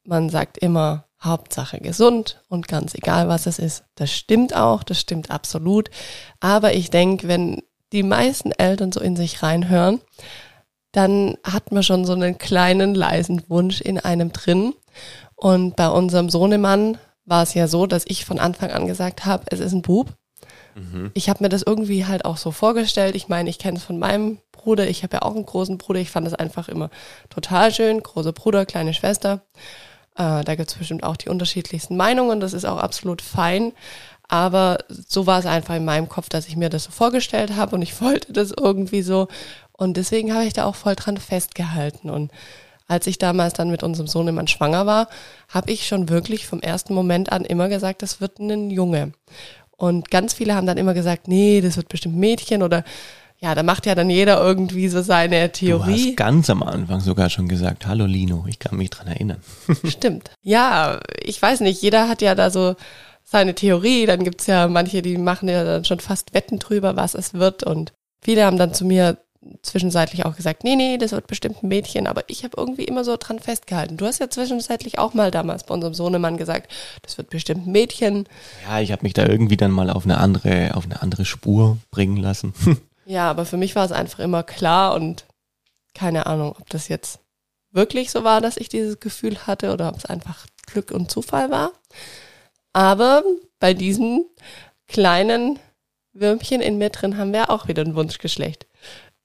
man 0.05 0.29
sagt 0.29 0.59
immer 0.59 1.07
Hauptsache 1.23 1.79
gesund 1.79 2.43
und 2.49 2.69
ganz 2.69 2.95
egal, 2.95 3.29
was 3.29 3.47
es 3.47 3.59
ist. 3.59 3.85
Das 3.95 4.13
stimmt 4.13 4.55
auch, 4.55 4.83
das 4.83 5.01
stimmt 5.01 5.31
absolut. 5.31 5.91
Aber 6.41 6.75
ich 6.75 6.91
denke, 6.91 7.29
wenn 7.29 7.63
die 7.93 8.03
meisten 8.03 8.51
Eltern 8.53 8.93
so 8.93 9.01
in 9.01 9.17
sich 9.17 9.43
reinhören, 9.43 10.01
dann 10.93 11.37
hat 11.43 11.73
man 11.73 11.83
schon 11.83 12.05
so 12.05 12.13
einen 12.13 12.39
kleinen 12.39 12.95
leisen 12.95 13.43
Wunsch 13.49 13.81
in 13.81 13.99
einem 13.99 14.33
drin. 14.33 14.75
Und 15.35 15.77
bei 15.77 15.89
unserem 15.89 16.29
Sohnemann 16.29 16.99
war 17.25 17.43
es 17.43 17.55
ja 17.55 17.69
so, 17.69 17.87
dass 17.87 18.05
ich 18.07 18.25
von 18.25 18.39
Anfang 18.39 18.71
an 18.71 18.87
gesagt 18.87 19.25
habe, 19.25 19.45
es 19.51 19.61
ist 19.61 19.73
ein 19.73 19.83
Bub. 19.83 20.15
Mhm. 20.75 21.11
Ich 21.15 21.29
habe 21.29 21.43
mir 21.43 21.49
das 21.49 21.63
irgendwie 21.63 22.07
halt 22.07 22.25
auch 22.25 22.37
so 22.37 22.51
vorgestellt. 22.51 23.15
Ich 23.15 23.29
meine, 23.29 23.51
ich 23.51 23.59
kenne 23.59 23.79
es 23.79 23.85
von 23.85 23.99
meinem 23.99 24.39
Bruder. 24.53 24.89
Ich 24.89 25.03
habe 25.03 25.17
ja 25.17 25.23
auch 25.23 25.35
einen 25.35 25.47
großen 25.47 25.79
Bruder. 25.79 26.01
Ich 26.01 26.11
fand 26.11 26.27
das 26.27 26.35
einfach 26.35 26.69
immer 26.69 26.91
total 27.31 27.73
schön. 27.73 28.03
Großer 28.03 28.33
Bruder, 28.33 28.67
kleine 28.67 28.95
Schwester. 28.95 29.43
Äh, 30.17 30.45
da 30.45 30.55
gibt 30.55 30.71
es 30.71 30.77
bestimmt 30.77 31.05
auch 31.05 31.17
die 31.17 31.29
unterschiedlichsten 31.29 31.97
Meinungen. 31.97 32.41
Das 32.41 32.53
ist 32.53 32.65
auch 32.65 32.79
absolut 32.79 33.23
fein. 33.23 33.73
Aber 34.29 34.79
so 34.89 35.27
war 35.27 35.39
es 35.39 35.47
einfach 35.47 35.75
in 35.75 35.85
meinem 35.85 36.09
Kopf, 36.09 36.29
dass 36.29 36.49
ich 36.49 36.57
mir 36.57 36.71
das 36.71 36.85
so 36.85 36.91
vorgestellt 36.91 37.57
habe 37.57 37.77
und 37.77 37.83
ich 37.83 38.01
wollte 38.01 38.33
das 38.33 38.53
irgendwie 38.53 39.03
so. 39.03 39.29
Und 39.73 39.97
deswegen 39.97 40.33
habe 40.33 40.45
ich 40.45 40.53
da 40.53 40.65
auch 40.65 40.77
voll 40.77 40.95
dran 40.95 41.17
festgehalten. 41.17 42.11
Und 42.11 42.31
als 42.87 43.07
ich 43.07 43.19
damals 43.19 43.55
dann 43.55 43.71
mit 43.71 43.83
unserem 43.83 44.07
Sohn 44.07 44.29
immer 44.29 44.47
schwanger 44.47 44.87
war, 44.87 45.09
habe 45.49 45.71
ich 45.71 45.87
schon 45.87 46.09
wirklich 46.09 46.47
vom 46.47 46.61
ersten 46.61 46.95
Moment 46.95 47.33
an 47.33 47.45
immer 47.45 47.69
gesagt, 47.69 48.03
das 48.03 48.21
wird 48.21 48.39
ein 48.39 48.71
Junge. 48.71 49.13
Und 49.77 50.11
ganz 50.11 50.35
viele 50.35 50.55
haben 50.55 50.67
dann 50.67 50.79
immer 50.79 50.95
gesagt, 50.95 51.29
nee, 51.29 51.61
das 51.61 51.77
wird 51.77 51.89
bestimmt 51.89 52.17
Mädchen 52.17 52.63
oder 52.63 52.85
ja, 53.39 53.55
da 53.55 53.63
macht 53.63 53.85
ja 53.85 53.95
dann 53.95 54.09
jeder 54.09 54.41
irgendwie 54.41 54.89
so 54.89 55.03
seine 55.03 55.51
Theorie. 55.53 56.05
Du 56.05 56.09
hast 56.11 56.17
ganz 56.17 56.51
am 56.51 56.63
Anfang 56.63 57.01
sogar 57.01 57.29
schon 57.29 57.49
gesagt, 57.49 57.87
hallo 57.87 58.07
Lino, 58.07 58.47
ich 58.49 58.59
kann 58.59 58.79
mich 58.79 58.91
dran 58.91 59.09
erinnern. 59.09 59.41
Stimmt. 59.85 60.31
Ja, 60.43 61.01
ich 61.23 61.43
weiß 61.43 61.61
nicht, 61.61 61.83
jeder 61.83 62.09
hat 62.09 62.23
ja 62.23 62.35
da 62.35 62.51
so 62.51 62.75
seine 63.23 63.55
Theorie, 63.55 64.07
dann 64.07 64.25
gibt's 64.25 64.47
ja 64.47 64.69
manche, 64.69 65.03
die 65.03 65.19
machen 65.19 65.49
ja 65.49 65.65
dann 65.65 65.85
schon 65.85 66.01
fast 66.01 66.33
Wetten 66.35 66.59
drüber, 66.59 66.97
was 66.97 67.15
es 67.15 67.35
wird 67.35 67.65
und 67.65 67.93
viele 68.23 68.45
haben 68.45 68.59
dann 68.59 68.73
zu 68.73 68.85
mir 68.85 69.19
zwischenzeitlich 69.63 70.25
auch 70.25 70.37
gesagt, 70.37 70.65
nee, 70.65 70.77
nee, 70.77 70.99
das 70.99 71.13
wird 71.13 71.27
bestimmt 71.27 71.63
ein 71.63 71.69
Mädchen, 71.69 72.07
aber 72.07 72.25
ich 72.29 72.45
habe 72.45 72.55
irgendwie 72.57 72.85
immer 72.85 73.05
so 73.05 73.17
dran 73.17 73.39
festgehalten. 73.39 73.97
Du 73.97 74.07
hast 74.07 74.21
ja 74.21 74.31
zwischenzeitlich 74.31 74.99
auch 74.99 75.15
mal 75.15 75.31
damals 75.31 75.65
bei 75.65 75.75
unserem 75.75 75.95
Sohnemann 75.95 76.37
gesagt, 76.37 76.73
das 77.03 77.19
wird 77.19 77.31
bestimmt 77.31 77.67
ein 77.67 77.73
Mädchen. 77.73 78.27
Ja, 78.67 78.81
ich 78.81 78.93
habe 78.93 79.03
mich 79.03 79.15
da 79.15 79.27
irgendwie 79.27 79.57
dann 79.57 79.71
mal 79.71 79.91
auf 79.91 80.05
eine 80.05 80.19
andere, 80.19 80.75
auf 80.75 80.85
eine 80.85 81.03
andere 81.03 81.25
Spur 81.25 81.79
bringen 81.91 82.17
lassen. 82.17 82.55
ja, 83.07 83.31
aber 83.31 83.45
für 83.45 83.57
mich 83.57 83.75
war 83.77 83.85
es 83.85 83.93
einfach 83.93 84.21
immer 84.21 84.43
klar 84.43 84.95
und 84.95 85.25
keine 85.95 86.27
Ahnung, 86.27 86.55
ob 86.59 86.69
das 86.71 86.89
jetzt 86.89 87.21
wirklich 87.71 88.11
so 88.11 88.25
war, 88.25 88.41
dass 88.41 88.57
ich 88.57 88.69
dieses 88.69 89.01
Gefühl 89.01 89.47
hatte 89.47 89.73
oder 89.73 89.89
ob 89.89 89.97
es 89.97 90.07
einfach 90.07 90.47
Glück 90.67 90.91
und 90.91 91.11
Zufall 91.11 91.51
war. 91.51 91.73
Aber 92.73 93.23
bei 93.61 93.75
diesem 93.75 94.25
kleinen 94.89 95.59
Würmchen 96.13 96.61
in 96.61 96.79
mir 96.79 96.91
drin 96.91 97.17
haben 97.19 97.33
wir 97.33 97.51
auch 97.51 97.69
wieder 97.69 97.83
ein 97.83 97.97
Wunschgeschlecht. 97.97 98.67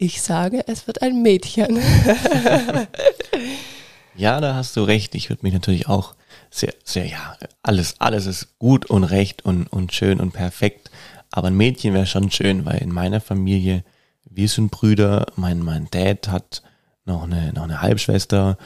Ich 0.01 0.21
sage, 0.21 0.63
es 0.65 0.87
wird 0.87 1.01
ein 1.01 1.21
Mädchen. 1.21 1.77
Ja, 4.15 4.41
da 4.41 4.53
hast 4.53 4.75
du 4.75 4.83
recht. 4.83 5.15
Ich 5.15 5.29
würde 5.29 5.43
mich 5.43 5.53
natürlich 5.53 5.87
auch 5.87 6.13
sehr, 6.51 6.73
sehr, 6.83 7.05
ja, 7.05 7.37
alles, 7.63 7.95
alles 7.99 8.25
ist 8.25 8.59
gut 8.59 8.85
und 8.87 9.05
recht 9.05 9.45
und, 9.45 9.67
und 9.67 9.93
schön 9.93 10.19
und 10.19 10.33
perfekt. 10.33 10.91
Aber 11.31 11.47
ein 11.47 11.55
Mädchen 11.55 11.93
wäre 11.93 12.05
schon 12.05 12.29
schön, 12.29 12.65
weil 12.65 12.79
in 12.79 12.91
meiner 12.91 13.21
Familie, 13.21 13.85
wir 14.25 14.49
sind 14.49 14.71
Brüder, 14.71 15.27
mein, 15.37 15.59
mein 15.59 15.87
Dad 15.89 16.27
hat 16.27 16.63
noch 17.05 17.23
eine, 17.23 17.53
noch 17.53 17.63
eine 17.63 17.81
Halbschwester, 17.81 18.57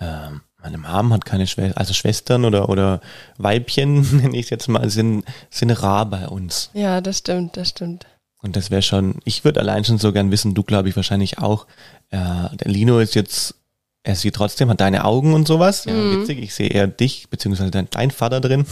ähm, 0.00 0.40
meine 0.62 0.78
Mom 0.78 1.12
hat 1.12 1.26
keine 1.26 1.46
Schwester, 1.46 1.76
also 1.78 1.92
Schwestern 1.92 2.46
oder, 2.46 2.70
oder 2.70 3.02
Weibchen, 3.36 4.16
nenne 4.16 4.34
ich 4.38 4.46
es 4.46 4.50
jetzt 4.50 4.68
mal, 4.68 4.88
sind, 4.88 5.24
sind 5.50 5.70
rar 5.72 6.06
bei 6.06 6.26
uns. 6.26 6.70
Ja, 6.72 7.02
das 7.02 7.18
stimmt, 7.18 7.58
das 7.58 7.68
stimmt. 7.68 8.06
Und 8.42 8.56
das 8.56 8.70
wäre 8.70 8.82
schon, 8.82 9.16
ich 9.24 9.44
würde 9.44 9.60
allein 9.60 9.84
schon 9.84 9.98
so 9.98 10.12
gern 10.12 10.30
wissen, 10.32 10.54
du 10.54 10.62
glaube 10.64 10.88
ich 10.88 10.96
wahrscheinlich 10.96 11.38
auch, 11.38 11.66
äh, 12.10 12.18
der 12.56 12.70
Lino 12.70 12.98
ist 12.98 13.14
jetzt, 13.14 13.54
er 14.02 14.16
sieht 14.16 14.34
trotzdem, 14.34 14.68
hat 14.68 14.80
deine 14.80 15.04
Augen 15.04 15.32
und 15.32 15.46
sowas. 15.46 15.84
Ja, 15.84 15.92
Mhm. 15.94 16.20
witzig, 16.20 16.40
ich 16.42 16.52
sehe 16.54 16.68
eher 16.68 16.88
dich, 16.88 17.28
beziehungsweise 17.30 17.70
dein, 17.70 18.10
Vater 18.10 18.40
drin, 18.40 18.66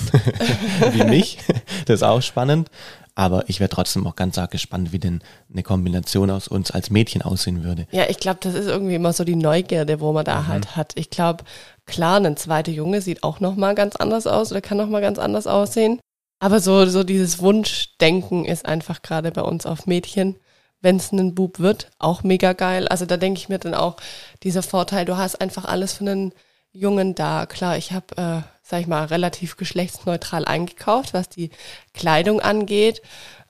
wie 0.92 1.04
mich. 1.04 1.38
Das 1.86 2.00
ist 2.00 2.02
auch 2.02 2.20
spannend. 2.20 2.68
Aber 3.16 3.48
ich 3.48 3.58
wäre 3.60 3.68
trotzdem 3.70 4.06
auch 4.06 4.16
ganz 4.16 4.38
arg 4.38 4.50
gespannt, 4.52 4.92
wie 4.92 4.98
denn 4.98 5.20
eine 5.52 5.62
Kombination 5.62 6.30
aus 6.30 6.46
uns 6.48 6.70
als 6.70 6.90
Mädchen 6.90 7.22
aussehen 7.22 7.64
würde. 7.64 7.86
Ja, 7.90 8.04
ich 8.08 8.18
glaube, 8.18 8.38
das 8.40 8.54
ist 8.54 8.66
irgendwie 8.66 8.94
immer 8.94 9.12
so 9.12 9.24
die 9.24 9.34
Neugierde, 9.36 10.00
wo 10.00 10.12
man 10.12 10.24
da 10.24 10.46
halt 10.46 10.76
hat. 10.76 10.92
Ich 10.94 11.10
glaube, 11.10 11.44
klar, 11.86 12.18
ein 12.24 12.36
zweiter 12.36 12.70
Junge 12.70 13.00
sieht 13.02 13.22
auch 13.22 13.40
noch 13.40 13.56
mal 13.56 13.74
ganz 13.74 13.96
anders 13.96 14.26
aus 14.26 14.52
oder 14.52 14.60
kann 14.60 14.78
noch 14.78 14.88
mal 14.88 15.00
ganz 15.02 15.18
anders 15.18 15.46
aussehen. 15.46 15.98
Aber 16.40 16.58
so, 16.60 16.86
so 16.86 17.04
dieses 17.04 17.40
Wunschdenken 17.40 18.46
ist 18.46 18.66
einfach 18.66 19.02
gerade 19.02 19.30
bei 19.30 19.42
uns 19.42 19.66
auf 19.66 19.86
Mädchen. 19.86 20.36
Wenn 20.80 20.96
es 20.96 21.12
ein 21.12 21.34
Bub 21.34 21.58
wird, 21.58 21.90
auch 21.98 22.22
mega 22.22 22.54
geil. 22.54 22.88
Also 22.88 23.04
da 23.04 23.18
denke 23.18 23.38
ich 23.38 23.50
mir 23.50 23.58
dann 23.58 23.74
auch, 23.74 23.96
dieser 24.42 24.62
Vorteil, 24.62 25.04
du 25.04 25.18
hast 25.18 25.38
einfach 25.38 25.66
alles 25.66 25.92
für 25.92 26.04
einen 26.06 26.32
Jungen 26.72 27.14
da. 27.14 27.44
Klar, 27.44 27.76
ich 27.76 27.92
habe, 27.92 28.16
äh, 28.16 28.42
sag 28.62 28.80
ich 28.80 28.86
mal, 28.86 29.04
relativ 29.04 29.58
geschlechtsneutral 29.58 30.46
eingekauft, 30.46 31.12
was 31.12 31.28
die 31.28 31.50
Kleidung 31.92 32.40
angeht. 32.40 33.02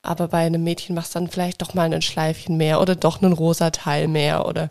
Aber 0.02 0.26
bei 0.26 0.38
einem 0.38 0.64
Mädchen 0.64 0.96
machst 0.96 1.14
du 1.14 1.20
dann 1.20 1.28
vielleicht 1.28 1.62
doch 1.62 1.74
mal 1.74 1.92
ein 1.92 2.02
Schleifchen 2.02 2.56
mehr 2.56 2.80
oder 2.80 2.96
doch 2.96 3.22
einen 3.22 3.32
rosa 3.32 3.70
Teil 3.70 4.08
mehr 4.08 4.46
oder 4.46 4.68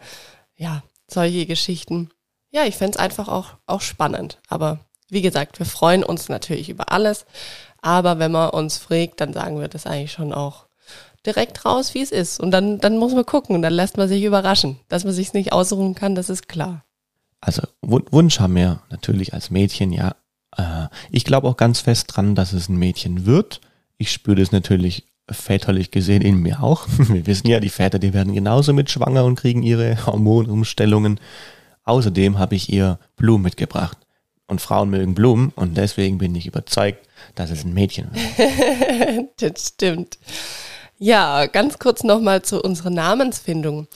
ja, 0.58 0.84
solche 1.08 1.46
Geschichten. 1.46 2.10
Ja, 2.52 2.66
ich 2.66 2.76
fänd's 2.76 2.98
einfach 2.98 3.30
auch, 3.30 3.54
auch 3.66 3.82
spannend. 3.82 4.40
Aber 4.50 4.80
wie 5.10 5.22
gesagt, 5.22 5.60
wir 5.60 5.66
freuen 5.66 6.04
uns 6.04 6.28
natürlich 6.30 6.70
über 6.70 6.92
alles. 6.92 7.26
Aber 7.82 8.20
wenn 8.20 8.32
man 8.32 8.50
uns 8.50 8.78
fragt, 8.78 9.22
dann 9.22 9.34
sagen 9.34 9.60
wir 9.60 9.68
das 9.68 9.86
eigentlich 9.86 10.12
schon 10.12 10.34
auch 10.34 10.66
direkt 11.26 11.66
raus, 11.66 11.94
wie 11.94 12.02
es 12.02 12.12
ist. 12.12 12.40
Und 12.40 12.52
dann, 12.52 12.80
dann 12.80 12.98
muss 12.98 13.14
man 13.14 13.26
gucken 13.26 13.56
und 13.56 13.62
dann 13.62 13.74
lässt 13.74 13.98
man 13.98 14.08
sich 14.08 14.24
überraschen. 14.24 14.80
Dass 14.88 15.04
man 15.04 15.14
sich's 15.14 15.34
nicht 15.34 15.52
aussuchen 15.54 15.96
kann, 15.96 16.16
das 16.16 16.30
ist 16.30 16.48
klar. 16.48 16.84
Also 17.42 17.62
Wun- 17.82 18.06
Wunsch 18.12 18.40
haben 18.40 18.56
wir 18.56 18.82
natürlich 18.90 19.34
als 19.34 19.50
Mädchen, 19.50 19.92
ja. 19.94 20.16
Äh, 20.58 20.88
ich 21.12 21.24
glaube 21.26 21.48
auch 21.48 21.58
ganz 21.58 21.80
fest 21.80 22.08
dran, 22.10 22.36
dass 22.36 22.54
es 22.54 22.70
ein 22.70 22.78
Mädchen 22.78 23.26
wird. 23.26 23.62
Ich 23.98 24.12
spüre 24.12 24.38
das 24.38 24.52
natürlich 24.52 25.06
väterlich 25.30 25.92
gesehen 25.92 26.22
in 26.22 26.38
mir 26.38 26.64
auch. 26.64 26.88
Wir 26.98 27.28
wissen 27.28 27.48
ja, 27.48 27.60
die 27.60 27.70
Väter, 27.70 28.00
die 28.00 28.14
werden 28.14 28.34
genauso 28.34 28.74
mit 28.74 28.90
schwanger 28.90 29.26
und 29.26 29.36
kriegen 29.36 29.62
ihre 29.64 30.06
Hormonumstellungen. 30.06 31.20
Außerdem 31.84 32.40
habe 32.40 32.56
ich 32.56 32.72
ihr 32.74 33.00
Blumen 33.16 33.44
mitgebracht. 33.44 33.98
Und 34.48 34.62
Frauen 34.62 34.90
mögen 34.90 35.14
Blumen 35.14 35.52
und 35.56 35.78
deswegen 35.78 36.18
bin 36.18 36.34
ich 36.34 36.48
überzeugt, 36.48 37.08
dass 37.36 37.50
es 37.50 37.64
ein 37.64 37.74
Mädchen 37.74 38.10
wird. 38.14 39.30
Das 39.40 39.68
stimmt. 39.68 40.18
Ja, 40.98 41.46
ganz 41.46 41.80
kurz 41.80 42.04
nochmal 42.04 42.42
zu 42.42 42.62
unserer 42.62 42.90
Namensfindung. 42.90 43.88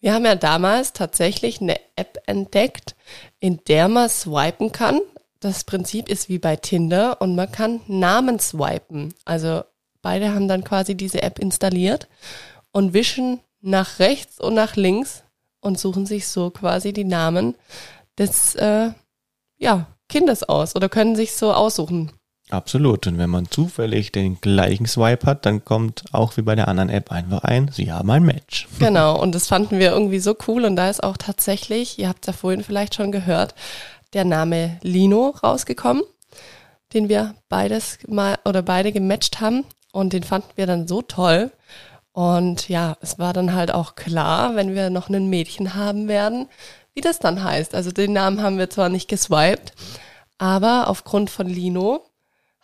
Wir 0.00 0.14
haben 0.14 0.24
ja 0.24 0.34
damals 0.34 0.92
tatsächlich 0.92 1.60
eine 1.60 1.78
App 1.94 2.22
entdeckt, 2.26 2.96
in 3.38 3.60
der 3.68 3.88
man 3.88 4.08
swipen 4.08 4.72
kann. 4.72 5.00
Das 5.40 5.64
Prinzip 5.64 6.08
ist 6.08 6.28
wie 6.28 6.38
bei 6.38 6.56
Tinder 6.56 7.20
und 7.20 7.36
man 7.36 7.52
kann 7.52 7.80
Namen 7.86 8.38
swipen. 8.40 9.14
Also 9.24 9.62
beide 10.02 10.34
haben 10.34 10.48
dann 10.48 10.64
quasi 10.64 10.94
diese 10.94 11.22
App 11.22 11.38
installiert 11.38 12.08
und 12.72 12.94
wischen 12.94 13.40
nach 13.60 13.98
rechts 13.98 14.40
und 14.40 14.54
nach 14.54 14.76
links 14.76 15.22
und 15.60 15.78
suchen 15.78 16.06
sich 16.06 16.26
so 16.26 16.50
quasi 16.50 16.92
die 16.92 17.04
Namen 17.04 17.54
des 18.18 18.54
äh, 18.54 18.90
ja, 19.58 19.86
Kindes 20.08 20.42
aus 20.42 20.74
oder 20.74 20.88
können 20.88 21.14
sich 21.14 21.34
so 21.34 21.52
aussuchen. 21.52 22.10
Absolut. 22.50 23.06
Und 23.06 23.18
wenn 23.18 23.30
man 23.30 23.50
zufällig 23.50 24.12
den 24.12 24.40
gleichen 24.40 24.86
Swipe 24.86 25.26
hat, 25.26 25.46
dann 25.46 25.64
kommt 25.64 26.04
auch 26.12 26.36
wie 26.36 26.42
bei 26.42 26.54
der 26.54 26.68
anderen 26.68 26.90
App 26.90 27.12
einfach 27.12 27.44
ein, 27.44 27.70
sie 27.72 27.92
haben 27.92 28.10
ein 28.10 28.24
Match. 28.24 28.68
Genau, 28.78 29.20
und 29.20 29.34
das 29.34 29.46
fanden 29.46 29.78
wir 29.78 29.90
irgendwie 29.92 30.18
so 30.18 30.36
cool. 30.48 30.64
Und 30.64 30.76
da 30.76 30.90
ist 30.90 31.02
auch 31.02 31.16
tatsächlich, 31.16 31.98
ihr 31.98 32.08
habt 32.08 32.24
es 32.24 32.26
ja 32.28 32.32
vorhin 32.32 32.64
vielleicht 32.64 32.94
schon 32.94 33.12
gehört, 33.12 33.54
der 34.12 34.24
Name 34.24 34.78
Lino 34.82 35.34
rausgekommen, 35.42 36.02
den 36.92 37.08
wir 37.08 37.34
beides 37.48 37.98
mal 38.08 38.38
oder 38.44 38.62
beide 38.62 38.92
gematcht 38.92 39.40
haben. 39.40 39.64
Und 39.92 40.12
den 40.12 40.22
fanden 40.22 40.50
wir 40.56 40.66
dann 40.66 40.88
so 40.88 41.02
toll. 41.02 41.52
Und 42.12 42.68
ja, 42.68 42.96
es 43.00 43.18
war 43.18 43.32
dann 43.32 43.54
halt 43.54 43.72
auch 43.72 43.94
klar, 43.94 44.56
wenn 44.56 44.74
wir 44.74 44.90
noch 44.90 45.08
ein 45.08 45.28
Mädchen 45.28 45.74
haben 45.74 46.08
werden, 46.08 46.48
wie 46.94 47.00
das 47.00 47.18
dann 47.18 47.44
heißt. 47.44 47.74
Also 47.74 47.92
den 47.92 48.12
Namen 48.12 48.42
haben 48.42 48.58
wir 48.58 48.70
zwar 48.70 48.88
nicht 48.88 49.08
geswiped, 49.08 49.72
aber 50.38 50.88
aufgrund 50.88 51.30
von 51.30 51.46
Lino 51.46 52.02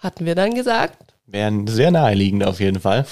hatten 0.06 0.24
wir 0.24 0.34
dann 0.34 0.54
gesagt, 0.54 1.06
Wären 1.26 1.66
sehr 1.66 1.90
naheliegend 1.90 2.44
auf 2.44 2.60
jeden 2.60 2.80
Fall. 2.80 3.04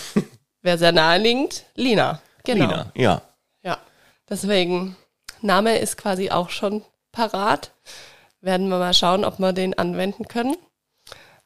wäre 0.62 0.78
sehr 0.78 0.92
naheliegend, 0.92 1.64
Lina. 1.74 2.20
Genau. 2.44 2.66
Lina, 2.66 2.92
ja. 2.94 3.22
Ja, 3.64 3.78
deswegen, 4.28 4.96
Name 5.40 5.78
ist 5.78 5.96
quasi 5.96 6.30
auch 6.30 6.50
schon 6.50 6.82
parat. 7.10 7.72
Werden 8.40 8.68
wir 8.68 8.78
mal 8.78 8.94
schauen, 8.94 9.24
ob 9.24 9.40
wir 9.40 9.52
den 9.52 9.76
anwenden 9.76 10.28
können. 10.28 10.56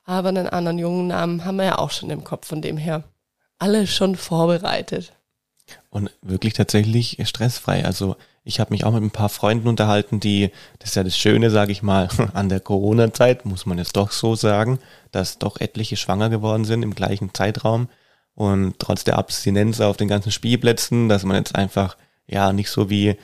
Aber 0.04 0.28
einen 0.28 0.48
anderen 0.48 0.78
jungen 0.78 1.06
Namen 1.06 1.44
haben 1.44 1.56
wir 1.56 1.64
ja 1.64 1.78
auch 1.78 1.90
schon 1.90 2.10
im 2.10 2.24
Kopf, 2.24 2.46
von 2.46 2.60
dem 2.60 2.76
her. 2.76 3.04
Alle 3.58 3.86
schon 3.86 4.16
vorbereitet. 4.16 5.12
Und 5.90 6.10
wirklich 6.22 6.52
tatsächlich 6.52 7.18
stressfrei. 7.24 7.84
Also 7.84 8.16
ich 8.48 8.60
habe 8.60 8.72
mich 8.72 8.84
auch 8.84 8.92
mit 8.92 9.02
ein 9.02 9.10
paar 9.10 9.28
Freunden 9.28 9.68
unterhalten, 9.68 10.20
die, 10.20 10.50
das 10.78 10.90
ist 10.90 10.96
ja 10.96 11.04
das 11.04 11.18
Schöne, 11.18 11.50
sage 11.50 11.70
ich 11.70 11.82
mal, 11.82 12.08
an 12.32 12.48
der 12.48 12.60
Corona-Zeit, 12.60 13.44
muss 13.44 13.66
man 13.66 13.76
jetzt 13.76 13.96
doch 13.96 14.10
so 14.10 14.34
sagen, 14.34 14.78
dass 15.12 15.38
doch 15.38 15.60
etliche 15.60 15.96
schwanger 15.96 16.30
geworden 16.30 16.64
sind 16.64 16.82
im 16.82 16.94
gleichen 16.94 17.34
Zeitraum. 17.34 17.88
Und 18.34 18.78
trotz 18.78 19.04
der 19.04 19.18
Abstinenz 19.18 19.80
auf 19.80 19.98
den 19.98 20.08
ganzen 20.08 20.32
Spielplätzen, 20.32 21.08
dass 21.10 21.24
man 21.24 21.36
jetzt 21.36 21.56
einfach, 21.56 21.98
ja, 22.26 22.52
nicht 22.54 22.70
so 22.70 22.88
wie, 22.88 23.16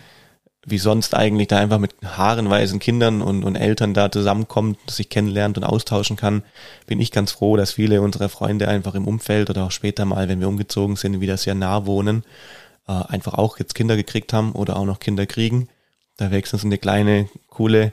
wie 0.66 0.78
sonst 0.78 1.14
eigentlich 1.14 1.48
da 1.48 1.58
einfach 1.58 1.78
mit 1.78 1.94
haarenweisen 2.04 2.78
Kindern 2.78 3.22
und, 3.22 3.44
und 3.44 3.56
Eltern 3.56 3.94
da 3.94 4.10
zusammenkommt, 4.10 4.78
sich 4.90 5.08
kennenlernt 5.08 5.56
und 5.56 5.64
austauschen 5.64 6.16
kann, 6.16 6.42
bin 6.86 7.00
ich 7.00 7.12
ganz 7.12 7.32
froh, 7.32 7.56
dass 7.56 7.72
viele 7.72 8.02
unserer 8.02 8.28
Freunde 8.28 8.68
einfach 8.68 8.94
im 8.94 9.06
Umfeld 9.06 9.48
oder 9.48 9.64
auch 9.64 9.70
später 9.70 10.04
mal, 10.04 10.28
wenn 10.28 10.40
wir 10.40 10.48
umgezogen 10.48 10.96
sind, 10.96 11.20
wieder 11.20 11.38
sehr 11.38 11.54
nah 11.54 11.86
wohnen, 11.86 12.24
äh, 12.86 12.92
einfach 12.92 13.34
auch 13.34 13.58
jetzt 13.58 13.74
Kinder 13.74 13.96
gekriegt 13.96 14.32
haben 14.32 14.52
oder 14.52 14.76
auch 14.76 14.84
noch 14.84 15.00
Kinder 15.00 15.26
kriegen. 15.26 15.68
Da 16.16 16.30
wächst 16.30 16.54
uns 16.54 16.64
eine 16.64 16.78
kleine, 16.78 17.28
coole 17.48 17.92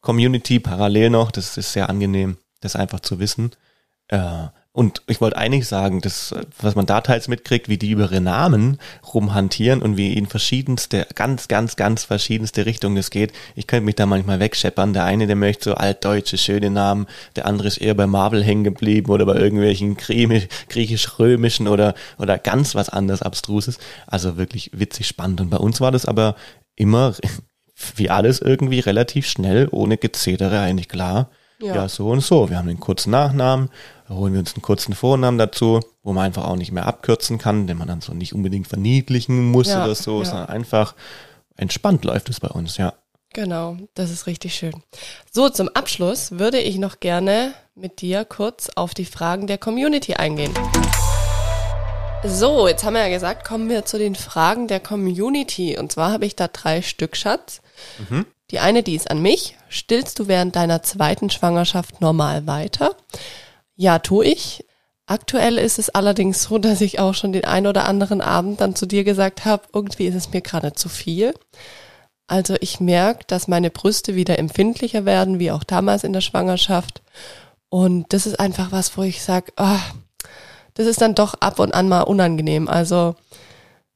Community 0.00 0.60
parallel 0.60 1.10
noch. 1.10 1.30
Das 1.30 1.56
ist 1.56 1.72
sehr 1.72 1.88
angenehm, 1.88 2.36
das 2.60 2.76
einfach 2.76 3.00
zu 3.00 3.18
wissen. 3.18 3.52
Äh, 4.08 4.48
und 4.74 5.02
ich 5.06 5.20
wollte 5.20 5.36
eigentlich 5.36 5.68
sagen, 5.68 6.00
dass, 6.00 6.34
was 6.58 6.74
man 6.74 6.86
da 6.86 7.02
teils 7.02 7.28
mitkriegt, 7.28 7.68
wie 7.68 7.76
die 7.76 7.90
über 7.90 8.04
ihre 8.04 8.22
Namen 8.22 8.78
rumhantieren 9.12 9.82
und 9.82 9.98
wie 9.98 10.14
in 10.14 10.26
verschiedenste, 10.26 11.06
ganz, 11.14 11.48
ganz, 11.48 11.76
ganz 11.76 12.04
verschiedenste 12.04 12.64
Richtungen 12.64 12.96
es 12.96 13.10
geht. 13.10 13.32
Ich 13.54 13.66
könnte 13.66 13.84
mich 13.84 13.96
da 13.96 14.06
manchmal 14.06 14.40
wegscheppern. 14.40 14.94
Der 14.94 15.04
eine, 15.04 15.26
der 15.26 15.36
möchte 15.36 15.70
so 15.70 15.74
altdeutsche, 15.74 16.38
schöne 16.38 16.70
Namen. 16.70 17.06
Der 17.36 17.44
andere 17.44 17.68
ist 17.68 17.82
eher 17.82 17.94
bei 17.94 18.06
Marvel 18.06 18.42
hängen 18.42 18.64
geblieben 18.64 19.10
oder 19.12 19.26
bei 19.26 19.36
irgendwelchen 19.36 19.98
Griechisch- 19.98 20.48
griechisch-römischen 20.70 21.68
oder, 21.68 21.94
oder 22.16 22.38
ganz 22.38 22.74
was 22.74 22.88
anderes 22.88 23.20
Abstruses. 23.20 23.78
Also 24.06 24.38
wirklich 24.38 24.70
witzig 24.72 25.06
spannend. 25.06 25.42
Und 25.42 25.50
bei 25.50 25.58
uns 25.58 25.82
war 25.82 25.92
das 25.92 26.06
aber 26.06 26.34
immer, 26.76 27.14
wie 27.96 28.08
alles 28.08 28.40
irgendwie 28.40 28.80
relativ 28.80 29.26
schnell, 29.26 29.68
ohne 29.70 29.98
Gezedere 29.98 30.60
eigentlich 30.60 30.88
klar. 30.88 31.28
Ja. 31.60 31.74
Ja. 31.74 31.88
so 31.88 32.08
und 32.08 32.22
so. 32.22 32.50
Wir 32.50 32.58
haben 32.58 32.68
einen 32.68 32.80
kurzen 32.80 33.10
Nachnamen, 33.10 33.68
da 34.12 34.18
holen 34.18 34.34
wir 34.34 34.40
uns 34.40 34.54
einen 34.54 34.62
kurzen 34.62 34.94
Vornamen 34.94 35.38
dazu, 35.38 35.80
wo 36.02 36.12
man 36.12 36.26
einfach 36.26 36.44
auch 36.44 36.56
nicht 36.56 36.70
mehr 36.70 36.86
abkürzen 36.86 37.38
kann, 37.38 37.66
den 37.66 37.78
man 37.78 37.88
dann 37.88 38.02
so 38.02 38.12
nicht 38.12 38.34
unbedingt 38.34 38.68
verniedlichen 38.68 39.50
muss 39.50 39.68
Ja, 39.68 39.84
oder 39.84 39.94
so, 39.94 40.18
ja. 40.18 40.26
sondern 40.26 40.48
einfach 40.48 40.94
entspannt 41.56 42.04
läuft 42.04 42.28
es 42.28 42.38
bei 42.38 42.48
uns, 42.48 42.76
ja. 42.76 42.92
Genau, 43.32 43.78
das 43.94 44.10
ist 44.10 44.26
richtig 44.26 44.54
schön. 44.54 44.82
So, 45.30 45.48
zum 45.48 45.70
Abschluss 45.70 46.32
würde 46.32 46.58
ich 46.58 46.76
noch 46.76 47.00
gerne 47.00 47.54
mit 47.74 48.02
dir 48.02 48.26
kurz 48.26 48.68
auf 48.76 48.92
die 48.92 49.06
Fragen 49.06 49.46
der 49.46 49.56
Community 49.56 50.14
eingehen. 50.14 50.52
So, 52.22 52.68
jetzt 52.68 52.84
haben 52.84 52.92
wir 52.92 53.00
ja 53.00 53.08
gesagt, 53.08 53.46
kommen 53.46 53.70
wir 53.70 53.86
zu 53.86 53.96
den 53.96 54.14
Fragen 54.14 54.68
der 54.68 54.80
Community. 54.80 55.78
Und 55.78 55.90
zwar 55.90 56.12
habe 56.12 56.26
ich 56.26 56.36
da 56.36 56.48
drei 56.48 56.82
Stück, 56.82 57.16
Schatz. 57.16 57.62
Die 58.50 58.58
eine, 58.58 58.82
die 58.82 58.94
ist 58.94 59.10
an 59.10 59.22
mich. 59.22 59.56
Stillst 59.70 60.18
du 60.18 60.28
während 60.28 60.54
deiner 60.54 60.82
zweiten 60.82 61.30
Schwangerschaft 61.30 62.02
normal 62.02 62.46
weiter? 62.46 62.94
Ja, 63.82 63.98
tu 63.98 64.22
ich. 64.22 64.64
Aktuell 65.06 65.58
ist 65.58 65.80
es 65.80 65.90
allerdings 65.90 66.44
so, 66.44 66.58
dass 66.58 66.80
ich 66.80 67.00
auch 67.00 67.14
schon 67.14 67.32
den 67.32 67.44
ein 67.44 67.66
oder 67.66 67.88
anderen 67.88 68.20
Abend 68.20 68.60
dann 68.60 68.76
zu 68.76 68.86
dir 68.86 69.02
gesagt 69.02 69.44
habe, 69.44 69.64
irgendwie 69.72 70.06
ist 70.06 70.14
es 70.14 70.30
mir 70.30 70.40
gerade 70.40 70.72
zu 70.74 70.88
viel. 70.88 71.34
Also 72.28 72.54
ich 72.60 72.78
merke, 72.78 73.24
dass 73.26 73.48
meine 73.48 73.70
Brüste 73.70 74.14
wieder 74.14 74.38
empfindlicher 74.38 75.04
werden, 75.04 75.40
wie 75.40 75.50
auch 75.50 75.64
damals 75.64 76.04
in 76.04 76.12
der 76.12 76.20
Schwangerschaft. 76.20 77.02
Und 77.70 78.12
das 78.12 78.24
ist 78.24 78.38
einfach 78.38 78.70
was, 78.70 78.96
wo 78.96 79.02
ich 79.02 79.20
sage, 79.20 79.52
oh, 79.56 79.80
das 80.74 80.86
ist 80.86 81.00
dann 81.00 81.16
doch 81.16 81.34
ab 81.40 81.58
und 81.58 81.74
an 81.74 81.88
mal 81.88 82.02
unangenehm. 82.02 82.68
Also 82.68 83.16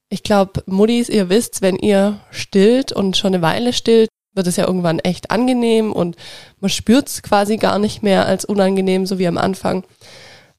ich 0.08 0.24
glaube, 0.24 0.64
Muttis, 0.66 1.08
ihr 1.08 1.28
wisst, 1.28 1.62
wenn 1.62 1.76
ihr 1.76 2.18
stillt 2.32 2.90
und 2.90 3.16
schon 3.16 3.34
eine 3.36 3.42
Weile 3.42 3.72
stillt, 3.72 4.10
wird 4.36 4.46
es 4.46 4.56
ja 4.56 4.66
irgendwann 4.66 4.98
echt 5.00 5.30
angenehm 5.30 5.92
und 5.92 6.16
man 6.60 6.70
spürt 6.70 7.08
es 7.08 7.22
quasi 7.22 7.56
gar 7.56 7.78
nicht 7.78 8.02
mehr 8.02 8.26
als 8.26 8.44
unangenehm, 8.44 9.06
so 9.06 9.18
wie 9.18 9.26
am 9.26 9.38
Anfang. 9.38 9.84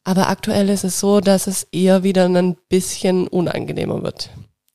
Aber 0.03 0.29
aktuell 0.29 0.69
ist 0.69 0.83
es 0.83 0.99
so, 0.99 1.21
dass 1.21 1.47
es 1.47 1.63
eher 1.71 2.03
wieder 2.03 2.25
ein 2.25 2.57
bisschen 2.69 3.27
unangenehmer 3.27 4.03
wird. 4.03 4.29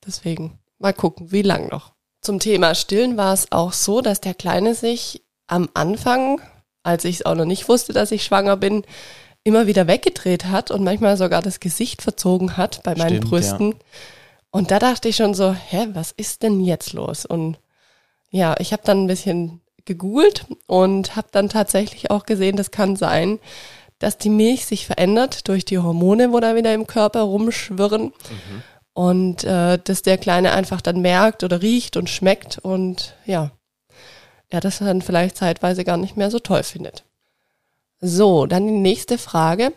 Deswegen 0.05 0.59
mal 0.79 0.93
gucken, 0.93 1.31
wie 1.31 1.41
lang 1.41 1.69
noch. 1.69 1.93
Zum 2.21 2.39
Thema 2.39 2.75
Stillen 2.75 3.17
war 3.17 3.33
es 3.33 3.51
auch 3.51 3.73
so, 3.73 4.01
dass 4.01 4.21
der 4.21 4.33
Kleine 4.33 4.75
sich 4.75 5.23
am 5.47 5.69
Anfang, 5.73 6.39
als 6.83 7.03
ich 7.03 7.17
es 7.17 7.25
auch 7.25 7.35
noch 7.35 7.45
nicht 7.45 7.67
wusste, 7.67 7.93
dass 7.93 8.11
ich 8.11 8.23
schwanger 8.23 8.57
bin, 8.57 8.83
immer 9.43 9.67
wieder 9.67 9.87
weggedreht 9.87 10.45
hat 10.45 10.71
und 10.71 10.83
manchmal 10.83 11.17
sogar 11.17 11.41
das 11.41 11.59
Gesicht 11.59 12.01
verzogen 12.01 12.55
hat 12.55 12.81
bei 12.83 12.95
meinen 12.95 13.17
Stimmt, 13.17 13.29
Brüsten. 13.29 13.71
Ja. 13.71 13.77
Und 14.51 14.71
da 14.71 14.79
dachte 14.79 15.09
ich 15.09 15.15
schon 15.15 15.33
so, 15.33 15.51
hä, 15.51 15.87
was 15.93 16.11
ist 16.11 16.43
denn 16.43 16.61
jetzt 16.61 16.93
los? 16.93 17.25
Und 17.25 17.57
ja, 18.33 18.55
ich 18.57 18.73
habe 18.73 18.81
dann 18.83 19.03
ein 19.03 19.07
bisschen 19.07 19.61
gegoogelt 19.85 20.47
und 20.65 21.15
habe 21.15 21.27
dann 21.31 21.49
tatsächlich 21.49 22.09
auch 22.09 22.25
gesehen, 22.25 22.57
das 22.57 22.71
kann 22.71 22.95
sein, 22.95 23.39
dass 23.99 24.17
die 24.17 24.31
Milch 24.31 24.65
sich 24.65 24.87
verändert 24.87 25.47
durch 25.47 25.65
die 25.65 25.77
Hormone, 25.77 26.33
wo 26.33 26.39
da 26.39 26.55
wieder 26.55 26.73
im 26.73 26.87
Körper 26.87 27.21
rumschwirren. 27.21 28.05
Mhm. 28.05 28.63
Und 28.93 29.43
äh, 29.43 29.77
dass 29.83 30.01
der 30.01 30.17
Kleine 30.17 30.51
einfach 30.53 30.81
dann 30.81 31.01
merkt 31.01 31.43
oder 31.43 31.61
riecht 31.61 31.95
und 31.95 32.09
schmeckt 32.09 32.59
und 32.59 33.15
ja, 33.25 33.51
er 34.49 34.59
das 34.59 34.79
dann 34.79 35.01
vielleicht 35.01 35.37
zeitweise 35.37 35.83
gar 35.83 35.97
nicht 35.97 36.17
mehr 36.17 36.29
so 36.29 36.39
toll 36.39 36.63
findet. 36.63 37.03
So, 38.01 38.45
dann 38.45 38.67
die 38.67 38.73
nächste 38.73 39.17
Frage. 39.17 39.73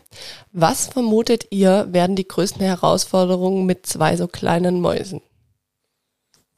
Was 0.52 0.88
vermutet 0.88 1.46
ihr 1.50 1.88
werden 1.90 2.16
die 2.16 2.28
größten 2.28 2.62
Herausforderungen 2.62 3.64
mit 3.66 3.86
zwei 3.86 4.16
so 4.16 4.28
kleinen 4.28 4.80
Mäusen? 4.80 5.22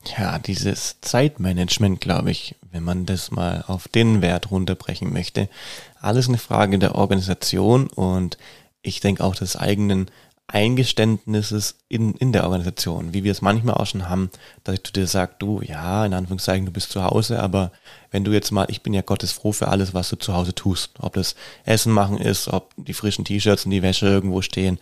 Ja, 0.05 0.39
dieses 0.39 1.01
Zeitmanagement, 1.01 2.01
glaube 2.01 2.31
ich, 2.31 2.57
wenn 2.71 2.85
man 2.85 3.05
das 3.05 3.31
mal 3.31 3.65
auf 3.67 3.89
den 3.89 4.23
Wert 4.23 4.51
runterbrechen 4.51 5.13
möchte. 5.13 5.49
Alles 6.01 6.29
eine 6.29 6.39
Frage 6.39 6.79
der 6.79 6.95
Organisation 6.95 7.89
und 7.89 8.39
ich 8.83 9.01
denke 9.01 9.25
auch 9.25 9.35
des 9.35 9.57
eigenen 9.57 10.11
Eingeständnisses 10.51 11.77
in, 11.89 12.15
in 12.15 12.33
der 12.33 12.45
Organisation, 12.45 13.13
wie 13.13 13.23
wir 13.23 13.33
es 13.33 13.43
manchmal 13.43 13.75
auch 13.75 13.85
schon 13.85 14.09
haben, 14.09 14.31
dass 14.65 14.83
du 14.83 14.93
dir 14.93 15.07
sagst, 15.07 15.43
du, 15.43 15.61
ja, 15.61 16.07
in 16.07 16.15
Anführungszeichen, 16.15 16.65
du 16.65 16.73
bist 16.73 16.91
zu 16.91 17.05
Hause, 17.05 17.43
aber 17.43 17.71
wenn 18.11 18.25
du 18.25 18.33
jetzt 18.33 18.51
mal, 18.51 18.67
ich 18.71 18.83
bin 18.83 18.95
ja 18.95 19.03
Gottes 19.03 19.31
froh 19.31 19.53
für 19.53 19.69
alles, 19.69 19.93
was 19.93 20.09
du 20.09 20.17
zu 20.17 20.33
Hause 20.33 20.55
tust, 20.55 20.93
ob 21.01 21.13
das 21.13 21.35
Essen 21.67 21.93
machen 21.93 22.17
ist, 22.17 22.49
ob 22.49 22.73
die 22.79 22.95
frischen 22.95 23.27
T-Shirts 23.27 23.67
und 23.67 23.73
die 23.73 23.83
Wäsche 23.83 24.07
irgendwo 24.07 24.41
stehen, 24.41 24.79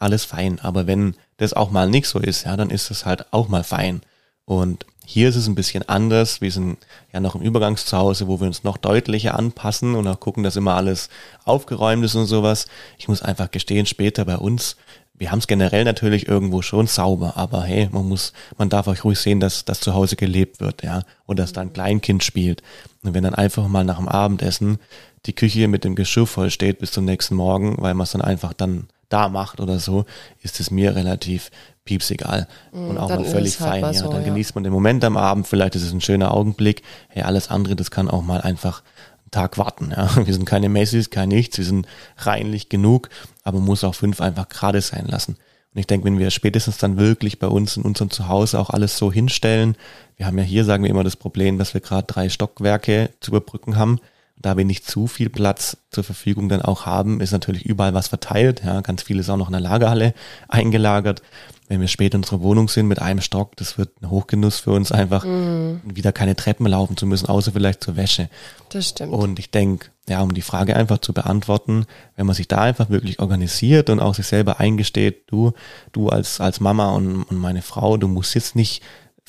alles 0.00 0.24
fein, 0.24 0.58
aber 0.58 0.88
wenn 0.88 1.14
das 1.36 1.52
auch 1.52 1.70
mal 1.70 1.88
nicht 1.88 2.08
so 2.08 2.18
ist, 2.18 2.44
ja, 2.44 2.56
dann 2.56 2.70
ist 2.70 2.90
es 2.90 3.06
halt 3.06 3.32
auch 3.32 3.46
mal 3.46 3.62
fein. 3.62 4.00
Und 4.44 4.86
hier 5.06 5.28
ist 5.28 5.36
es 5.36 5.46
ein 5.46 5.54
bisschen 5.54 5.88
anders. 5.88 6.40
Wir 6.40 6.50
sind 6.50 6.78
ja 7.12 7.20
noch 7.20 7.34
im 7.34 7.42
Übergangszuhause, 7.42 8.26
wo 8.26 8.40
wir 8.40 8.46
uns 8.46 8.64
noch 8.64 8.76
deutlicher 8.76 9.38
anpassen 9.38 9.94
und 9.94 10.06
auch 10.06 10.20
gucken, 10.20 10.42
dass 10.42 10.56
immer 10.56 10.74
alles 10.74 11.08
aufgeräumt 11.44 12.04
ist 12.04 12.14
und 12.14 12.26
sowas. 12.26 12.66
Ich 12.98 13.08
muss 13.08 13.22
einfach 13.22 13.50
gestehen, 13.50 13.86
später 13.86 14.24
bei 14.24 14.36
uns 14.36 14.76
wir 15.16 15.30
haben 15.30 15.38
es 15.38 15.46
generell 15.46 15.84
natürlich 15.84 16.26
irgendwo 16.26 16.60
schon 16.62 16.86
sauber, 16.86 17.36
aber 17.36 17.62
hey, 17.62 17.88
man 17.92 18.08
muss, 18.08 18.32
man 18.58 18.68
darf 18.68 18.88
auch 18.88 19.04
ruhig 19.04 19.18
sehen, 19.18 19.38
dass 19.38 19.64
das 19.64 19.80
zu 19.80 19.94
Hause 19.94 20.16
gelebt 20.16 20.60
wird, 20.60 20.82
ja, 20.82 21.02
und 21.26 21.38
dass 21.38 21.52
da 21.52 21.60
ein 21.60 21.72
Kleinkind 21.72 22.24
spielt. 22.24 22.62
Und 23.02 23.14
wenn 23.14 23.22
dann 23.22 23.34
einfach 23.34 23.68
mal 23.68 23.84
nach 23.84 23.98
dem 23.98 24.08
Abendessen 24.08 24.78
die 25.26 25.32
Küche 25.32 25.68
mit 25.68 25.84
dem 25.84 25.94
Geschirr 25.94 26.26
voll 26.26 26.50
steht 26.50 26.80
bis 26.80 26.90
zum 26.90 27.04
nächsten 27.04 27.36
Morgen, 27.36 27.76
weil 27.78 27.94
man 27.94 28.04
es 28.04 28.12
dann 28.12 28.22
einfach 28.22 28.52
dann 28.52 28.88
da 29.08 29.28
macht 29.28 29.60
oder 29.60 29.78
so, 29.78 30.04
ist 30.42 30.60
es 30.60 30.70
mir 30.70 30.94
relativ 30.94 31.50
piepsegal 31.84 32.48
mm, 32.72 32.88
und 32.88 32.98
auch 32.98 33.10
mal 33.10 33.24
völlig 33.24 33.60
halt 33.60 33.70
fein. 33.70 33.82
ja, 33.82 33.92
so, 33.92 34.08
dann 34.08 34.22
ja. 34.22 34.28
genießt 34.28 34.54
man 34.54 34.64
den 34.64 34.72
Moment 34.72 35.04
am 35.04 35.16
Abend, 35.16 35.46
vielleicht 35.46 35.74
ist 35.74 35.82
es 35.82 35.92
ein 35.92 36.00
schöner 36.00 36.32
Augenblick. 36.32 36.82
Hey, 37.08 37.22
alles 37.22 37.50
andere, 37.50 37.76
das 37.76 37.90
kann 37.90 38.08
auch 38.08 38.22
mal 38.22 38.40
einfach 38.40 38.82
Tag 39.30 39.58
warten. 39.58 39.90
Ja. 39.90 40.08
Wir 40.26 40.32
sind 40.32 40.46
keine 40.46 40.68
Messis, 40.68 41.10
kein 41.10 41.28
nichts, 41.28 41.58
wir 41.58 41.64
sind 41.64 41.86
reinlich 42.18 42.68
genug, 42.68 43.08
aber 43.42 43.58
man 43.58 43.66
muss 43.66 43.84
auch 43.84 43.94
fünf 43.94 44.20
einfach 44.20 44.48
gerade 44.48 44.80
sein 44.80 45.06
lassen. 45.06 45.36
Und 45.74 45.80
ich 45.80 45.88
denke, 45.88 46.06
wenn 46.06 46.20
wir 46.20 46.30
spätestens 46.30 46.78
dann 46.78 46.98
wirklich 46.98 47.40
bei 47.40 47.48
uns 47.48 47.76
in 47.76 47.82
unserem 47.82 48.08
Zuhause 48.08 48.60
auch 48.60 48.70
alles 48.70 48.96
so 48.96 49.10
hinstellen, 49.10 49.76
wir 50.16 50.26
haben 50.26 50.38
ja 50.38 50.44
hier, 50.44 50.64
sagen 50.64 50.84
wir 50.84 50.90
immer, 50.90 51.02
das 51.02 51.16
Problem, 51.16 51.58
dass 51.58 51.74
wir 51.74 51.80
gerade 51.80 52.06
drei 52.06 52.28
Stockwerke 52.28 53.10
zu 53.18 53.32
überbrücken 53.32 53.76
haben. 53.76 53.98
Da 54.36 54.56
wir 54.56 54.64
nicht 54.64 54.86
zu 54.86 55.06
viel 55.06 55.30
Platz 55.30 55.78
zur 55.90 56.04
Verfügung 56.04 56.48
dann 56.48 56.60
auch 56.60 56.86
haben, 56.86 57.20
ist 57.20 57.32
natürlich 57.32 57.64
überall 57.64 57.94
was 57.94 58.08
verteilt. 58.08 58.62
Ja, 58.64 58.80
ganz 58.80 59.02
viel 59.02 59.18
ist 59.18 59.30
auch 59.30 59.36
noch 59.36 59.48
in 59.48 59.52
der 59.52 59.60
Lagerhalle 59.60 60.12
eingelagert 60.48 61.22
wenn 61.68 61.80
wir 61.80 61.88
später 61.88 62.16
in 62.16 62.22
unserer 62.22 62.42
Wohnung 62.42 62.68
sind 62.68 62.88
mit 62.88 63.00
einem 63.00 63.20
Stock, 63.20 63.56
das 63.56 63.78
wird 63.78 64.02
ein 64.02 64.10
Hochgenuss 64.10 64.58
für 64.60 64.72
uns 64.72 64.92
einfach, 64.92 65.24
mm. 65.24 65.80
wieder 65.84 66.12
keine 66.12 66.36
Treppen 66.36 66.66
laufen 66.66 66.96
zu 66.96 67.06
müssen, 67.06 67.26
außer 67.26 67.52
vielleicht 67.52 67.82
zur 67.82 67.96
Wäsche. 67.96 68.28
Das 68.68 68.88
stimmt. 68.88 69.12
Und 69.12 69.38
ich 69.38 69.50
denke, 69.50 69.88
ja, 70.06 70.20
um 70.20 70.34
die 70.34 70.42
Frage 70.42 70.76
einfach 70.76 70.98
zu 70.98 71.14
beantworten, 71.14 71.86
wenn 72.16 72.26
man 72.26 72.34
sich 72.34 72.48
da 72.48 72.58
einfach 72.58 72.90
wirklich 72.90 73.18
organisiert 73.18 73.88
und 73.88 74.00
auch 74.00 74.14
sich 74.14 74.26
selber 74.26 74.60
eingesteht, 74.60 75.30
du, 75.30 75.52
du 75.92 76.10
als, 76.10 76.40
als 76.40 76.60
Mama 76.60 76.90
und, 76.90 77.22
und 77.22 77.38
meine 77.38 77.62
Frau, 77.62 77.96
du 77.96 78.08
musst 78.08 78.34
jetzt 78.34 78.56
nicht 78.56 78.82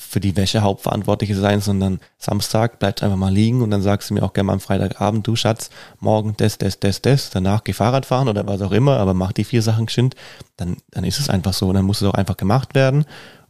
für 0.08 0.20
die 0.20 0.36
Wäsche 0.36 0.62
Hauptverantwortliche 0.62 1.34
sein, 1.34 1.60
sondern 1.60 2.00
Samstag 2.18 2.78
bleibt 2.78 3.02
einfach 3.02 3.16
mal 3.16 3.32
liegen 3.32 3.62
und 3.62 3.70
dann 3.70 3.82
sagst 3.82 4.10
du 4.10 4.14
mir 4.14 4.22
auch 4.22 4.32
gerne 4.32 4.48
mal 4.48 4.52
am 4.54 4.60
Freitagabend, 4.60 5.26
du 5.26 5.36
Schatz, 5.36 5.70
morgen 6.00 6.34
das, 6.36 6.58
das, 6.58 6.80
das, 6.80 7.02
das, 7.02 7.30
danach 7.30 7.64
geh 7.64 7.72
Fahrrad 7.72 8.06
fahren 8.06 8.28
oder 8.28 8.46
was 8.46 8.62
auch 8.62 8.72
immer, 8.72 8.98
aber 8.98 9.14
mach 9.14 9.32
die 9.32 9.44
vier 9.44 9.62
Sachen 9.62 9.86
geschwind, 9.86 10.14
dann, 10.56 10.76
dann 10.90 11.04
ist 11.04 11.18
es 11.18 11.28
einfach 11.28 11.52
so, 11.52 11.72
dann 11.72 11.84
muss 11.84 12.00
es 12.00 12.08
auch 12.08 12.14
einfach 12.14 12.36
gemacht 12.36 12.74
werden 12.74 13.04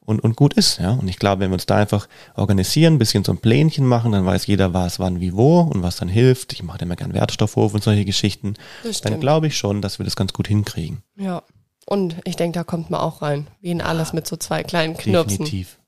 und, 0.07 0.21
und 0.21 0.37
gut 0.37 0.55
ist, 0.55 0.79
ja. 0.79 0.93
Und 0.93 1.09
ich 1.09 1.19
glaube, 1.19 1.41
wenn 1.41 1.51
wir 1.51 1.55
uns 1.55 1.67
da 1.67 1.77
einfach 1.77 2.09
organisieren, 2.37 2.95
ein 2.95 2.99
bisschen 2.99 3.25
so 3.25 3.33
ein 3.33 3.39
Plänchen 3.39 3.85
machen, 3.85 4.13
dann 4.13 4.25
weiß 4.25 4.47
jeder, 4.47 4.73
was, 4.73 5.01
wann, 5.01 5.21
wie, 5.21 5.35
wo 5.35 5.61
und 5.61 5.83
was 5.83 5.97
dann 5.97 6.09
hilft. 6.09 6.53
Ich 6.53 6.63
mache 6.63 6.79
immer 6.79 6.95
gern 6.95 7.13
Wertstoffhof 7.13 7.75
und 7.75 7.83
solche 7.83 8.05
Geschichten. 8.05 8.55
Dann 9.03 9.19
glaube 9.19 9.49
ich 9.49 9.57
schon, 9.57 9.83
dass 9.83 9.99
wir 9.99 10.05
das 10.05 10.15
ganz 10.15 10.33
gut 10.33 10.47
hinkriegen. 10.47 11.03
Ja. 11.17 11.43
Und 11.87 12.17
ich 12.25 12.37
denke, 12.37 12.59
da 12.59 12.65
kommt 12.65 12.91
man 12.91 13.01
auch 13.01 13.21
rein, 13.21 13.49
wie 13.61 13.71
in 13.71 13.81
alles 13.81 14.13
mit 14.13 14.27
so 14.27 14.37
zwei 14.37 14.63
kleinen 14.63 14.97
Knirpsen. 14.97 15.45
Definitiv. 15.45 15.79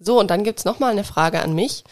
So, 0.00 0.18
und 0.18 0.30
dann 0.30 0.44
gibt's 0.44 0.64
noch 0.64 0.78
mal 0.78 0.90
eine 0.90 1.04
Frage 1.04 1.42
an 1.42 1.54
mich. 1.54 1.84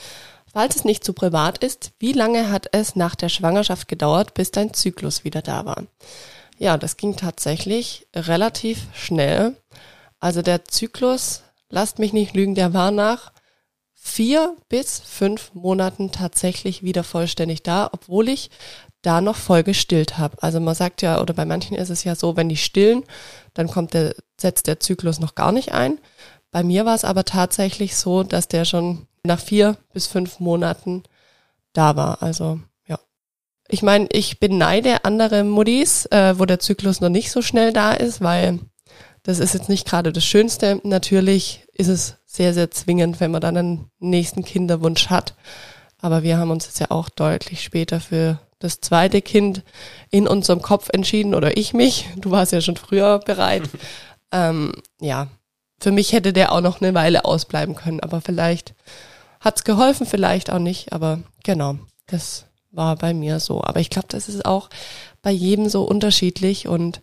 Falls 0.50 0.76
es 0.76 0.84
nicht 0.84 1.04
zu 1.04 1.12
privat 1.12 1.58
ist, 1.58 1.92
wie 1.98 2.14
lange 2.14 2.50
hat 2.50 2.68
es 2.72 2.96
nach 2.96 3.14
der 3.14 3.28
Schwangerschaft 3.28 3.86
gedauert, 3.86 4.32
bis 4.34 4.50
dein 4.50 4.72
Zyklus 4.72 5.22
wieder 5.22 5.42
da 5.42 5.66
war? 5.66 5.84
Ja, 6.56 6.78
das 6.78 6.96
ging 6.96 7.16
tatsächlich 7.16 8.08
relativ 8.16 8.86
schnell. 8.94 9.54
Also 10.20 10.42
der 10.42 10.64
Zyklus, 10.64 11.42
lasst 11.68 11.98
mich 11.98 12.12
nicht 12.14 12.34
lügen, 12.34 12.54
der 12.54 12.72
war 12.72 12.90
nach 12.90 13.30
vier 13.94 14.56
bis 14.68 15.00
fünf 15.00 15.52
Monaten 15.54 16.10
tatsächlich 16.10 16.82
wieder 16.82 17.04
vollständig 17.04 17.62
da, 17.62 17.90
obwohl 17.92 18.28
ich 18.28 18.50
da 19.02 19.20
noch 19.20 19.36
voll 19.36 19.62
gestillt 19.62 20.18
habe. 20.18 20.42
Also 20.42 20.60
man 20.60 20.74
sagt 20.74 21.02
ja, 21.02 21.20
oder 21.20 21.34
bei 21.34 21.44
manchen 21.44 21.76
ist 21.76 21.90
es 21.90 22.04
ja 22.04 22.14
so, 22.14 22.36
wenn 22.36 22.48
die 22.48 22.56
stillen, 22.56 23.04
dann 23.54 23.68
kommt 23.68 23.94
der, 23.94 24.14
setzt 24.40 24.66
der 24.66 24.80
Zyklus 24.80 25.20
noch 25.20 25.34
gar 25.34 25.52
nicht 25.52 25.72
ein. 25.72 25.98
Bei 26.50 26.62
mir 26.62 26.86
war 26.86 26.94
es 26.94 27.04
aber 27.04 27.24
tatsächlich 27.24 27.96
so, 27.96 28.22
dass 28.22 28.48
der 28.48 28.64
schon 28.64 29.06
nach 29.22 29.40
vier 29.40 29.76
bis 29.92 30.06
fünf 30.06 30.40
Monaten 30.40 31.02
da 31.72 31.96
war. 31.96 32.22
Also 32.22 32.60
ja. 32.86 32.98
Ich 33.68 33.82
meine, 33.82 34.08
ich 34.10 34.40
beneide 34.40 35.04
andere 35.04 35.44
Muttis, 35.44 36.06
äh, 36.06 36.38
wo 36.38 36.44
der 36.46 36.60
Zyklus 36.60 37.00
noch 37.00 37.10
nicht 37.10 37.30
so 37.30 37.42
schnell 37.42 37.72
da 37.72 37.92
ist, 37.92 38.20
weil 38.20 38.60
das 39.22 39.40
ist 39.40 39.52
jetzt 39.54 39.68
nicht 39.68 39.86
gerade 39.86 40.12
das 40.12 40.24
Schönste. 40.24 40.80
Natürlich 40.84 41.66
ist 41.74 41.88
es 41.88 42.16
sehr, 42.24 42.54
sehr 42.54 42.70
zwingend, 42.70 43.20
wenn 43.20 43.30
man 43.30 43.42
dann 43.42 43.56
einen 43.56 43.90
nächsten 43.98 44.44
Kinderwunsch 44.44 45.08
hat. 45.10 45.34
Aber 46.00 46.22
wir 46.22 46.38
haben 46.38 46.50
uns 46.50 46.66
jetzt 46.66 46.80
ja 46.80 46.90
auch 46.90 47.08
deutlich 47.08 47.62
später 47.62 48.00
für 48.00 48.38
das 48.58 48.80
zweite 48.80 49.22
Kind 49.22 49.62
in 50.10 50.26
unserem 50.26 50.62
Kopf 50.62 50.88
entschieden 50.92 51.34
oder 51.34 51.56
ich 51.56 51.74
mich. 51.74 52.08
Du 52.16 52.30
warst 52.30 52.52
ja 52.52 52.60
schon 52.60 52.76
früher 52.76 53.18
bereit. 53.18 53.68
ähm, 54.32 54.72
ja, 55.00 55.28
für 55.80 55.92
mich 55.92 56.12
hätte 56.12 56.32
der 56.32 56.52
auch 56.52 56.60
noch 56.60 56.80
eine 56.80 56.94
Weile 56.94 57.24
ausbleiben 57.24 57.74
können, 57.74 58.00
aber 58.00 58.20
vielleicht 58.20 58.74
hat's 59.40 59.64
geholfen, 59.64 60.06
vielleicht 60.06 60.50
auch 60.50 60.58
nicht, 60.58 60.92
aber 60.92 61.20
genau, 61.44 61.76
das 62.06 62.46
war 62.70 62.96
bei 62.96 63.14
mir 63.14 63.40
so. 63.40 63.62
Aber 63.62 63.80
ich 63.80 63.90
glaube, 63.90 64.08
das 64.08 64.28
ist 64.28 64.44
auch 64.44 64.68
bei 65.22 65.30
jedem 65.30 65.68
so 65.68 65.84
unterschiedlich 65.84 66.68
und 66.68 67.00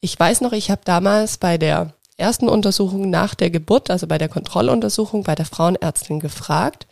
ich 0.00 0.18
weiß 0.18 0.40
noch, 0.40 0.52
ich 0.52 0.70
habe 0.70 0.80
damals 0.84 1.38
bei 1.38 1.58
der 1.58 1.92
ersten 2.16 2.48
Untersuchung 2.48 3.10
nach 3.10 3.34
der 3.34 3.50
Geburt, 3.50 3.90
also 3.90 4.06
bei 4.06 4.18
der 4.18 4.28
Kontrolluntersuchung 4.28 5.22
bei 5.22 5.34
der 5.34 5.46
Frauenärztin 5.46 6.20
gefragt, 6.20 6.86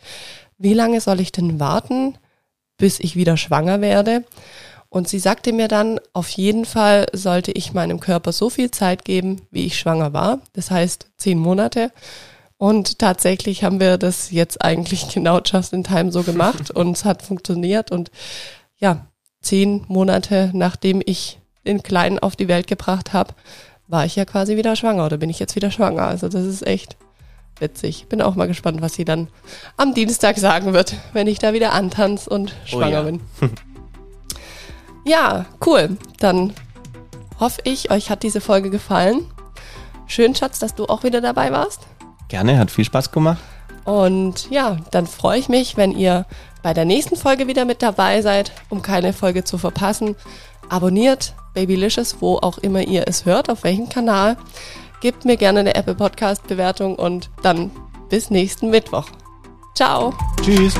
wie 0.57 0.73
lange 0.73 1.01
soll 1.01 1.19
ich 1.19 1.31
denn 1.31 1.59
warten, 1.59 2.17
bis 2.77 2.99
ich 2.99 3.15
wieder 3.15 3.37
schwanger 3.37 3.81
werde? 3.81 4.23
Und 4.89 5.07
sie 5.07 5.19
sagte 5.19 5.51
mir 5.51 5.67
dann, 5.67 5.99
auf 6.13 6.29
jeden 6.29 6.65
Fall 6.65 7.07
sollte 7.13 7.51
ich 7.51 7.73
meinem 7.73 7.99
Körper 7.99 8.31
so 8.31 8.49
viel 8.49 8.71
Zeit 8.71 9.03
geben, 9.03 9.41
wie 9.51 9.65
ich 9.65 9.77
schwanger 9.77 10.13
war. 10.13 10.39
Das 10.53 10.71
heißt 10.71 11.09
zehn 11.17 11.37
Monate. 11.39 11.91
Und 12.57 12.99
tatsächlich 12.99 13.63
haben 13.63 13.79
wir 13.79 13.97
das 13.97 14.31
jetzt 14.31 14.63
eigentlich 14.63 15.09
genau 15.13 15.39
just 15.41 15.73
in 15.73 15.83
time 15.83 16.11
so 16.11 16.23
gemacht 16.23 16.71
und 16.71 16.95
es 16.95 17.05
hat 17.05 17.21
funktioniert. 17.21 17.91
Und 17.91 18.11
ja, 18.77 19.07
zehn 19.41 19.85
Monate 19.87 20.51
nachdem 20.53 21.01
ich 21.05 21.39
den 21.65 21.83
Kleinen 21.83 22.19
auf 22.19 22.35
die 22.35 22.47
Welt 22.47 22.67
gebracht 22.67 23.13
habe, 23.13 23.33
war 23.87 24.05
ich 24.05 24.15
ja 24.15 24.25
quasi 24.25 24.57
wieder 24.57 24.75
schwanger 24.75 25.05
oder 25.05 25.17
bin 25.17 25.29
ich 25.29 25.39
jetzt 25.39 25.55
wieder 25.55 25.71
schwanger. 25.71 26.03
Also 26.03 26.29
das 26.29 26.45
ist 26.45 26.65
echt 26.65 26.97
witzig. 27.59 28.07
Bin 28.07 28.21
auch 28.21 28.35
mal 28.35 28.47
gespannt, 28.47 28.81
was 28.81 28.93
sie 28.93 29.05
dann 29.05 29.27
am 29.77 29.93
Dienstag 29.93 30.37
sagen 30.37 30.73
wird, 30.73 30.95
wenn 31.13 31.27
ich 31.27 31.39
da 31.39 31.53
wieder 31.53 31.73
antanze 31.73 32.29
und 32.29 32.55
schwanger 32.65 32.87
oh 32.87 32.91
ja. 32.91 33.01
bin. 33.03 33.21
ja, 35.07 35.45
cool. 35.65 35.97
Dann 36.19 36.53
hoffe 37.39 37.61
ich, 37.63 37.91
euch 37.91 38.09
hat 38.09 38.23
diese 38.23 38.41
Folge 38.41 38.69
gefallen. 38.69 39.25
Schön, 40.05 40.35
Schatz, 40.35 40.59
dass 40.59 40.75
du 40.75 40.85
auch 40.85 41.03
wieder 41.03 41.21
dabei 41.21 41.51
warst. 41.51 41.81
Gerne, 42.29 42.57
hat 42.57 42.71
viel 42.71 42.85
Spaß 42.85 43.11
gemacht. 43.11 43.39
Und 43.83 44.49
ja, 44.49 44.77
dann 44.91 45.07
freue 45.07 45.39
ich 45.39 45.49
mich, 45.49 45.77
wenn 45.77 45.91
ihr 45.91 46.25
bei 46.61 46.73
der 46.73 46.85
nächsten 46.85 47.15
Folge 47.15 47.47
wieder 47.47 47.63
mit 47.63 47.81
dabei 47.81 48.21
seid, 48.21 48.51
um 48.69 48.81
keine 48.81 49.13
Folge 49.13 49.43
zu 49.43 49.57
verpassen. 49.57 50.15
Abonniert 50.69 51.33
Babylicious, 51.53 52.17
wo 52.19 52.35
auch 52.37 52.57
immer 52.57 52.81
ihr 52.81 53.07
es 53.07 53.25
hört, 53.25 53.49
auf 53.49 53.63
welchem 53.63 53.87
Kanal. 53.87 54.37
Gebt 54.99 55.23
mir 55.23 55.37
gerne 55.37 55.61
eine 55.61 55.75
Apple 55.75 55.95
Podcast 55.95 56.45
Bewertung 56.47 56.95
und 56.95 57.29
dann 57.43 57.71
bis 58.09 58.29
nächsten 58.29 58.69
Mittwoch. 58.69 59.05
Ciao. 59.75 60.13
Tschüss. 60.41 60.73